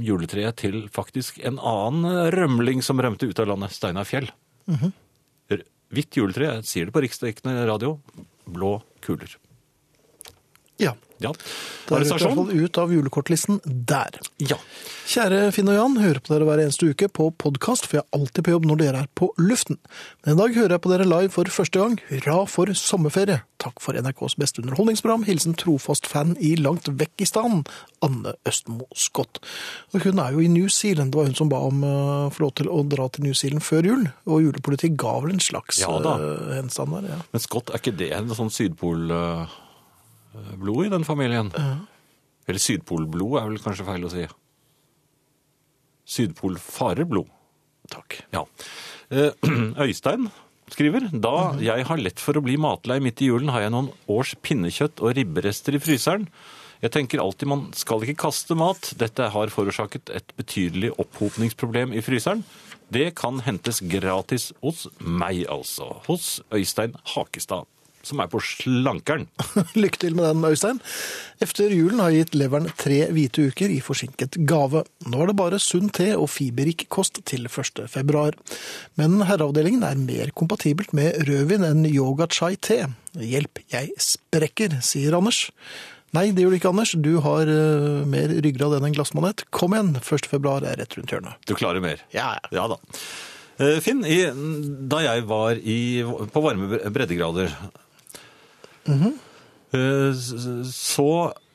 juletre 0.06 0.52
til 0.60 0.84
faktisk 0.94 1.40
en 1.48 1.58
annen 1.58 2.28
rømling 2.36 2.84
som 2.86 3.02
rømte 3.02 3.32
ut 3.32 3.40
av 3.42 3.50
landet, 3.50 3.74
Steinar 3.74 4.06
Fjell. 4.06 4.28
R- 4.70 5.66
Hvitt 5.92 6.16
juletre, 6.20 6.52
jeg 6.60 6.68
sier 6.70 6.86
det 6.92 6.94
på 6.96 7.02
riksdekkende 7.08 7.66
radio. 7.68 7.96
Blå 8.52 8.76
kuler. 9.04 9.34
Ja. 10.80 10.94
Ja. 11.22 11.34
Da 11.88 11.98
er 11.98 12.04
det 12.04 12.10
i 12.10 12.16
hvert 12.16 12.40
fall 12.40 12.64
ut 12.66 12.80
av 12.82 12.94
julekortlisten 12.96 13.62
der. 13.66 14.18
Ja. 14.42 14.58
Kjære 15.12 15.50
Finn 15.52 15.70
og 15.72 15.76
Jan, 15.76 15.98
hører 16.00 16.22
på 16.24 16.32
dere 16.34 16.46
hver 16.48 16.62
eneste 16.64 16.88
uke 16.88 17.10
på 17.12 17.30
podkast, 17.42 17.88
for 17.90 18.00
jeg 18.00 18.06
er 18.06 18.20
alltid 18.20 18.46
på 18.48 18.54
jobb 18.54 18.68
når 18.70 18.82
dere 18.82 19.04
er 19.04 19.10
på 19.18 19.32
luften. 19.42 19.80
Men 20.24 20.38
i 20.38 20.40
dag 20.40 20.60
hører 20.60 20.76
jeg 20.78 20.84
på 20.86 20.92
dere 20.94 21.08
live 21.10 21.34
for 21.34 21.52
første 21.52 21.82
gang. 21.82 21.98
Hurra 22.10 22.38
for 22.50 22.72
sommerferie! 22.78 23.42
Takk 23.62 23.82
for 23.84 23.98
NRKs 23.98 24.38
beste 24.42 24.64
underholdningsprogram. 24.64 25.26
Hilsen 25.28 25.58
trofast 25.60 26.08
fan 26.10 26.34
i 26.42 26.56
langt 26.58 26.88
vekk 26.90 27.22
i 27.22 27.28
stand, 27.30 27.70
Anne 28.02 28.34
Østmo 28.48 28.88
Scott. 28.98 29.42
Og 29.94 30.08
hun 30.08 30.22
er 30.24 30.34
jo 30.34 30.42
i 30.42 30.50
New 30.50 30.70
Zealand. 30.72 31.14
Det 31.14 31.20
var 31.20 31.30
hun 31.30 31.38
som 31.38 31.52
ba 31.52 31.60
om 31.68 31.84
å 31.86 31.98
få 32.34 32.48
lov 32.48 32.56
til 32.58 32.72
å 32.72 32.82
dra 32.90 33.10
til 33.14 33.28
New 33.28 33.38
Zealand 33.38 33.66
før 33.66 33.90
jul. 33.92 34.08
Og 34.26 34.48
julepolitikk 34.48 34.96
ga 35.02 35.18
vel 35.22 35.36
en 35.36 35.44
slags 35.44 35.84
Ja 35.84 35.92
eh, 36.00 36.56
henstand 36.58 36.96
der. 36.98 37.12
Ja. 37.14 37.20
Men 37.36 37.44
Scott, 37.44 37.70
er 37.70 37.84
ikke 37.84 37.98
det 38.00 38.10
en 38.18 38.32
sånn 38.38 38.54
sydpolblod 40.32 40.86
i 40.86 40.92
den 40.94 41.08
familien? 41.08 41.52
Eller 42.48 42.60
sydpolblod 42.62 43.38
er 43.40 43.50
vel 43.50 43.62
kanskje 43.64 43.88
feil 43.88 44.08
å 44.08 44.12
si. 44.12 44.24
Sydpolfarerblod. 46.12 47.28
Takk. 47.92 48.22
Ja. 48.32 48.46
Eh, 49.12 49.32
Øystein 49.86 50.30
skriver 50.72 51.10
Da 51.12 51.52
jeg 51.60 51.84
har 51.90 52.00
lett 52.00 52.22
for 52.24 52.38
å 52.40 52.44
bli 52.46 52.56
matlei 52.62 53.02
midt 53.04 53.22
i 53.24 53.28
julen, 53.28 53.52
har 53.52 53.66
jeg 53.66 53.74
noen 53.74 53.92
års 54.12 54.34
pinnekjøtt 54.40 55.04
og 55.04 55.16
ribberester 55.18 55.76
i 55.76 55.82
fryseren. 55.84 56.30
Jeg 56.82 56.96
tenker 56.96 57.22
alltid 57.22 57.50
man 57.52 57.66
skal 57.78 58.02
ikke 58.06 58.24
kaste 58.24 58.56
mat. 58.58 58.94
Dette 58.98 59.28
har 59.34 59.52
forårsaket 59.54 60.10
et 60.16 60.32
betydelig 60.40 60.94
opphopningsproblem 61.02 61.94
i 61.94 62.02
fryseren. 62.02 62.46
Det 62.92 63.12
kan 63.16 63.40
hentes 63.46 63.80
gratis 63.88 64.50
hos 64.64 64.88
meg, 65.00 65.46
altså. 65.52 66.02
Hos 66.08 66.40
Øystein 66.52 66.96
Hakestad, 67.14 67.70
som 68.08 68.22
er 68.24 68.30
på 68.32 68.42
slankeren. 68.44 69.28
Lykke 69.82 70.02
til 70.02 70.18
med 70.18 70.28
den, 70.28 70.46
Øystein. 70.48 70.82
Efter 71.42 71.74
julen 71.74 72.02
har 72.02 72.12
jeg 72.12 72.26
gitt 72.26 72.38
leveren 72.42 72.70
tre 72.80 73.00
hvite 73.14 73.48
uker 73.52 73.74
i 73.74 73.80
forsinket 73.84 74.40
gave. 74.50 74.84
Nå 75.08 75.22
er 75.24 75.32
det 75.32 75.38
bare 75.40 75.62
sunn 75.62 75.92
te 75.94 76.12
og 76.16 76.30
fiberrik 76.34 76.88
kost 76.94 77.22
til 77.30 77.48
1. 77.50 77.86
februar. 77.92 78.38
Men 79.00 79.22
herreavdelingen 79.30 79.86
er 79.88 80.02
mer 80.02 80.34
kompatibelt 80.38 80.94
med 80.98 81.24
rødvin 81.30 81.66
enn 81.68 81.88
yoga 81.90 82.30
chai 82.32 82.56
te. 82.58 82.84
Hjelp, 83.18 83.64
jeg 83.74 83.96
sprekker, 84.02 84.80
sier 84.86 85.18
Anders. 85.18 85.50
Nei, 86.16 86.28
det 86.36 86.44
gjør 86.44 86.52
du 86.52 86.58
ikke, 86.60 86.72
Anders. 86.74 86.92
Du 87.00 87.14
har 87.24 87.48
uh, 87.48 88.04
mer 88.08 88.32
ryggrad 88.44 88.76
enn 88.78 88.90
en 88.90 88.96
glassmanet. 88.96 89.46
Kom 89.56 89.76
igjen, 89.76 89.94
1. 90.02 90.28
februar 90.28 90.66
er 90.68 90.82
rett 90.82 90.98
rundt 90.98 91.14
hjørnet. 91.14 91.40
Du 91.48 91.56
klarer 91.56 91.84
mer. 91.84 92.04
Ja, 92.16 92.34
ja. 92.36 92.50
Ja 92.60 92.66
da. 92.74 92.80
Eh, 93.62 93.78
Finn, 93.84 94.02
i, 94.08 94.24
da 94.92 95.02
jeg 95.06 95.24
var 95.30 95.60
i, 95.60 96.02
på 96.34 96.44
varme 96.44 96.82
breddegrader, 96.92 97.52
eh, 98.90 100.12
så 100.72 101.08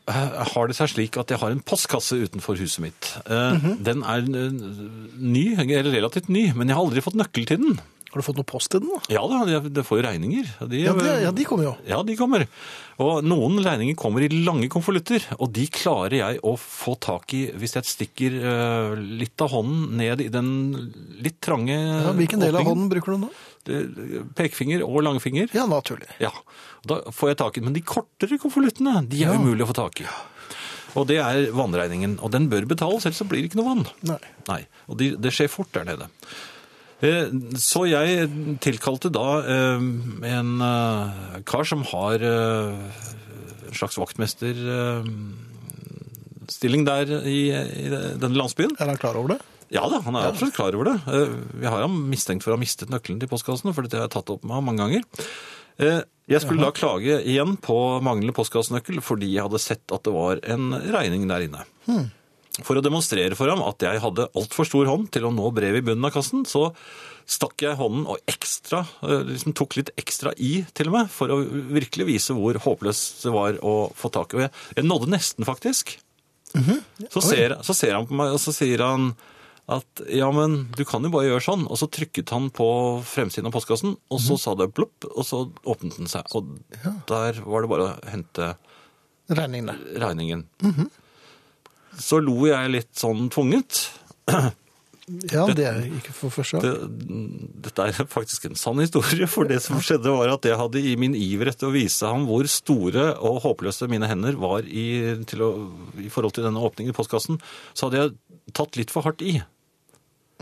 eh, 0.09 0.39
har 0.53 0.71
det 0.71 0.77
seg 0.79 0.93
slik 0.95 1.19
at 1.21 1.33
jeg 1.35 1.43
har 1.43 1.51
en 1.55 1.65
postkasse 1.67 2.17
utenfor 2.23 2.59
huset 2.61 2.85
mitt. 2.87 3.13
Eh, 3.27 3.69
Den 3.83 4.05
er 4.07 4.25
ny, 4.27 5.45
eller 5.59 5.93
relativt 5.93 6.29
ny, 6.33 6.53
men 6.55 6.69
jeg 6.69 6.77
har 6.79 6.87
aldri 6.87 7.05
fått 7.05 7.19
nøkkel 7.19 7.47
til 7.49 7.63
den. 7.65 7.79
Har 8.07 8.23
du 8.23 8.25
fått 8.25 8.39
noe 8.39 8.49
post 8.49 8.71
til 8.73 8.81
den? 8.81 8.93
da? 8.95 9.01
Ja 9.13 9.23
da, 9.29 9.59
det 9.61 9.83
får 9.85 9.99
jo 9.99 10.05
regninger. 10.07 10.47
De, 10.71 10.79
Ja, 10.87 10.95
det, 10.97 11.17
ja, 11.27 11.33
de 11.37 11.45
kommer 11.45 11.67
jo. 11.67 11.73
Ja, 11.85 11.99
de 12.07 12.15
kommer. 12.17 12.47
Og 13.03 13.19
noen 13.27 13.59
regninger 13.61 13.99
kommer 13.99 14.25
i 14.25 14.31
lange 14.31 14.71
konvolutter, 14.73 15.27
og 15.37 15.51
de 15.53 15.67
klarer 15.69 16.15
jeg 16.23 16.41
å 16.47 16.55
få 16.57 16.95
tak 17.03 17.35
i 17.37 17.43
hvis 17.53 17.77
jeg 17.77 17.91
stikker 17.91 18.39
litt 18.97 19.45
av 19.45 19.53
hånden 19.53 19.99
ned 20.01 20.23
i 20.25 20.31
den 20.33 20.49
litt 21.21 21.43
trange 21.45 21.77
Ja, 21.77 22.15
hvilken 22.17 22.41
del 22.41 22.57
av 22.57 22.65
hånden 22.65 22.89
bruker 22.95 23.19
du 23.19 23.27
nå? 23.27 23.31
Pekefinger 23.67 24.81
og 24.87 25.03
langfinger. 25.07 25.47
Ja, 25.55 25.67
naturlig. 25.71 26.09
Ja, 26.23 26.31
da 26.87 26.95
får 27.13 27.29
jeg 27.33 27.39
tak 27.43 27.53
i 27.57 27.61
den. 27.61 27.67
Men 27.71 27.77
de 27.77 27.83
kortere 27.87 28.39
konvoluttene, 28.43 28.95
de 29.11 29.17
er 29.25 29.29
Ja. 29.33 29.37
umulig 29.39 29.63
å 29.67 29.71
få 29.73 29.79
tak 29.83 29.95
i. 30.01 30.05
Og 30.97 31.03
det 31.11 31.19
er 31.21 31.51
vannregningen, 31.53 32.13
og 32.25 32.31
den 32.33 32.47
bør 32.49 32.65
betales, 32.67 33.05
ellers 33.05 33.19
så 33.21 33.27
blir 33.29 33.41
det 33.43 33.49
ikke 33.51 33.61
noe 33.61 33.69
vann. 33.75 33.87
Nei. 34.09 34.23
Nei, 34.49 34.63
og 34.89 34.97
de, 34.97 35.11
det 35.21 35.33
skjer 35.37 35.49
fort 35.53 35.69
der 35.77 35.85
nede. 35.85 36.07
Eh, 37.05 37.29
Så 37.61 37.83
jeg 37.91 38.31
tilkalte 38.65 39.11
da 39.13 39.27
eh, 39.45 39.77
en 40.33 40.51
eh, 40.65 41.37
kar 41.45 41.65
som 41.69 41.83
har 41.93 42.17
eh, 42.25 42.73
en 43.69 43.77
slags 43.77 43.99
vaktmesterstilling 44.01 46.85
der 46.87 47.05
i, 47.29 47.51
i 47.53 47.89
denne 47.93 48.33
landsbyen. 48.39 48.73
Er 48.81 48.87
han 48.95 49.01
klar 49.01 49.17
over 49.21 49.29
det? 49.35 49.41
Ja 49.75 49.87
da, 49.91 49.99
han 50.05 50.15
er 50.19 50.29
absolutt 50.31 50.55
klar 50.55 50.75
over 50.79 50.93
det. 50.93 50.97
Eh, 51.11 51.37
Vi 51.63 51.67
har 51.67 51.81
ham 51.83 51.97
mistenkt 52.11 52.45
for 52.45 52.53
å 52.53 52.57
ha 52.59 52.63
mistet 52.63 52.91
nøkkelen 52.93 53.19
til 53.23 53.29
postkassen, 53.31 53.73
for 53.75 53.83
dette 53.87 53.99
har 53.99 54.07
jeg 54.07 54.15
tatt 54.15 54.31
opp 54.37 54.45
med 54.47 54.55
ham 54.59 54.69
mange 54.71 54.85
ganger. 54.85 55.07
Eh, 55.79 56.03
Jeg 56.29 56.41
skulle 56.43 56.63
da 56.67 56.73
klage 56.75 57.21
igjen 57.23 57.57
på 57.63 57.75
manglende 58.03 58.35
postkassenøkkel 58.35 58.99
fordi 59.05 59.29
jeg 59.35 59.45
hadde 59.47 59.61
sett 59.63 59.93
at 59.95 60.03
det 60.07 60.13
var 60.15 60.41
en 60.43 60.73
regning 60.91 61.27
der 61.31 61.45
inne. 61.47 61.67
For 62.65 62.75
å 62.79 62.83
demonstrere 62.83 63.37
for 63.37 63.51
ham 63.53 63.61
at 63.63 63.79
jeg 63.85 64.01
hadde 64.01 64.31
altfor 64.35 64.65
stor 64.67 64.87
hånd 64.89 65.11
til 65.13 65.27
å 65.29 65.31
nå 65.35 65.51
brevet 65.55 65.83
i 65.83 65.87
bunnen 65.91 66.07
av 66.09 66.15
kassen, 66.15 66.47
så 66.49 66.71
stakk 67.29 67.61
jeg 67.67 67.77
hånden 67.77 68.07
og 68.09 68.19
ekstra, 68.27 68.81
eh, 69.03 69.23
liksom 69.29 69.53
tok 69.55 69.77
litt 69.77 69.91
ekstra 69.99 70.33
i 70.39 70.65
til 70.75 70.89
og 70.89 70.95
med, 70.97 71.11
for 71.11 71.29
å 71.35 71.41
virkelig 71.45 72.07
vise 72.09 72.35
hvor 72.39 72.55
håpløst 72.65 73.23
det 73.27 73.33
var 73.35 73.59
å 73.63 73.77
få 73.95 74.11
tak 74.15 74.33
i. 74.33 74.37
Og 74.39 74.43
jeg, 74.47 74.53
jeg 74.79 74.87
nådde 74.89 75.11
nesten 75.13 75.45
faktisk. 75.47 75.99
Så 77.13 77.21
ser, 77.21 77.59
så 77.67 77.75
ser 77.77 77.93
han 77.99 78.07
på 78.09 78.15
meg, 78.17 78.33
og 78.33 78.41
så 78.41 78.55
sier 78.55 78.81
han 78.81 79.11
at 79.67 80.03
ja, 80.15 80.29
men 80.31 80.69
du 80.79 80.85
kan 80.87 81.03
jo 81.03 81.11
bare 81.11 81.27
gjøre 81.27 81.43
sånn. 81.43 81.65
Og 81.67 81.79
så 81.81 81.89
trykket 81.91 82.31
han 82.31 82.51
på 82.55 82.67
fremsiden 83.07 83.49
av 83.51 83.55
postkassen, 83.57 83.97
og 84.15 84.21
så 84.23 84.37
sa 84.39 84.55
det 84.59 84.69
plopp, 84.77 85.09
og 85.11 85.27
så 85.27 85.41
åpnet 85.67 85.97
den 85.99 86.11
seg. 86.11 86.29
Og 86.39 86.53
der 87.11 87.41
var 87.43 87.65
det 87.67 87.73
bare 87.73 87.89
å 87.89 87.97
hente 88.13 88.53
Regningene. 89.27 89.75
regningen. 89.99 90.45
Så 91.99 92.21
lo 92.23 92.45
jeg 92.47 92.71
litt 92.71 92.93
sånn 92.95 93.27
tvunget. 93.35 93.89
Ja, 95.31 95.45
det 95.55 95.63
er 95.63 95.85
ikke 95.87 96.11
for 96.11 96.35
første 96.35 96.59
gang. 96.59 96.89
Det, 96.99 97.19
dette 97.69 97.85
er 97.87 98.09
faktisk 98.11 98.49
en 98.49 98.59
sann 98.59 98.81
historie, 98.83 99.29
for 99.31 99.47
det 99.47 99.61
som 99.63 99.79
skjedde 99.79 100.11
var 100.11 100.33
at 100.33 100.49
jeg 100.51 100.59
hadde 100.59 100.81
i 100.83 100.97
min 100.99 101.15
iver 101.15 101.53
etter 101.53 101.69
å 101.69 101.75
vise 101.77 102.09
ham 102.11 102.25
hvor 102.27 102.43
store 102.51 103.13
og 103.23 103.39
håpløse 103.45 103.87
mine 103.87 104.09
hender 104.11 104.35
var 104.43 104.67
i, 104.67 105.15
til 105.31 105.45
å, 105.47 105.51
i 106.03 106.11
forhold 106.11 106.35
til 106.35 106.49
denne 106.49 106.59
åpningen 106.59 106.91
i 106.91 106.97
postkassen, 106.97 107.39
så 107.71 107.87
hadde 107.87 108.01
jeg 108.01 108.51
tatt 108.59 108.81
litt 108.81 108.91
for 108.91 109.07
hardt 109.07 109.23
i. 109.23 109.37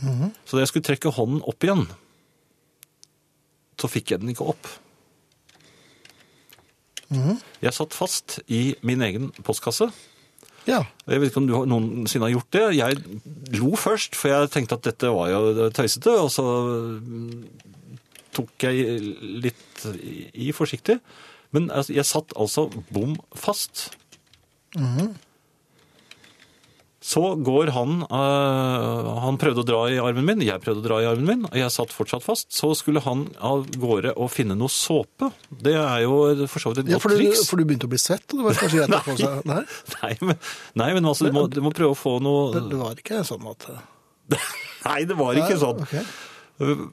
Så 0.01 0.57
da 0.57 0.65
jeg 0.65 0.73
skulle 0.73 0.87
trekke 0.87 1.13
hånden 1.15 1.45
opp 1.47 1.65
igjen, 1.65 1.85
så 3.81 3.91
fikk 3.91 4.15
jeg 4.15 4.23
den 4.23 4.33
ikke 4.33 4.49
opp. 4.55 4.71
Jeg 7.63 7.75
satt 7.77 7.95
fast 7.95 8.41
i 8.51 8.75
min 8.87 9.03
egen 9.05 9.31
postkasse. 9.47 9.91
Ja. 10.67 10.81
Jeg 11.07 11.21
vet 11.21 11.31
ikke 11.31 11.43
om 11.43 11.49
du 11.49 11.55
noensinne 11.69 12.27
har 12.27 12.33
gjort 12.33 12.57
det. 12.57 12.65
Jeg 12.79 12.99
lo 13.61 13.75
først, 13.77 14.17
for 14.17 14.33
jeg 14.33 14.51
tenkte 14.55 14.79
at 14.79 14.87
dette 14.89 15.11
var 15.13 15.31
jo 15.31 15.69
tøysete, 15.77 16.15
og 16.23 16.31
så 16.33 16.45
mm, 17.05 17.45
tok 18.35 18.67
jeg 18.67 18.99
litt 19.45 19.85
i 20.33 20.51
forsiktig. 20.57 20.99
Men 21.55 21.69
altså, 21.71 21.95
jeg 21.95 22.09
satt 22.09 22.33
altså 22.41 22.67
bom 22.91 23.15
fast. 23.37 23.91
Så 27.05 27.21
går 27.45 27.69
han 27.75 27.99
øh, 28.07 29.09
Han 29.27 29.37
prøvde 29.41 29.61
å 29.61 29.67
dra 29.69 29.81
i 29.93 29.99
armen 30.01 30.25
min, 30.25 30.45
jeg 30.47 30.63
prøvde 30.65 30.81
å 30.81 30.87
dra 30.87 31.01
i 31.03 31.09
armen 31.11 31.27
min, 31.29 31.43
og 31.51 31.59
jeg 31.59 31.73
satt 31.75 31.93
fortsatt 31.93 32.25
fast. 32.25 32.49
Så 32.57 32.71
skulle 32.79 33.03
han 33.05 33.27
av 33.45 33.67
gårde 33.77 34.15
og 34.17 34.31
finne 34.33 34.57
noe 34.57 34.73
såpe. 34.73 35.29
Det 35.53 35.75
er 35.77 36.07
jo 36.07 36.47
for 36.49 36.65
så 36.65 36.73
vidt 36.73 36.87
et 36.87 36.95
ja 36.95 36.97
godt 36.97 37.05
for, 37.05 37.13
du, 37.13 37.21
triks. 37.21 37.45
for 37.51 37.61
du 37.61 37.69
begynte 37.69 37.91
å 37.91 37.93
bli 37.93 38.01
svett, 38.01 38.25
og 38.33 38.41
det 38.41 38.47
var 38.47 38.61
kanskje 38.63 38.81
greit 38.81 38.97
å 38.97 39.03
få 39.11 39.17
seg 39.21 39.51
Nei, 39.51 39.63
Nei, 39.99 40.13
men, 40.31 40.39
nei, 40.81 40.91
men 40.97 41.11
altså, 41.13 41.29
du 41.29 41.37
må, 41.37 41.45
du 41.53 41.61
må 41.67 41.75
prøve 41.77 41.93
å 41.93 41.99
få 41.99 42.15
noe 42.25 42.55
det, 42.57 42.65
det 42.73 42.81
var 42.81 43.05
ikke 43.05 43.21
sånn 43.29 43.51
at 43.53 43.69
Nei, 44.89 45.01
det 45.09 45.19
var 45.19 45.37
ikke 45.37 45.61
sånn. 45.61 45.85
Okay. 45.85 46.07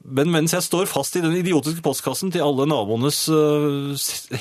Men 0.04 0.32
mens 0.34 0.52
jeg 0.52 0.64
står 0.66 0.88
fast 0.90 1.16
i 1.16 1.22
den 1.24 1.38
idiotiske 1.38 1.84
postkassen 1.84 2.32
til 2.34 2.44
alle 2.44 2.66
naboenes 2.68 3.24
øh, 3.32 3.92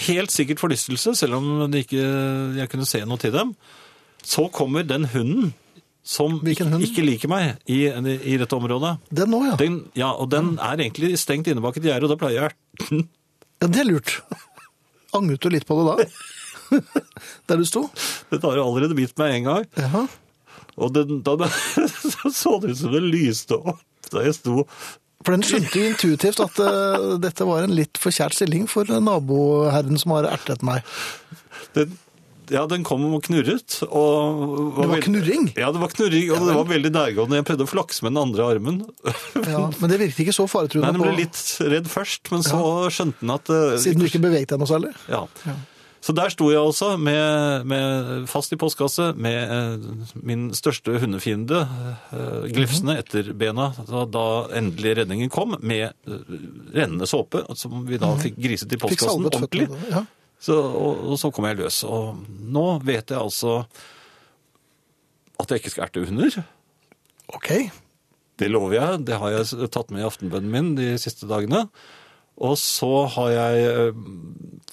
helt 0.10 0.34
sikkert 0.34 0.60
forlystelse, 0.64 1.14
selv 1.20 1.40
om 1.40 1.80
ikke, 1.80 2.04
jeg 2.60 2.72
kunne 2.72 2.88
se 2.90 3.04
noe 3.08 3.22
til 3.22 3.32
dem, 3.36 3.56
så 4.26 4.50
kommer 4.54 4.84
den 4.84 5.08
hunden 5.14 5.54
som 6.02 6.40
ikke, 6.42 6.66
ikke 6.82 7.04
liker 7.06 7.30
meg 7.30 7.60
i, 7.70 7.84
i 7.86 8.38
dette 8.42 8.58
området. 8.58 8.96
Den 9.14 9.30
nå, 9.34 9.42
ja. 9.52 9.58
Den, 9.60 9.78
ja, 9.98 10.10
og 10.12 10.32
den 10.34 10.56
er 10.58 10.80
egentlig 10.80 11.14
stengt 11.22 11.50
inne 11.52 11.62
bak 11.64 11.78
et 11.78 11.86
gjerde, 11.86 12.08
og 12.08 12.14
da 12.14 12.18
pleier 12.22 12.40
jeg 12.40 12.52
ja. 12.90 13.04
Det 13.62 13.84
er 13.84 13.86
lurt. 13.86 14.16
Angret 15.18 15.44
du 15.44 15.52
litt 15.54 15.68
på 15.70 15.78
det 15.78 15.92
da? 15.92 16.08
Der 17.52 17.62
du 17.62 17.68
sto? 17.68 17.86
Dette 18.32 18.48
har 18.48 18.58
jo 18.58 18.66
allerede 18.66 18.98
bitt 18.98 19.14
meg 19.22 19.38
en 19.38 19.48
gang. 19.50 19.70
Ja. 19.78 20.06
Og 20.82 20.94
den, 20.96 21.22
da, 21.26 21.36
så 22.42 22.58
det 22.64 22.74
ut 22.74 22.80
som 22.80 22.96
det 22.96 23.04
lyste 23.06 23.60
opp 23.60 24.10
da 24.12 24.24
jeg 24.26 24.36
sto 24.36 24.64
For 25.22 25.36
den 25.36 25.44
skjønte 25.46 25.78
jo 25.78 25.90
intuitivt 25.92 26.42
at 26.44 26.58
uh, 26.60 27.14
dette 27.22 27.46
var 27.48 27.64
en 27.64 27.76
litt 27.78 28.00
for 28.02 28.16
kjært 28.16 28.36
stilling 28.36 28.66
for 28.72 28.90
naboherren 29.04 30.00
som 30.02 30.16
har 30.18 30.28
ertet 30.32 30.66
meg. 30.66 30.82
den, 31.78 31.94
ja, 32.52 32.66
den 32.70 32.86
kom 32.88 33.04
og 33.10 33.24
knurret. 33.26 33.80
Og 33.88 34.78
Det 34.78 34.88
var 34.92 35.04
knurring? 35.06 35.50
Ja, 35.56 35.72
det 35.74 35.82
var 35.82 35.94
knurring, 35.96 36.30
og 36.36 36.46
det 36.48 36.58
var 36.60 36.70
veldig 36.70 36.94
nærgående. 36.94 37.40
Jeg 37.40 37.48
prøvde 37.48 37.68
å 37.68 37.72
flakse 37.72 38.06
med 38.06 38.16
den 38.16 38.22
andre 38.26 38.48
armen. 38.56 38.82
Ja, 39.48 39.66
men 39.80 39.92
det 39.92 40.00
virket 40.02 40.26
ikke 40.26 40.36
så 40.36 40.48
Nei, 40.52 40.92
den 40.92 41.02
ble 41.02 41.14
litt 41.16 41.42
redd 41.64 41.88
først, 41.90 42.32
men 42.34 42.44
så 42.46 42.62
skjønte 42.94 43.24
den 43.24 43.34
at 43.34 43.52
eh, 43.54 43.76
siden 43.82 44.04
du 44.04 44.10
ikke 44.10 44.22
beveget 44.24 44.52
deg 44.52 44.62
noe 44.62 44.70
særlig. 44.70 44.92
Ja. 45.10 45.26
Så 46.02 46.16
der 46.18 46.32
sto 46.34 46.48
jeg 46.50 46.58
altså 46.58 46.96
med, 46.98 47.68
med 47.70 48.24
fast 48.30 48.54
i 48.56 48.58
postkasse 48.60 49.12
med 49.22 49.52
eh, 49.54 50.14
min 50.26 50.48
største 50.58 50.96
hundefiende, 51.04 51.62
eh, 52.10 52.48
glefsene 52.56 52.96
etter 53.04 53.30
bena, 53.38 53.70
da, 53.86 54.08
da 54.10 54.26
endelig 54.58 54.96
redningen 55.04 55.30
kom, 55.34 55.54
med 55.62 55.92
eh, 56.10 56.34
rennende 56.74 57.10
såpe, 57.10 57.44
som 57.58 57.86
vi 57.86 58.02
da 58.02 58.16
fikk 58.22 58.42
griset 58.42 58.74
i 58.74 58.82
postkassen 58.82 59.30
ordentlig. 59.30 59.70
føttene. 59.70 59.94
Ja. 59.94 60.04
Så, 60.42 60.56
og, 60.58 61.04
og 61.14 61.20
så 61.22 61.30
kom 61.34 61.46
jeg 61.46 61.60
løs. 61.62 61.84
Og 61.86 62.18
nå 62.26 62.66
vet 62.88 63.14
jeg 63.14 63.20
altså 63.22 63.60
at 65.42 65.50
jeg 65.54 65.62
ikke 65.62 65.72
skal 65.74 65.88
erte 65.88 66.04
hunder. 66.06 66.42
Ok. 67.34 67.50
Det 68.42 68.50
lover 68.50 68.76
jeg. 68.78 69.02
Det 69.08 69.18
har 69.22 69.34
jeg 69.36 69.70
tatt 69.74 69.90
med 69.94 70.04
i 70.04 70.08
aftenbønnen 70.10 70.52
min 70.54 70.72
de 70.78 70.92
siste 71.02 71.30
dagene. 71.30 71.68
Og 72.42 72.56
så 72.58 72.88
har 73.14 73.28
jeg 73.30 73.66
eh, 73.70 73.98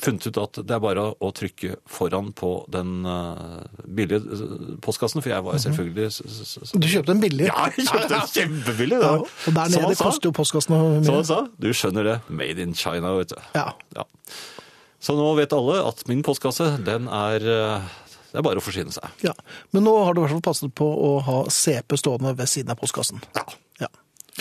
funnet 0.01 0.25
ut 0.31 0.39
at 0.41 0.61
det 0.65 0.73
er 0.73 0.81
bare 0.81 1.03
å 1.21 1.29
trykke 1.37 1.75
foran 1.91 2.31
på 2.39 2.53
den 2.73 3.03
eh, 3.05 3.83
billige 3.99 4.23
eh, 4.25 4.55
postkassen, 4.85 5.21
for 5.21 5.35
jeg 5.35 5.45
var 5.45 5.59
selvfølgelig 5.61 6.07
s- 6.15 6.23
s- 6.25 6.55
s- 6.71 6.73
Du 6.81 6.87
kjøpte 6.89 7.13
en 7.13 7.21
billig. 7.21 7.49
Ja, 7.51 7.67
jeg 7.77 7.85
kjøpte 7.91 8.21
en 8.23 8.31
kjempebillig! 8.33 9.01
Ja, 9.05 9.11
og 9.21 9.59
der 9.59 9.75
nede 9.75 9.99
koster 10.01 10.31
jo 10.31 10.37
postkassene 10.39 10.79
Som 11.03 11.03
mye. 11.11 11.19
han 11.19 11.29
sa. 11.29 11.43
Du 11.61 11.69
skjønner 11.77 12.09
det. 12.09 12.17
Made 12.41 12.65
in 12.65 12.73
China, 12.79 13.13
vet 13.19 13.35
du. 13.35 13.43
Ja. 13.59 13.67
Ja. 13.99 14.07
Så 15.01 15.15
nå 15.15 15.27
vet 15.39 15.53
alle 15.55 15.79
at 15.87 16.01
min 16.11 16.25
postkasse, 16.27 16.67
den 16.87 17.07
er 17.07 17.45
eh, 17.47 17.89
Det 18.33 18.41
er 18.41 18.45
bare 18.45 18.59
å 18.61 18.65
forsyne 18.65 18.93
seg. 18.93 19.07
ja. 19.25 19.33
Men 19.73 19.85
nå 19.87 19.93
har 20.05 20.13
du 20.15 20.21
i 20.21 20.25
hvert 20.27 20.35
fall 20.37 20.45
passet 20.51 20.75
på 20.75 20.85
å 20.89 21.13
ha 21.25 21.37
CP 21.53 21.97
stående 22.01 22.35
ved 22.37 22.51
siden 22.51 22.75
av 22.75 22.81
postkassen. 22.81 23.23
Ja. 23.39 23.45
Ja. 23.87 23.89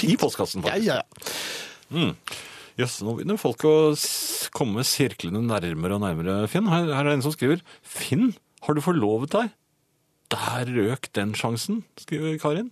I 0.04 0.18
postkassen, 0.20 0.64
Ja, 0.66 0.74
faktisk. 0.74 0.88
ja, 0.88 1.02
ja. 1.02 2.14
Jøss, 2.78 3.00
nå 3.02 3.16
begynner 3.18 3.40
folk 3.42 3.64
å 3.66 3.76
komme 4.54 4.84
sirklene 4.86 5.40
nærmere 5.42 5.96
og 5.98 6.04
nærmere, 6.04 6.36
Finn. 6.52 6.68
Her, 6.70 6.92
her 6.94 7.08
er 7.08 7.16
en 7.16 7.24
som 7.26 7.34
skriver 7.34 7.64
Finn, 7.82 8.36
har 8.68 8.78
du 8.78 8.82
forlovet 8.86 9.32
deg? 9.34 9.54
Der 10.34 10.70
røk 10.76 11.08
den 11.18 11.32
sjansen, 11.38 11.80
skriver 12.02 12.36
Karin. 12.42 12.70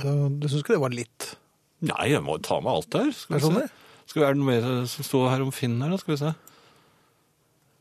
Uh, 0.00 0.26
Du 0.40 0.48
syns 0.48 0.60
ikke 0.64 0.74
det 0.76 0.82
var 0.82 0.92
litt 0.96 1.30
Nei, 1.84 2.10
jeg 2.12 2.20
må 2.26 2.34
ta 2.44 2.58
med 2.60 2.72
alt 2.74 2.90
der. 2.92 3.08
Skal 3.16 3.36
Er 3.36 3.40
det 3.40 3.46
sånn 3.46 3.56
se. 3.62 3.68
Skal 4.10 4.26
er 4.26 4.34
det 4.34 4.42
noe 4.42 4.50
mer 4.50 4.86
som 4.90 5.06
står 5.06 5.28
her 5.30 5.44
om 5.44 5.52
Finn 5.54 5.76
her, 5.78 5.92
da? 5.92 5.98
Skal 6.00 6.16
vi 6.16 6.20
se. 6.24 6.32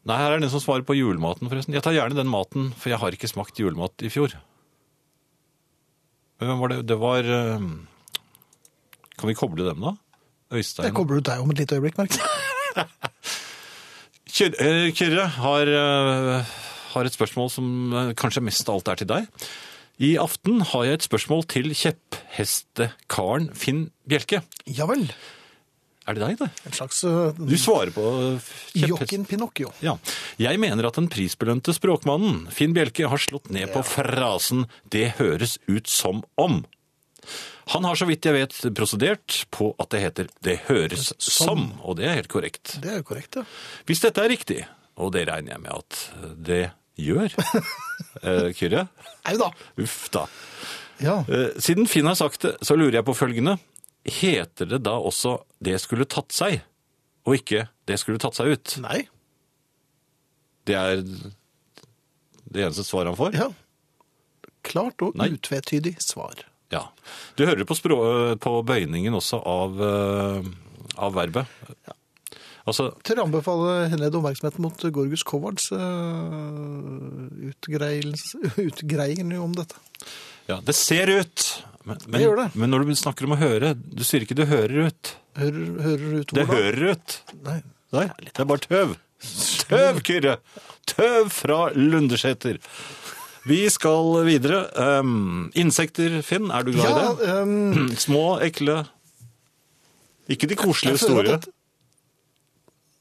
Nei, 0.09 0.17
her 0.21 0.35
er 0.35 0.43
den 0.43 0.51
som 0.53 0.61
svarer 0.61 0.85
på 0.85 0.95
julematen, 0.95 1.49
forresten. 1.49 1.73
Jeg 1.75 1.83
tar 1.85 1.95
gjerne 1.95 2.17
den 2.17 2.29
maten, 2.29 2.69
for 2.77 2.93
jeg 2.93 3.01
har 3.01 3.15
ikke 3.15 3.29
smakt 3.29 3.59
julemat 3.59 4.05
i 4.05 4.11
fjor. 4.13 4.35
Hvem 6.39 6.61
var 6.61 6.71
det? 6.71 6.83
Det 6.87 6.95
var 7.01 7.25
eh, 7.27 7.65
Kan 9.19 9.27
vi 9.27 9.35
koble 9.35 9.65
dem, 9.67 9.81
da? 9.83 9.97
Øystein 10.55 10.87
Det 10.87 10.95
kobler 10.97 11.19
du 11.19 11.27
deg 11.27 11.41
om 11.43 11.51
et 11.51 11.59
lite 11.61 11.77
øyeblikk, 11.77 11.97
merker 11.99 12.21
jeg. 12.23 12.85
Kyrre, 14.39 15.25
eh, 15.25 15.39
har, 15.43 15.67
eh, 15.67 16.53
har 16.93 17.09
et 17.09 17.17
spørsmål 17.17 17.49
som 17.51 17.67
eh, 17.93 18.13
kanskje 18.17 18.45
mest 18.45 18.69
av 18.69 18.79
alt 18.79 18.93
er 18.93 19.01
til 19.01 19.09
deg. 19.09 19.27
I 19.99 20.13
aften 20.21 20.61
har 20.61 20.85
jeg 20.87 20.99
et 20.99 21.09
spørsmål 21.09 21.43
til 21.51 21.73
kjepphestekaren 21.75 23.49
Finn 23.57 23.89
Bjelke. 24.07 24.41
Ja 24.65 24.87
vel. 24.87 25.09
Er 26.09 26.17
det 26.17 26.23
deg, 26.23 26.39
det? 26.39 26.47
En 26.65 26.73
slags 26.73 27.03
uh, 27.05 27.29
Du 27.37 27.53
svarer 27.61 27.91
på 27.93 28.01
eh, 28.01 28.47
kjepphest... 28.73 28.87
Jokken 28.89 29.27
Pinocchio. 29.29 29.69
Ja. 29.85 29.93
Jeg 30.41 30.57
mener 30.61 30.87
at 30.89 30.97
den 30.97 31.09
prisbelønte 31.11 31.75
språkmannen 31.77 32.47
Finn 32.55 32.73
Bjelke 32.73 33.11
har 33.11 33.21
slått 33.21 33.51
ned 33.53 33.69
på 33.75 33.83
frasen 33.85 34.65
'det 34.89 35.19
høres 35.19 35.59
ut 35.69 35.85
som 35.85 36.23
om'. 36.41 36.63
Han 37.75 37.85
har 37.85 37.99
så 37.99 38.07
vidt 38.09 38.25
jeg 38.25 38.33
vet 38.33 38.57
prosedert 38.73 39.43
på 39.53 39.75
at 39.77 39.93
det 39.93 40.01
heter 40.01 40.33
'det 40.41 40.57
høres 40.65 41.13
som', 41.21 41.77
og 41.85 41.99
det 42.01 42.09
er 42.09 42.17
helt 42.17 42.31
korrekt. 42.33 42.79
Det 42.81 42.89
er 42.89 42.97
jo 43.03 43.07
korrekt, 43.11 43.37
ja. 43.37 43.45
Hvis 43.85 44.01
dette 44.01 44.23
er 44.25 44.33
riktig, 44.33 44.65
og 44.97 45.13
det 45.13 45.27
regner 45.29 45.53
jeg 45.53 45.61
med 45.61 45.77
at 45.77 46.09
det 46.41 46.63
gjør, 46.97 47.29
eh, 48.25 48.49
Kyrre, 48.57 48.87
Au 49.29 49.37
da. 49.37 49.51
uff 49.77 50.09
da. 50.09 50.25
Ja. 50.99 51.21
Eh, 51.29 51.53
Siden 51.61 51.85
Finn 51.87 52.09
har 52.09 52.17
sagt 52.17 52.41
det, 52.41 52.57
så 52.65 52.75
lurer 52.75 52.97
jeg 52.99 53.05
på 53.05 53.13
følgende. 53.13 53.59
Heter 54.09 54.69
det 54.69 54.81
da 54.85 54.97
også 54.97 55.39
'det 55.61 55.79
skulle 55.81 56.05
tatt 56.05 56.33
seg', 56.33 56.61
og 57.25 57.35
ikke 57.35 57.67
'det 57.85 57.99
skulle 57.99 58.19
tatt 58.19 58.35
seg 58.35 58.55
ut'? 58.55 58.77
Nei. 58.81 59.07
Det 60.65 60.75
er 60.75 61.03
det 62.49 62.63
eneste 62.65 62.83
svaret 62.83 63.13
han 63.13 63.19
får? 63.19 63.33
Ja. 63.37 63.49
Klart 64.65 65.01
og 65.01 65.15
Nei. 65.15 65.29
utvetydig 65.35 65.95
svar. 66.01 66.43
Ja. 66.73 66.89
Du 67.35 67.45
hører 67.45 67.65
på, 67.65 67.77
språ, 67.77 67.97
på 68.41 68.51
bøyningen 68.65 69.13
også 69.17 69.39
av, 69.45 69.79
eh, 69.81 70.49
av 70.97 71.13
verbet. 71.15 71.45
Altså, 72.69 72.91
Tør 73.01 73.23
anbefale 73.23 73.87
henlede 73.89 74.19
oppmerksomheten 74.19 74.61
mot 74.61 74.83
Gorgus 74.93 75.23
Kovards 75.25 75.71
uh, 75.73 75.79
utgreiing 77.49 79.31
om 79.39 79.55
dette. 79.57 79.79
ja, 80.49 80.59
det 80.61 80.75
ser 80.77 81.09
ut. 81.09 81.47
Men, 81.89 81.97
men, 82.07 82.21
gjør 82.21 82.39
det. 82.43 82.47
men 82.61 82.69
når 82.73 82.85
du 82.87 82.93
snakker 82.99 83.25
om 83.27 83.33
å 83.33 83.39
høre, 83.41 83.73
du 83.75 84.03
sier 84.05 84.21
ikke 84.25 84.37
'det 84.37 84.47
hører 84.51 84.89
ut'. 84.91 85.13
Hører, 85.39 85.67
hører 85.81 86.15
ut 86.19 86.33
Det 86.35 86.45
da? 86.45 86.53
hører 86.53 86.91
ut. 86.93 87.19
Nei. 87.45 87.59
Nei, 87.95 88.07
det 88.21 88.39
er 88.39 88.45
bare 88.45 88.61
tøv. 88.65 88.95
Tøv, 89.69 90.01
Kyrre! 90.05 90.37
Tøv 90.89 91.29
fra 91.33 91.69
Lundeseter. 91.73 92.59
Vi 93.49 93.63
skal 93.73 94.25
videre. 94.27 94.59
Um, 94.77 95.49
insekter, 95.57 96.21
Finn, 96.21 96.51
er 96.51 96.63
du 96.67 96.71
glad 96.75 96.85
Ja, 96.85 97.11
i 97.11 97.15
det? 97.17 97.29
um, 97.41 97.89
Små, 98.05 98.39
ekle 98.45 98.83
Ikke 100.29 100.47
de 100.51 100.55
koselige 100.59 100.97
jeg 100.99 101.03
store. 101.07 101.33
at 101.39 101.47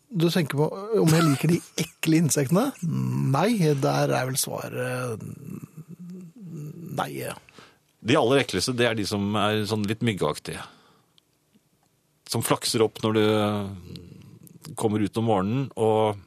Du 0.08 0.30
tenker 0.32 0.56
på 0.56 0.70
om 1.02 1.08
jeg 1.12 1.22
liker 1.26 1.48
de 1.52 1.60
ekle 1.84 2.22
insektene? 2.22 2.70
Nei, 2.82 3.50
der 3.76 4.08
er 4.16 4.24
vel 4.30 4.38
svaret 4.40 5.20
nei. 6.98 7.28
De 8.00 8.16
aller 8.18 8.44
ekleste, 8.44 8.74
det 8.78 8.86
er 8.86 8.98
de 8.98 9.06
som 9.08 9.24
er 9.40 9.64
sånn 9.68 9.86
litt 9.88 10.04
myggaktige. 10.06 10.62
Som 12.28 12.44
flakser 12.46 12.84
opp 12.84 13.00
når 13.02 13.16
du 13.16 13.24
kommer 14.78 15.02
ut 15.02 15.16
om 15.18 15.26
morgenen 15.26 15.64
og, 15.80 16.20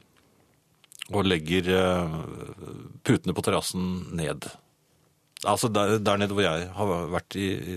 og 1.13 1.28
legger 1.28 1.69
eh, 1.78 2.17
putene 3.05 3.36
på 3.38 3.45
terrassen 3.45 3.88
ned. 4.17 4.49
Altså 5.41 5.72
der, 5.74 5.95
der 5.97 6.19
nede 6.22 6.36
hvor 6.38 6.45
jeg 6.45 6.67
har 6.76 6.89
vært 7.09 7.36
i, 7.39 7.47
i, 7.49 7.76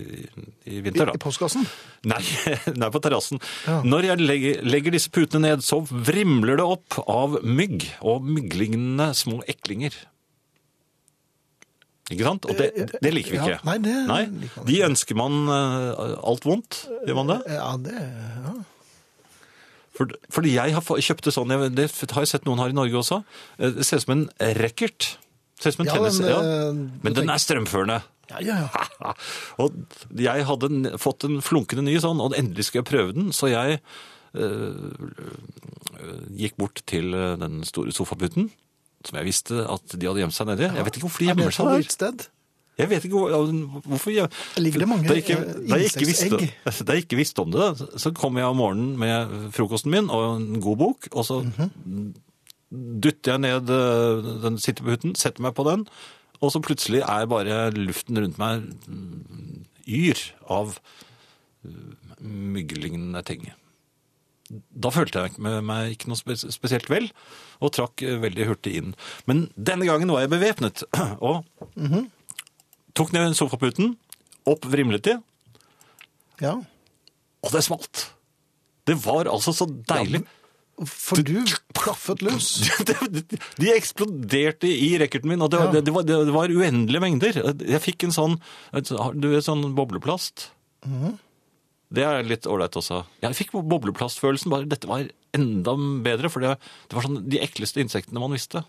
i 0.69 0.81
vinter. 0.83 0.83
vinter, 0.85 1.09
I 1.09 1.15
da. 1.15 1.21
postkassen? 1.21 1.65
Nei, 2.05 2.21
nei 2.81 2.89
på 2.93 3.01
terrassen. 3.01 3.41
Ja. 3.65 3.79
Når 3.85 4.09
jeg 4.11 4.25
legger, 4.25 4.59
legger 4.67 4.93
disse 4.93 5.13
putene 5.13 5.47
ned, 5.47 5.65
så 5.65 5.79
vrimler 5.85 6.59
det 6.61 6.67
opp 6.75 6.99
av 7.09 7.39
mygg 7.45 7.87
og 8.05 8.27
mygglignende 8.27 9.09
små 9.17 9.39
eklinger. 9.49 9.97
Ikke 12.13 12.27
sant? 12.27 12.45
Og 12.45 12.57
det, 12.59 12.67
det 13.01 13.11
liker 13.15 13.33
vi 13.33 13.37
Ja, 13.39 13.45
ikke. 13.55 13.65
nei, 13.65 13.77
det 13.81 13.93
liker 14.43 14.59
man 14.61 14.67
De 14.69 14.75
ønsker 14.85 15.17
man 15.17 15.37
eh, 15.49 16.15
alt 16.29 16.45
vondt, 16.45 16.81
gjør 17.07 17.17
man 17.23 17.31
det? 17.33 17.37
Ja, 17.49 17.69
det 17.81 17.95
ja. 17.97 18.53
For, 19.95 20.11
fordi 20.35 20.51
jeg 20.57 20.73
har 20.75 20.83
kjøpt 20.83 21.23
det 21.29 21.31
sånn, 21.33 21.53
jeg, 21.55 21.69
det 21.77 21.85
har 22.11 22.25
jeg 22.25 22.31
sett 22.33 22.45
noen 22.45 22.59
har 22.59 22.73
i 22.73 22.75
Norge 22.75 22.97
også, 22.99 23.21
Eh, 23.57 23.71
det 23.77 23.85
ser 23.87 24.01
ut 24.01 24.05
som 24.05 24.13
en 24.17 24.25
racket. 24.59 25.13
Ser 25.57 25.71
ut 25.71 25.77
som 25.77 25.85
en 25.85 25.89
Ja, 25.89 25.95
tennis, 25.95 26.17
men, 26.19 26.29
ja. 26.29 26.39
eh, 26.43 26.81
Men 27.05 27.15
den 27.15 27.31
er 27.31 27.39
strømførende. 27.39 28.01
Ja, 28.33 28.41
ja, 28.43 28.57
ja. 28.65 29.13
og 29.63 29.75
jeg 30.19 30.45
hadde 30.49 30.69
n- 30.73 30.91
fått 30.99 31.23
en 31.29 31.39
flunkende 31.45 31.85
ny 31.87 31.95
sånn, 32.03 32.19
og 32.21 32.35
endelig 32.37 32.67
skulle 32.67 32.83
jeg 32.83 32.89
prøve 32.91 33.15
den, 33.15 33.31
så 33.37 33.47
jeg 33.53 33.79
øh, 34.35 34.93
gikk 36.35 36.57
bort 36.59 36.81
til 36.89 37.13
den 37.39 37.61
store 37.67 37.93
sofaputen, 37.95 38.49
som 39.09 39.17
jeg 39.19 39.25
visste 39.27 39.59
at 39.71 39.93
de 39.99 40.07
hadde 40.09 40.21
gjemt 40.23 40.35
seg 40.37 40.47
nedi. 40.51 40.67
Jeg 40.69 40.85
vet 40.87 40.97
ikke 40.97 41.05
hvorfor 41.07 41.23
de 41.23 41.27
Er 41.29 41.33
gjemmer 41.35 41.55
seg 41.55 41.69
der. 41.71 41.91
Sted. 41.95 42.25
Jeg 42.75 42.89
vet 42.91 43.05
ikke 43.07 43.15
hvor, 43.15 43.31
hvorfor 43.87 44.11
jeg, 44.11 44.27
Ligger 44.59 44.81
det 44.83 44.87
mange, 44.91 45.07
da 45.07 45.15
jeg 45.15 45.23
ikke, 45.23 45.37
eh, 45.39 45.61
da 45.69 45.77
jeg 45.79 45.91
ikke 45.93 46.07
visste, 46.09 46.25
insektsegg? 46.27 46.85
da 46.89 46.97
jeg 46.97 47.05
ikke 47.05 47.19
visste 47.21 47.39
om 47.45 47.53
det, 47.53 47.67
så 48.03 48.11
kom 48.17 48.35
jeg 48.41 48.49
om 48.51 48.59
morgenen 48.59 48.97
med 48.99 49.35
frokosten 49.55 49.93
min 49.95 50.09
og 50.11 50.25
en 50.41 50.59
god 50.65 50.77
bok, 50.83 51.07
og 51.13 51.23
så 51.25 51.37
Mhm. 51.45 52.13
dytter 52.99 53.31
jeg 53.37 53.39
ned 53.45 53.69
øh, 53.71 54.27
den 54.43 54.57
sitteputen, 54.59 55.15
setter 55.15 55.41
meg 55.45 55.53
på 55.55 55.63
den, 55.69 55.85
og 56.41 56.51
så 56.51 56.59
plutselig 56.59 56.99
er 57.07 57.25
bare 57.31 57.71
luften 57.71 58.19
rundt 58.19 58.37
meg 58.41 58.65
mm, 58.91 59.63
yr 59.87 60.19
av 60.51 60.75
myggelignende 62.19 63.21
ting. 63.23 63.45
ting. 63.45 63.53
Da 64.49 64.91
følte 64.93 65.23
jeg 65.25 65.39
meg- 65.41 65.95
ikke 65.95 66.09
noe 66.11 66.35
spesielt 66.37 66.89
vel, 66.91 67.07
og 67.65 67.71
trakk 67.73 68.03
øh, 68.05 68.19
veldig 68.21 68.45
hurtig 68.51 68.75
inn. 68.77 68.91
Men 69.25 69.47
denne 69.57 69.87
gangen 69.89 70.11
var 70.13 70.21
jeg 70.21 70.29
bevæpnet, 70.35 70.83
og 71.25 71.45
tok 72.95 73.11
ned 73.15 73.33
sofaputen, 73.37 73.95
opp 74.45 74.65
vrimlet 74.69 75.03
de, 75.07 75.15
Ja. 76.43 76.53
og 77.41 77.51
det 77.55 77.63
smalt. 77.65 78.09
Det 78.85 78.95
var 79.01 79.25
altså 79.31 79.53
så 79.55 79.65
deilig. 79.65 80.21
For 80.85 81.23
du 81.23 81.39
plaffet 81.73 82.21
løs. 82.21 82.49
de, 82.87 83.23
de 83.57 83.69
eksploderte 83.73 84.67
i 84.67 84.91
racketen 84.99 85.29
min, 85.31 85.41
og 85.41 85.49
det 85.53 85.59
var, 85.61 85.73
Ja. 85.73 85.81
det, 85.81 85.93
var, 85.95 86.03
det 86.03 86.33
var 86.35 86.51
uendelige 86.51 87.01
mengder. 87.01 87.39
Jeg 87.65 87.81
fikk 87.81 88.03
en 88.03 88.11
sånn, 88.15 88.35
du 89.15 89.29
vet, 89.31 89.45
sånn 89.47 89.71
bobleplast. 89.77 90.49
Mhm. 90.85 91.15
Det 91.95 92.03
er 92.05 92.25
litt 92.27 92.47
ålreit 92.49 92.75
også. 92.79 93.01
Jeg 93.23 93.37
fikk 93.37 93.53
bobleplastfølelsen, 93.55 94.51
bare 94.53 94.67
dette 94.71 94.89
var 94.89 95.05
enda 95.35 95.73
bedre, 96.05 96.31
for 96.31 96.43
det, 96.43 96.55
det 96.89 96.97
var 96.97 97.05
sånn 97.07 97.21
de 97.29 97.41
ekleste 97.43 97.81
insektene 97.83 98.21
man 98.23 98.33
visste. 98.35 98.63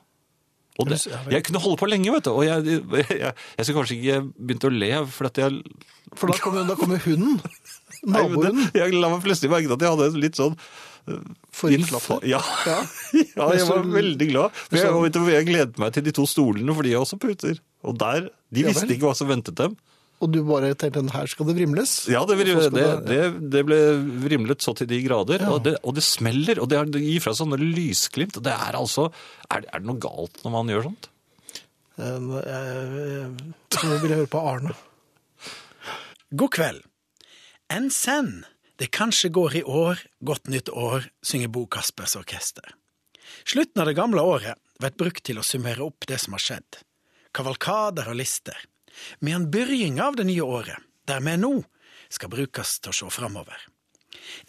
Og 0.76 0.90
det, 0.90 0.98
jeg 1.32 1.44
kunne 1.46 1.60
holde 1.64 1.78
på 1.80 1.86
lenge, 1.88 2.10
vet 2.12 2.26
du, 2.26 2.32
og 2.36 2.42
jeg, 2.44 2.80
jeg, 3.00 3.30
jeg 3.32 3.64
skulle 3.64 3.78
kanskje 3.80 3.96
ikke 3.96 4.18
begynt 4.36 4.66
å 4.68 4.72
le, 4.74 4.90
for 5.14 5.30
at 5.30 5.40
jeg... 5.40 5.62
For 6.16 6.30
da 6.30 6.36
kommer, 6.42 6.66
da 6.68 6.76
kommer 6.78 7.00
hunden. 7.06 7.38
Det- 8.06 8.76
Jeg 8.76 8.92
la 8.94 9.08
meg 9.10 9.22
plutselig 9.24 9.50
merke 9.50 9.72
at 9.74 9.82
jeg 9.82 9.94
hadde 9.96 10.20
litt 10.20 10.36
sånn 10.38 10.54
Forrykt. 11.54 11.92
Ja. 12.26 12.40
Ja. 12.66 12.76
ja, 13.38 13.44
jeg 13.54 13.66
var 13.68 13.84
veldig 13.94 14.26
glad. 14.32 14.56
Jeg, 14.74 14.90
jeg 15.30 15.46
gledet 15.46 15.78
meg 15.80 15.92
til 15.94 16.04
de 16.06 16.12
to 16.18 16.24
stolene, 16.28 16.74
for 16.74 16.82
de 16.86 16.92
er 16.96 16.98
også 17.00 17.18
puter. 17.22 17.60
Og 17.86 17.94
der, 18.00 18.26
de 18.52 18.64
visste 18.66 18.88
ikke 18.90 19.06
hva 19.06 19.14
som 19.18 19.30
ventet 19.30 19.54
dem. 19.58 19.76
Og 20.24 20.30
du 20.32 20.38
bare 20.48 20.70
tenkte 20.80 21.02
her 21.12 21.26
skal 21.28 21.44
det 21.50 21.54
vrimles? 21.58 21.90
Ja, 22.08 22.22
det, 22.24 22.38
vrimles, 22.40 22.70
det, 22.72 22.84
det, 23.04 23.18
det 23.52 23.62
ble 23.68 23.76
vrimlet 24.24 24.64
så 24.64 24.72
til 24.78 24.88
de 24.88 25.02
grader, 25.04 25.42
Ja. 25.44 25.50
og, 25.52 25.60
det, 25.66 25.74
og 25.84 25.92
det 25.98 26.04
smeller, 26.06 26.56
og 26.62 26.70
det, 26.72 26.78
er- 26.80 26.88
det 26.94 27.02
gir 27.04 27.20
fra 27.20 27.34
sånne 27.36 27.58
lysglimt. 27.60 28.38
Det 28.40 28.54
er 28.54 28.78
altså, 28.80 29.10
er, 29.50 29.66
er 29.68 29.82
det 29.82 29.86
noe 29.90 30.00
galt 30.00 30.40
når 30.46 30.54
man 30.54 30.72
gjør 30.72 30.86
sånt? 30.88 31.10
Nå 32.00 32.40
eh, 32.40 33.28
Så 33.76 33.88
vil 34.00 34.10
jeg 34.14 34.18
høre 34.22 34.28
på 34.32 34.40
Arne. 34.40 34.72
God 36.36 36.52
kveld. 36.56 36.82
Enn 37.72 37.90
send. 37.92 38.44
det 38.78 38.90
kanskje 38.92 39.30
går 39.32 39.54
i 39.56 39.62
år, 39.64 40.00
godt 40.20 40.48
nytt 40.52 40.68
år, 40.68 41.06
synger 41.24 41.48
Bo 41.48 41.62
Kaspers 41.66 42.12
Orkester. 42.18 42.74
Slutten 43.48 43.80
av 43.80 43.88
det 43.88 43.94
gamle 43.96 44.20
året 44.20 44.58
blir 44.80 44.92
brukt 45.00 45.22
til 45.24 45.38
å 45.40 45.44
summere 45.44 45.80
opp 45.84 46.04
det 46.08 46.18
som 46.20 46.34
har 46.36 46.42
skjedd. 46.44 46.82
Kavalkader 47.32 48.10
og 48.12 48.18
lister. 48.20 48.58
Medan 49.20 49.50
byrjinga 49.50 50.04
av 50.04 50.16
det 50.16 50.26
nye 50.28 50.44
året, 50.44 50.78
der 51.06 51.22
vi 51.24 51.36
nå, 51.40 51.54
skal 52.08 52.30
brukes 52.32 52.78
til 52.80 52.92
å 52.92 52.96
se 52.96 53.10
framover. 53.10 53.58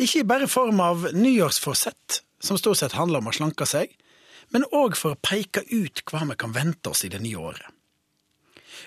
Ikke 0.01 0.25
bare 0.27 0.47
i 0.47 0.51
form 0.51 0.81
av 0.81 1.07
nyårsforsett, 1.13 2.21
som 2.39 2.57
stort 2.57 2.79
sett 2.81 2.97
handler 2.97 3.21
om 3.21 3.31
å 3.31 3.35
slanke 3.35 3.65
seg, 3.65 3.93
men 4.53 4.67
òg 4.71 4.95
for 4.95 5.15
å 5.15 5.21
peke 5.21 5.65
ut 5.69 6.03
hva 6.07 6.23
vi 6.29 6.37
kan 6.39 6.53
vente 6.55 6.93
oss 6.93 7.03
i 7.03 7.11
det 7.11 7.19
nye 7.23 7.39
året. 7.49 7.67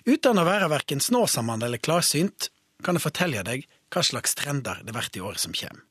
Uten 0.07 0.39
å 0.39 0.47
være 0.47 0.71
verken 0.71 1.03
snåsamann 1.03 1.63
eller 1.67 1.83
klarsynt, 1.83 2.49
kan 2.81 2.97
jeg 2.97 3.05
fortelle 3.05 3.45
deg 3.45 3.67
hva 3.93 4.03
slags 4.07 4.37
trender 4.39 4.81
det 4.87 4.95
blir 4.97 5.19
i 5.19 5.25
året 5.25 5.43
som 5.43 5.53
kommer. 5.53 5.83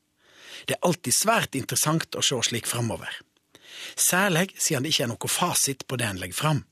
Det 0.66 0.76
er 0.76 0.86
alltid 0.86 1.14
svært 1.14 1.56
interessant 1.56 2.16
å 2.18 2.24
se 2.24 2.36
slik 2.50 2.66
framover. 2.68 3.12
Særlig 3.96 4.50
siden 4.58 4.84
det 4.84 4.92
ikke 4.92 5.06
er 5.06 5.12
noe 5.12 5.30
fasit 5.30 5.86
på 5.88 5.96
det 6.00 6.08
en 6.08 6.20
legger 6.20 6.36
fram. 6.36 6.64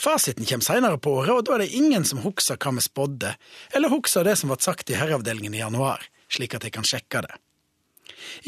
Fasiten 0.00 0.44
kommer 0.44 0.64
seinere 0.64 0.98
på 1.00 1.14
året, 1.22 1.32
og 1.32 1.44
da 1.46 1.56
er 1.56 1.64
det 1.64 1.74
ingen 1.76 2.04
som 2.04 2.20
husker 2.24 2.58
hva 2.60 2.74
vi 2.76 2.84
spådde, 2.84 3.32
eller 3.74 3.92
husker 3.92 4.26
det 4.26 4.36
som 4.36 4.52
ble 4.52 4.58
sagt 4.60 4.92
i 4.92 4.98
herreavdelingen 4.98 5.56
i 5.56 5.62
januar, 5.62 6.04
slik 6.28 6.56
at 6.56 6.66
jeg 6.66 6.74
kan 6.76 6.86
sjekke 6.86 7.24
det. 7.24 7.36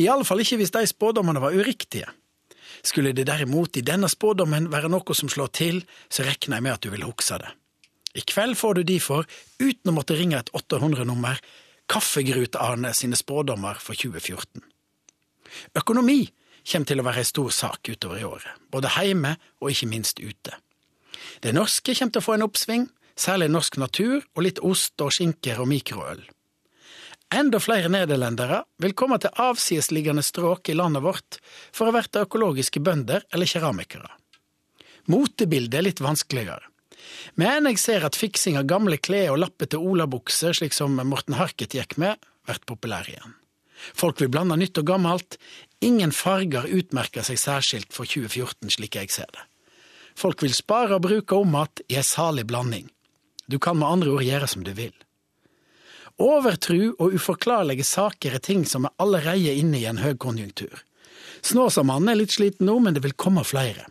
I 0.02 0.08
alle 0.12 0.26
fall 0.28 0.42
ikke 0.42 0.58
hvis 0.60 0.74
de 0.74 0.84
spådommene 0.88 1.40
var 1.40 1.56
uriktige. 1.56 2.08
Skulle 2.84 3.14
det 3.16 3.26
derimot 3.26 3.76
i 3.76 3.84
denne 3.86 4.10
spådommen 4.12 4.68
være 4.70 4.90
noe 4.92 5.16
som 5.16 5.30
slår 5.32 5.50
til, 5.56 5.80
så 6.12 6.26
regner 6.26 6.58
jeg 6.58 6.66
med 6.66 6.76
at 6.76 6.84
du 6.84 6.92
vil 6.92 7.06
huske 7.08 7.40
det. 7.40 7.54
I 8.18 8.24
kveld 8.28 8.56
får 8.58 8.78
du 8.78 8.82
derfor, 8.88 9.26
uten 9.60 9.90
å 9.90 9.94
måtte 9.94 10.16
ringe 10.18 10.38
et 10.40 10.52
800-nummer, 10.56 11.40
Kaffegrut-Arne 11.88 12.92
sine 12.96 13.16
spådommer 13.16 13.80
for 13.80 13.96
2014. 13.96 14.64
Økonomi 15.78 16.26
kommer 16.68 16.88
til 16.88 17.00
å 17.00 17.04
være 17.06 17.22
ei 17.24 17.28
stor 17.28 17.52
sak 17.54 17.88
utover 17.88 18.20
i 18.20 18.26
året, 18.28 18.64
både 18.72 18.92
heime 18.98 19.36
og 19.62 19.70
ikke 19.72 19.88
minst 19.88 20.20
ute. 20.20 20.56
Det 21.42 21.54
norske 21.56 21.94
kommer 21.94 22.14
til 22.14 22.22
å 22.22 22.26
få 22.26 22.36
en 22.36 22.46
oppsving, 22.46 22.88
særlig 23.18 23.50
norsk 23.50 23.78
natur 23.82 24.18
og 24.22 24.42
litt 24.46 24.60
ost 24.64 25.00
og 25.02 25.14
skinker 25.14 25.60
og 25.62 25.70
mikroøl. 25.70 26.22
Enda 27.34 27.60
flere 27.60 27.90
nederlendere 27.92 28.62
vil 28.80 28.94
komme 28.96 29.18
til 29.20 29.34
avsidesliggende 29.36 30.24
strøk 30.24 30.70
i 30.72 30.76
landet 30.78 31.04
vårt 31.04 31.36
for 31.76 31.88
å 31.88 31.92
verte 31.92 32.22
økologiske 32.24 32.80
bønder 32.80 33.26
eller 33.34 33.50
keramikere. 33.50 34.08
Motebildet 35.12 35.76
er 35.76 35.86
litt 35.90 36.00
vanskeligere. 36.04 36.64
Men 37.40 37.68
jeg 37.68 37.80
ser 37.80 38.06
at 38.08 38.16
fiksing 38.18 38.56
av 38.60 38.68
gamle 38.68 38.98
klær 39.00 39.34
og 39.34 39.42
lappete 39.42 39.80
olabukser, 39.80 40.56
slik 40.56 40.74
som 40.76 40.96
Morten 41.08 41.36
Harket 41.38 41.76
gikk 41.76 41.96
med, 42.00 42.16
blir 42.48 42.64
populær 42.68 43.08
igjen. 43.08 43.36
Folk 43.96 44.20
vil 44.20 44.32
blande 44.32 44.56
nytt 44.58 44.80
og 44.80 44.88
gammelt. 44.88 45.38
Ingen 45.84 46.12
farger 46.12 46.66
utmerker 46.66 47.24
seg 47.26 47.38
særskilt 47.40 47.94
for 47.94 48.08
2014, 48.08 48.72
slik 48.74 48.98
jeg 48.98 49.12
ser 49.14 49.30
det. 49.32 49.47
Folk 50.18 50.42
vil 50.42 50.54
spare 50.54 50.96
og 50.96 51.04
bruke 51.06 51.34
om 51.34 51.54
att 51.54 51.80
i 51.88 51.96
ei 51.96 52.02
salig 52.02 52.46
blanding. 52.46 52.88
Du 53.46 53.58
kan 53.58 53.78
med 53.78 53.88
andre 53.88 54.10
ord 54.10 54.22
gjøre 54.22 54.46
som 54.46 54.64
du 54.64 54.72
vil. 54.72 54.94
Overtru 56.18 56.96
og 56.98 57.14
uforklarlige 57.14 57.84
saker 57.86 58.34
er 58.34 58.42
ting 58.42 58.64
som 58.66 58.84
er 58.84 58.94
allerede 58.98 59.54
inne 59.54 59.78
i 59.78 59.86
en 59.86 60.02
høgkonjunktur. 60.02 60.82
Snåsamannen 61.46 62.10
er 62.10 62.18
litt 62.18 62.34
sliten 62.34 62.66
nå, 62.66 62.80
men 62.82 62.96
det 62.96 63.04
vil 63.04 63.14
komme 63.14 63.44
flere. 63.46 63.86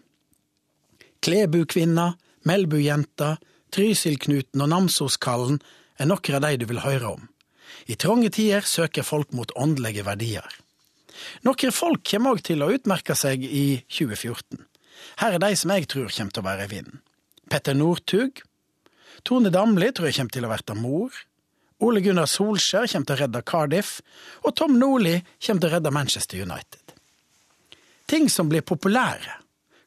Klebukvinna, 1.24 2.12
Melbujenta, 2.44 3.38
Trysilknuten 3.72 4.62
og 4.64 4.72
Namsoskallen 4.72 5.62
er 5.98 6.12
noen 6.12 6.38
av 6.38 6.44
de 6.44 6.60
du 6.60 6.68
vil 6.68 6.84
høre 6.84 7.16
om. 7.16 7.28
I 7.88 7.96
trange 7.96 8.30
tider 8.36 8.68
søker 8.68 9.08
folk 9.08 9.32
mot 9.32 9.52
åndelige 9.56 10.04
verdier. 10.04 10.48
Noen 11.48 11.74
folk 11.74 12.04
kommer 12.04 12.36
òg 12.36 12.44
til 12.46 12.64
å 12.64 12.74
utmerke 12.76 13.16
seg 13.16 13.44
i 13.48 13.80
2014. 13.88 14.68
Her 15.22 15.38
er 15.38 15.44
de 15.44 15.54
som 15.60 15.74
jeg 15.74 15.88
tror 15.92 16.12
kommer 16.14 16.36
til 16.36 16.44
å 16.44 16.48
være 16.48 16.68
i 16.68 16.72
vinden. 16.76 17.02
Petter 17.48 17.78
Northug. 17.78 18.44
Tone 19.26 19.52
Damli 19.54 19.90
tror 19.96 20.10
jeg 20.10 20.20
kommer 20.20 20.36
til 20.36 20.48
å 20.48 20.52
verte 20.52 20.76
mor. 20.78 21.16
Ole 21.84 22.02
Gunnar 22.02 22.30
Solskjær 22.30 22.90
kommer 22.90 23.08
til 23.08 23.18
å 23.18 23.22
redde 23.22 23.44
Cardiff, 23.46 23.98
og 24.44 24.56
Tom 24.58 24.78
Nordli 24.82 25.20
kommer 25.46 25.62
til 25.62 25.70
å 25.70 25.74
redde 25.76 25.94
Manchester 25.94 26.42
United. 26.42 26.94
Ting 28.10 28.30
som 28.34 28.50
blir 28.50 28.66
populære. 28.66 29.42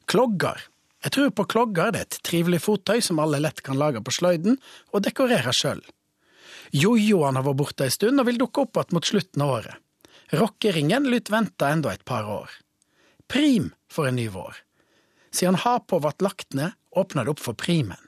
Klogger. 0.07 0.67
Jeg 1.01 1.15
tror 1.15 1.31
på 1.33 1.47
klogger, 1.49 1.91
det 1.91 1.99
er 1.99 2.07
et 2.07 2.19
trivelig 2.23 2.61
fottøy 2.61 3.01
som 3.01 3.19
alle 3.19 3.39
lett 3.41 3.63
kan 3.65 3.79
lage 3.79 4.03
på 4.05 4.13
sløyden 4.13 4.59
og 4.93 5.03
dekorere 5.03 5.53
sjøl. 5.55 5.81
Jojoen 6.71 7.35
har 7.35 7.45
vært 7.47 7.59
borte 7.59 7.87
ei 7.87 7.93
stund 7.93 8.21
og 8.21 8.27
vil 8.29 8.37
dukke 8.39 8.63
opp 8.63 8.77
igjen 8.77 8.95
mot 8.95 9.07
slutten 9.07 9.43
av 9.43 9.53
året. 9.57 9.79
Rockeringen 10.37 11.09
lyt 11.11 11.31
vente 11.33 11.67
enda 11.67 11.91
et 11.91 12.05
par 12.07 12.29
år. 12.29 12.51
Prim 13.27 13.71
for 13.91 14.07
en 14.07 14.15
ny 14.15 14.29
vår. 14.31 14.61
Siden 15.31 15.55
Hapå 15.55 15.99
ble 16.03 16.11
lagt 16.19 16.53
ned, 16.53 16.75
åpna 16.91 17.23
det 17.23 17.33
opp 17.33 17.39
for 17.39 17.57
primen. 17.57 17.99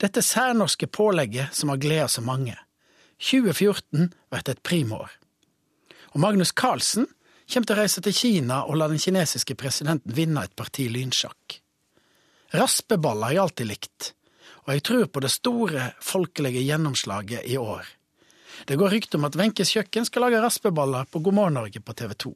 Dette 0.00 0.22
særnorske 0.22 0.86
pålegget 0.86 1.54
som 1.56 1.72
har 1.72 1.80
gleda 1.80 2.08
så 2.08 2.22
mange. 2.22 2.56
2014 3.20 4.12
blir 4.30 4.50
et 4.50 4.62
primår. 4.62 5.10
Og 6.12 6.20
Magnus 6.20 6.52
Carlsen 6.52 7.08
kommer 7.50 7.66
til 7.66 7.76
å 7.76 7.80
reise 7.80 8.02
til 8.04 8.16
Kina 8.16 8.62
og 8.66 8.78
la 8.78 8.88
den 8.90 9.00
kinesiske 9.02 9.56
presidenten 9.58 10.14
vinne 10.14 10.44
et 10.44 10.56
parti 10.56 10.88
lynsjakk. 10.92 11.60
Raspeballer 12.54 13.34
jeg 13.34 13.42
alltid 13.44 13.70
likt, 13.70 14.12
og 14.66 14.74
jeg 14.74 14.84
tror 14.86 15.08
på 15.10 15.22
det 15.22 15.32
store 15.32 15.90
folkelige 16.02 16.62
gjennomslaget 16.66 17.46
i 17.46 17.56
år. 17.60 17.86
Det 18.66 18.76
går 18.76 18.92
rykter 18.92 19.20
om 19.20 19.26
at 19.28 19.36
Wenches 19.38 19.72
kjøkken 19.72 20.06
skal 20.06 20.26
lage 20.26 20.40
raspeballer 20.42 21.08
på 21.10 21.22
God 21.24 21.36
morgen 21.36 21.56
Norge 21.56 21.80
på 21.80 21.94
TV 21.96 22.14
2. 22.26 22.32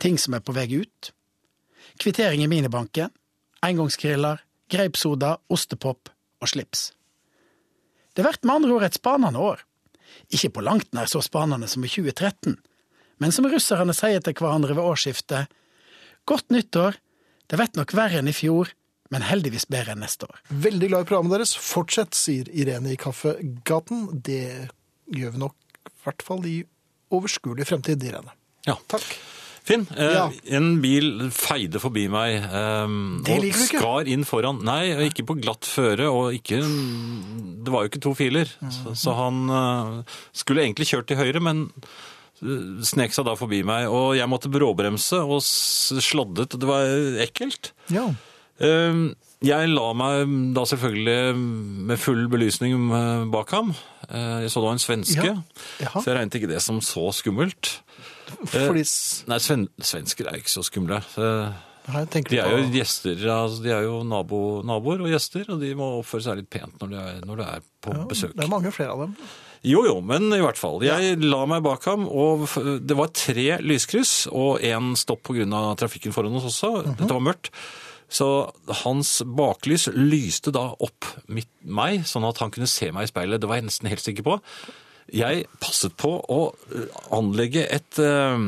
Ting 0.00 0.18
som 0.20 0.36
er 0.36 0.44
på 0.44 0.54
vei 0.56 0.68
ut. 0.76 1.10
Kvittering 2.02 2.42
i 2.44 2.50
minibanken, 2.50 3.12
engangsgriller, 3.64 4.42
greipsoda, 4.72 5.36
ostepop 5.52 6.10
og 6.42 6.50
slips. 6.50 6.90
Det 8.16 8.24
blir 8.24 8.38
med 8.42 8.54
andre 8.54 8.76
ord 8.76 8.86
et 8.86 8.96
spanende 8.96 9.42
år. 9.42 9.62
Ikke 10.32 10.50
på 10.56 10.64
langt 10.64 10.92
nær 10.96 11.08
så 11.10 11.20
spanende 11.24 11.68
som 11.68 11.84
i 11.84 11.90
2013, 11.90 12.56
men 13.20 13.32
som 13.32 13.48
russerne 13.48 13.94
sier 13.96 14.22
til 14.24 14.36
hverandre 14.36 14.76
ved 14.76 14.84
årsskiftet, 14.84 15.52
godt 16.28 16.50
nyttår, 16.52 16.98
det 17.46 17.58
blir 17.60 17.78
nok 17.78 17.94
verre 17.96 18.20
enn 18.20 18.30
i 18.30 18.34
fjor, 18.36 18.72
men 19.14 19.22
heldigvis 19.22 19.68
bedre 19.70 19.94
enn 19.94 20.02
neste 20.02 20.26
år. 20.26 20.40
Veldig 20.50 20.88
glad 20.90 21.04
i 21.04 21.08
programmet 21.08 21.36
deres. 21.36 21.54
Fortsett, 21.62 22.16
sier 22.18 22.48
Irene 22.50 22.94
i 22.94 22.98
Kaffegaten. 22.98 24.08
Det 24.26 24.66
gjør 25.14 25.36
vi 25.36 25.42
nok 25.44 25.54
i 25.86 25.94
hvert 26.02 26.24
fall 26.26 26.42
i 26.50 26.56
overskuelig 27.14 27.68
fremtid, 27.68 28.02
Irene. 28.02 28.34
Ja. 28.66 28.74
Takk. 28.90 29.06
Finn, 29.66 29.82
eh, 29.98 30.12
Ja. 30.14 30.26
en 30.54 30.80
bil 30.80 31.24
feide 31.34 31.80
forbi 31.82 32.04
meg 32.12 32.36
eh, 32.38 32.86
Det 33.26 33.34
og 33.34 33.42
liker 33.42 33.58
du 33.58 33.64
ikke. 33.64 33.80
skar 33.82 34.06
inn 34.12 34.22
foran. 34.28 34.60
Nei, 34.62 34.92
og 34.94 35.02
ikke 35.08 35.24
på 35.26 35.34
glatt 35.42 35.66
føre, 35.66 36.06
og 36.06 36.32
ikke 36.38 36.60
Det 37.66 37.72
var 37.74 37.82
jo 37.82 37.90
ikke 37.90 38.02
to 38.04 38.14
filer. 38.14 38.46
Så, 38.70 38.94
så 38.94 39.14
han 39.18 39.40
eh, 39.50 40.16
skulle 40.32 40.62
egentlig 40.62 40.86
kjørt 40.92 41.08
til 41.10 41.18
høyre, 41.18 41.42
men 41.42 41.64
eh, 42.44 42.82
snek 42.86 43.12
seg 43.16 43.26
da 43.26 43.34
forbi 43.34 43.64
meg. 43.66 43.88
Og 43.90 44.14
jeg 44.18 44.30
måtte 44.30 44.50
bråbremse 44.54 45.18
og 45.24 45.40
s- 45.42 45.92
slåddet. 45.98 46.54
Det 46.54 46.68
var 46.68 46.86
ekkelt. 47.26 47.72
Ja. 47.90 48.06
Eh, 48.60 49.06
Jeg 49.44 49.68
la 49.68 49.90
meg 49.92 50.30
da 50.56 50.62
selvfølgelig 50.64 51.36
med 51.90 51.98
full 52.00 52.22
belysning 52.32 52.86
eh, 52.88 53.24
bak 53.34 53.50
ham. 53.52 53.74
Eh, 54.08 54.46
Jeg 54.46 54.50
så 54.54 54.62
da 54.64 54.70
en 54.72 54.78
svenske, 54.80 55.26
Ja. 55.26 55.34
Jaha. 55.82 56.00
så 56.00 56.06
jeg 56.08 56.16
regnet 56.16 56.38
ikke 56.38 56.48
det 56.54 56.62
som 56.62 56.78
så 56.80 57.10
skummelt. 57.12 57.80
Fordi 58.50 58.82
Nei, 59.30 59.38
sven 59.42 59.66
svensker 59.78 60.28
er 60.30 60.40
ikke 60.40 60.52
så 60.52 60.64
skumle. 60.66 60.98
Eh, 61.20 61.62
De 61.86 62.38
er 62.42 62.50
jo 62.50 62.62
gjester, 62.74 63.20
altså 63.30 63.62
de 63.62 63.70
er 63.70 63.84
jo 63.86 64.00
nabo, 64.02 64.40
naboer 64.66 65.04
og 65.04 65.12
gjester, 65.12 65.44
og 65.54 65.60
de 65.62 65.68
må 65.78 65.92
oppføre 66.00 66.24
seg 66.24 66.40
litt 66.40 66.48
pent 66.50 66.80
når 66.82 66.90
de 66.90 67.02
er, 67.02 67.20
når 67.28 67.36
de 67.42 67.44
er 67.52 67.66
på 67.86 67.94
Ja, 67.94 68.06
besøk. 68.10 68.32
Det 68.34 68.42
er 68.42 68.50
mange 68.50 68.72
flere 68.74 68.96
av 68.96 69.04
dem. 69.04 69.12
Jo, 69.66 69.84
jo, 69.86 69.94
men 70.04 70.26
i 70.34 70.40
hvert 70.42 70.58
fall. 70.58 70.82
Jeg 70.84 71.16
la 71.22 71.44
meg 71.46 71.62
bak 71.62 71.86
ham, 71.86 72.04
og 72.10 72.44
det 72.86 72.96
var 72.98 73.12
tre 73.14 73.46
lyskryss 73.62 74.26
og 74.30 74.60
én 74.66 74.92
stopp 74.98 75.30
av 75.30 75.76
trafikken 75.78 76.14
foran 76.14 76.34
oss 76.38 76.50
også. 76.50 76.72
Dette 76.90 77.08
var 77.12 77.22
mørkt. 77.22 77.50
Så 78.06 78.26
hans 78.84 79.22
baklys 79.26 79.88
lyste 79.94 80.52
da 80.54 80.68
opp 80.78 81.06
mitt, 81.26 81.48
meg, 81.62 82.04
sånn 82.06 82.26
at 82.28 82.38
han 82.38 82.52
kunne 82.54 82.68
se 82.70 82.92
meg 82.94 83.08
i 83.08 83.10
speilet. 83.10 83.40
Det 83.42 83.48
var 83.50 83.58
jeg 83.58 83.66
nesten 83.66 83.90
helt 83.90 84.04
sikker 84.04 84.22
på. 84.26 84.36
Jeg 85.14 85.44
passet 85.62 85.92
på 86.00 86.08
å 86.18 86.38
eh, 86.74 86.86
anlegge 87.14 87.62
et 87.70 87.98
eh, 88.02 88.46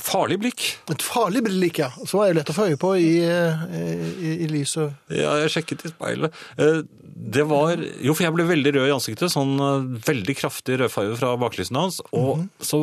farlig 0.00 0.38
blikk. 0.40 0.62
Et 0.94 1.02
farlig 1.04 1.42
blikk, 1.44 1.82
ja. 1.82 1.90
Så 2.08 2.22
er 2.24 2.32
det 2.32 2.40
lett 2.40 2.52
å 2.54 2.56
få 2.56 2.68
øye 2.70 2.78
på 2.80 2.94
i, 2.96 3.10
eh, 3.28 3.66
i, 4.16 4.30
i 4.46 4.48
lyset. 4.48 4.94
Ja, 5.12 5.34
jeg 5.42 5.52
sjekket 5.52 5.84
i 5.84 5.92
speilet. 5.92 6.40
Eh, 6.56 6.80
Det 7.18 7.42
var 7.50 7.76
Jo, 7.76 8.12
for 8.14 8.22
jeg 8.22 8.32
ble 8.36 8.44
veldig 8.46 8.72
rød 8.76 8.88
i 8.88 8.94
ansiktet. 8.94 9.32
Sånn 9.34 9.56
eh, 9.58 9.88
veldig 10.06 10.36
kraftig 10.38 10.78
rødfarge 10.80 11.16
fra 11.18 11.32
baklysene 11.36 11.82
hans. 11.82 12.00
Og 12.14 12.46
så 12.62 12.78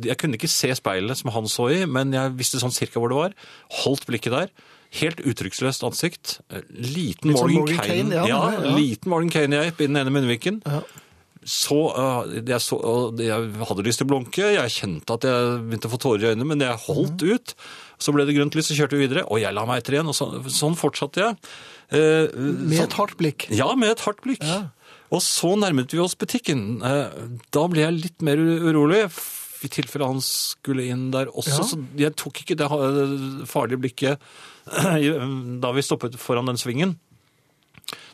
Jeg 0.00 0.16
kunne 0.22 0.38
ikke 0.38 0.48
se 0.48 0.70
speilet 0.78 1.18
som 1.20 1.32
han 1.34 1.50
så 1.50 1.68
i, 1.74 1.82
men 1.84 2.14
jeg 2.14 2.36
visste 2.38 2.62
sånn 2.62 2.72
cirka 2.74 3.02
hvor 3.02 3.10
det 3.12 3.18
var. 3.18 3.36
Holdt 3.82 4.06
blikket 4.08 4.32
der. 4.38 4.54
Helt 4.94 5.20
uttrykksløst 5.26 5.82
ansikt. 5.84 6.38
Liten 6.70 7.34
sånn 7.34 7.50
Morgan 7.50 7.64
Morgan 7.64 7.80
Kane. 7.82 8.02
Kane, 8.08 8.14
ja, 8.14 8.26
ja, 8.30 8.42
ja. 8.62 8.76
liten 8.78 9.10
Morgan 9.10 9.32
Kane-geip 9.34 9.80
i 9.82 9.88
den 9.90 9.98
ene 9.98 10.12
munnviken. 10.14 10.62
Ja. 10.64 10.84
Så, 11.44 11.76
eh, 11.92 12.40
jeg 12.48 12.60
så 12.64 12.78
Jeg 13.20 13.52
hadde 13.68 13.84
lyst 13.84 13.98
til 14.00 14.06
å 14.06 14.12
blunke. 14.12 14.46
Jeg 14.54 14.70
kjente 14.72 15.14
at 15.18 15.26
jeg 15.28 15.58
begynte 15.68 15.90
å 15.90 15.92
få 15.92 16.00
tårer 16.00 16.24
i 16.24 16.30
øynene, 16.34 16.46
men 16.46 16.60
jeg 16.60 16.76
holdt 16.86 17.20
Mhm. 17.20 17.34
ut. 17.34 17.54
Så 18.00 18.12
ble 18.12 18.24
det 18.26 18.34
grønt 18.36 18.54
lys, 18.56 18.68
så 18.68 18.74
kjørte 18.76 18.96
vi 18.98 19.06
videre, 19.06 19.24
og 19.30 19.38
jeg 19.40 19.52
la 19.54 19.64
meg 19.66 19.82
etter 19.82 19.94
igjen. 19.98 20.08
Og 20.08 20.14
så, 20.16 20.28
sånn 20.50 20.74
fortsatte 20.76 21.20
jeg. 21.20 21.36
Eh, 21.92 22.28
Med 22.36 22.80
et 22.80 22.92
hardt 22.94 23.16
blikk. 23.16 23.46
ja, 23.50 23.74
med 23.74 23.90
et 23.90 24.00
hardt 24.00 24.20
blikk. 24.22 24.42
Ja. 24.42 24.68
Og 25.12 25.20
så 25.20 25.54
nærmet 25.56 25.90
vi 25.92 25.98
oss 25.98 26.14
butikken. 26.16 26.82
Eh, 26.82 27.10
Da 27.52 27.66
ble 27.68 27.80
jeg 27.84 28.00
litt 28.02 28.22
mer 28.22 28.36
urolig, 28.36 29.04
i 29.64 29.68
tilfelle 29.68 30.04
han 30.06 30.20
skulle 30.20 30.84
inn 30.90 31.10
der 31.10 31.26
også. 31.26 31.48
Ja. 31.48 31.64
Så 31.64 31.86
jeg 31.96 32.16
tok 32.16 32.34
ikke 32.42 32.56
det 32.56 32.68
farlige 33.48 33.80
blikket 33.80 34.18
da 35.60 35.72
vi 35.72 35.80
stoppet 35.84 36.16
foran 36.20 36.46
den 36.46 36.56
svingen. 36.56 36.96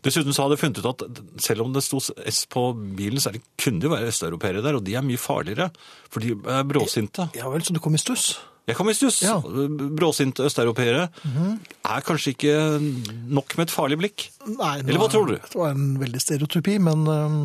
Dessuten 0.05 0.35
så 0.37 0.45
hadde 0.47 0.57
jeg 0.59 0.62
funnet 0.64 0.81
ut 0.83 0.91
at 0.93 1.20
selv 1.45 1.66
om 1.66 1.74
det 1.74 1.83
sto 1.87 2.01
S 2.01 2.45
på 2.51 2.66
bilen, 2.99 3.20
så 3.22 3.33
det, 3.35 3.43
kunne 3.61 3.83
det 3.83 3.89
jo 3.91 3.95
være 3.95 4.12
østeuropeere 4.12 4.62
der, 4.64 4.78
og 4.78 4.87
de 4.87 4.95
er 4.99 5.05
mye 5.07 5.20
farligere, 5.20 5.70
for 6.11 6.24
de 6.24 6.37
er 6.37 6.64
bråsinte. 6.68 7.31
Ja 7.37 7.51
vel, 7.53 7.64
så 7.66 7.76
du 7.76 7.83
kom 7.83 7.97
i 7.99 8.01
stuss? 8.03 8.33
Jeg 8.68 8.76
kom 8.78 8.91
i 8.93 8.95
stuss. 8.95 9.22
Ja. 9.24 9.39
Bråsinte 9.43 10.45
østeuropeere 10.47 11.09
er 11.11 12.05
kanskje 12.07 12.35
ikke 12.37 12.55
nok 12.78 13.57
med 13.59 13.66
et 13.66 13.74
farlig 13.74 13.99
blikk. 13.99 14.28
Nei, 14.47 14.76
Eller 14.85 15.01
hva 15.03 15.09
tror 15.11 15.26
du? 15.33 15.35
Det 15.41 15.59
var 15.59 15.72
en 15.74 15.97
veldig 15.99 16.22
stereotypi, 16.22 16.76
men 16.87 17.03
um... 17.09 17.41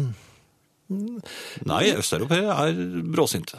Nei, 1.66 1.86
østeuropeere 1.98 2.54
er 2.68 2.84
bråsinte. 3.16 3.58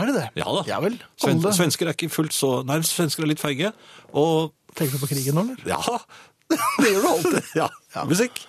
er 0.00 0.08
det 0.10 0.16
det? 0.16 0.26
Ja 0.40 0.48
da. 0.50 0.64
Ja 0.66 0.80
vel. 0.82 0.96
Sven, 1.20 1.44
svensker 1.54 1.86
er 1.86 1.94
ikke 1.94 2.10
fullt 2.10 2.34
så 2.34 2.64
Nei, 2.66 2.80
svensker 2.82 3.22
er 3.22 3.30
litt 3.30 3.42
feige. 3.42 3.70
Og 4.16 4.50
tenker 4.74 4.96
du 4.98 5.04
på 5.04 5.12
krigen 5.12 5.38
nå, 5.38 5.46
eller? 5.46 5.62
ja, 5.76 6.00
Det 6.82 6.92
gjør 6.92 7.02
du 7.02 7.08
alltid. 7.14 7.50
ja. 7.60 7.70
Ja. 7.96 8.04
Musikk. 8.08 8.42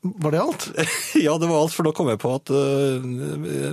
Var 0.00 0.32
det 0.32 0.40
alt? 0.40 0.68
Ja, 1.26 1.34
det 1.38 1.48
var 1.50 1.60
alt, 1.60 1.74
for 1.76 1.84
da 1.84 1.92
kom 1.96 2.08
jeg 2.08 2.20
på 2.22 2.32
at 2.32 2.52
uh, 2.54 3.04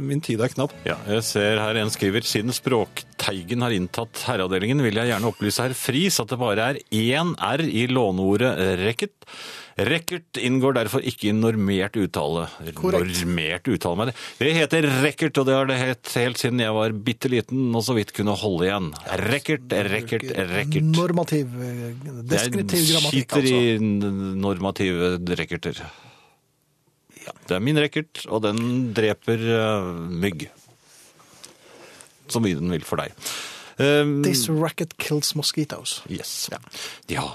min 0.03 0.21
tid 0.23 0.41
er 0.43 0.51
knapp. 0.51 0.73
Ja, 0.87 0.97
jeg 1.07 1.23
ser 1.23 1.61
her 1.63 1.79
en 1.79 1.93
skriver, 1.93 2.25
siden 2.27 2.51
Språkteigen 3.27 3.63
har 3.65 3.73
inntatt 3.75 4.21
herreavdelingen, 4.23 4.79
vil 4.85 4.95
jeg 4.95 5.09
gjerne 5.09 5.27
opplyse 5.27 5.59
herr 5.65 5.73
Friis 5.75 6.15
at 6.23 6.29
det 6.31 6.37
bare 6.39 6.63
er 6.71 6.77
én 6.95 7.33
R 7.35 7.59
i 7.67 7.81
låneordet 7.91 8.53
racket. 8.79 9.15
Rekkert 9.77 10.39
inngår 10.39 10.77
derfor 10.77 11.03
ikke 11.03 11.27
i 11.27 11.33
normert 11.35 11.97
uttale. 11.99 12.45
Korrekt. 12.77 13.19
Normert 13.25 13.67
uttale 13.67 13.99
meg 13.99 14.09
det. 14.09 14.13
Det 14.39 14.53
heter 14.55 14.87
rekkert, 15.03 15.41
og 15.41 15.49
det 15.49 15.57
har 15.57 15.67
det 15.67 15.79
hett 15.81 16.13
helt 16.15 16.39
siden 16.39 16.61
jeg 16.63 16.75
var 16.77 16.95
bitte 17.09 17.31
liten 17.33 17.75
og 17.75 17.83
så 17.83 17.97
vidt 17.97 18.13
kunne 18.15 18.37
holde 18.39 18.69
igjen. 18.69 18.87
Rekkert, 19.27 19.75
rekkert, 19.91 20.23
rekkert. 20.53 20.87
Normativ, 20.95 21.51
deskriptiv 22.31 22.85
grammatikk, 22.93 23.35
altså. 23.41 23.43
Jeg 23.43 23.43
skiter 23.43 23.49
i 23.51 23.57
altså. 23.75 24.13
normative 24.47 25.11
rekkerter. 25.41 25.83
Det 27.43 27.59
er 27.59 27.59
min 27.59 27.83
rekkert, 27.83 28.23
og 28.31 28.39
den 28.47 28.63
dreper 28.95 29.43
eh, 29.59 29.91
mygg. 30.23 30.47
Så 32.33 32.41
mye 32.43 32.57
den 32.59 32.73
vil 32.73 32.85
for 32.87 33.01
deg. 33.01 33.15
Um, 33.77 34.23
This 34.25 34.47
racket 34.49 34.97
kills 34.97 35.35
mosquitoes. 35.37 36.01
Yes. 36.09 36.49
Ja. 37.11 37.27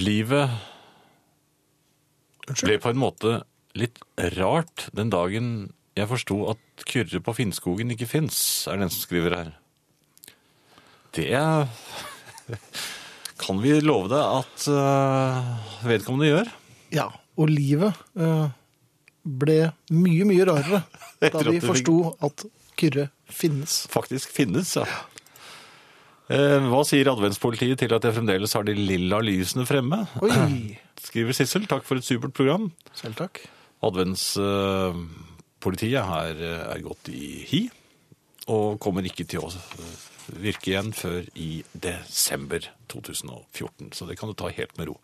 Livet 0.00 0.50
ble 2.50 2.78
på 2.82 2.90
en 2.90 3.00
måte 3.00 3.42
litt 3.78 4.00
rart 4.36 4.88
den 4.94 5.10
dagen 5.12 5.52
jeg 5.94 6.10
forsto 6.10 6.40
at 6.50 6.84
Kyrre 6.90 7.20
på 7.22 7.34
Finnskogen 7.36 7.92
ikke 7.94 8.08
fins, 8.10 8.36
er 8.66 8.80
den 8.82 8.90
som 8.90 9.04
skriver 9.04 9.36
her. 9.38 9.52
Det 11.14 11.30
kan 13.44 13.60
vi 13.62 13.76
love 13.82 14.10
deg 14.10 14.40
at 14.40 14.66
uh, 14.74 15.52
vedkommende 15.86 16.32
gjør. 16.32 16.50
Ja, 16.94 17.06
og 17.38 17.50
livet 17.50 17.94
uh, 18.18 18.50
ble 19.22 19.60
mye, 19.94 20.26
mye 20.26 20.48
rarere 20.50 20.82
da 21.34 21.44
vi 21.46 21.62
forsto 21.62 21.98
at 22.26 22.46
Kyrre 22.80 23.08
finnes. 23.30 23.82
Faktisk 23.92 24.32
finnes, 24.34 24.72
ja. 24.76 24.84
Eh, 26.32 26.60
Hva 26.70 26.80
sier 26.88 27.10
adventspolitiet 27.12 27.78
til 27.82 27.92
at 27.92 28.04
jeg 28.08 28.14
fremdeles 28.16 28.54
har 28.56 28.64
de 28.64 28.74
lilla 28.78 29.18
lysene 29.24 29.66
fremme? 29.68 29.98
Oi, 30.24 30.30
Skriver 31.04 31.32
Sissel. 31.36 31.66
Takk 31.68 31.84
for 31.84 31.96
et 32.00 32.06
supert 32.06 32.32
program. 32.36 32.70
selv 32.96 33.14
takk. 33.20 33.34
Adventspolitiet 33.84 36.04
her 36.08 36.34
er 36.74 36.80
gått 36.84 37.08
i 37.12 37.44
hi, 37.50 37.62
og 38.52 38.78
kommer 38.82 39.04
ikke 39.08 39.24
til 39.28 39.40
å 39.44 39.48
eh, 39.52 39.94
virke 40.40 40.70
igjen 40.72 40.92
før 40.96 41.22
i 41.36 41.50
desember 41.76 42.60
2014. 42.92 43.92
Så 43.96 44.02
det 44.08 44.16
kan 44.20 44.28
du 44.32 44.36
ta 44.40 44.48
helt 44.52 44.74
med 44.80 44.86
ro. 44.90 44.96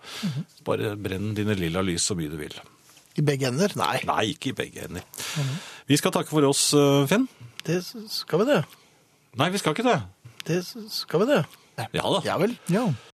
Bare 0.66 0.94
brenn 0.96 1.34
dine 1.36 1.54
lilla 1.58 1.80
lys 1.84 2.04
så 2.08 2.14
mye 2.18 2.32
du 2.32 2.38
vil. 2.40 2.56
I 3.20 3.22
begge 3.26 3.46
ender? 3.50 3.70
Nei, 3.76 3.98
Nei, 4.08 4.24
ikke 4.32 4.48
i 4.52 4.56
begge 4.56 4.80
ender. 4.86 5.04
Vi 5.90 5.96
skal 6.00 6.12
takke 6.14 6.30
for 6.32 6.44
oss, 6.48 6.62
eh, 6.78 7.04
Finn. 7.10 7.26
Det 7.66 7.80
skal 8.10 8.42
vi 8.42 8.48
det. 8.52 8.60
Nei, 9.38 9.50
vi 9.52 9.60
skal 9.60 9.76
ikke 9.76 9.86
det. 9.86 9.98
Det 10.48 10.60
skal 10.90 11.22
vi 11.24 11.30
det. 11.34 11.40
Ja 11.94 12.02
da. 12.02 12.20
Ja 12.26 12.36
vel. 12.40 12.56
Ja. 12.72 12.86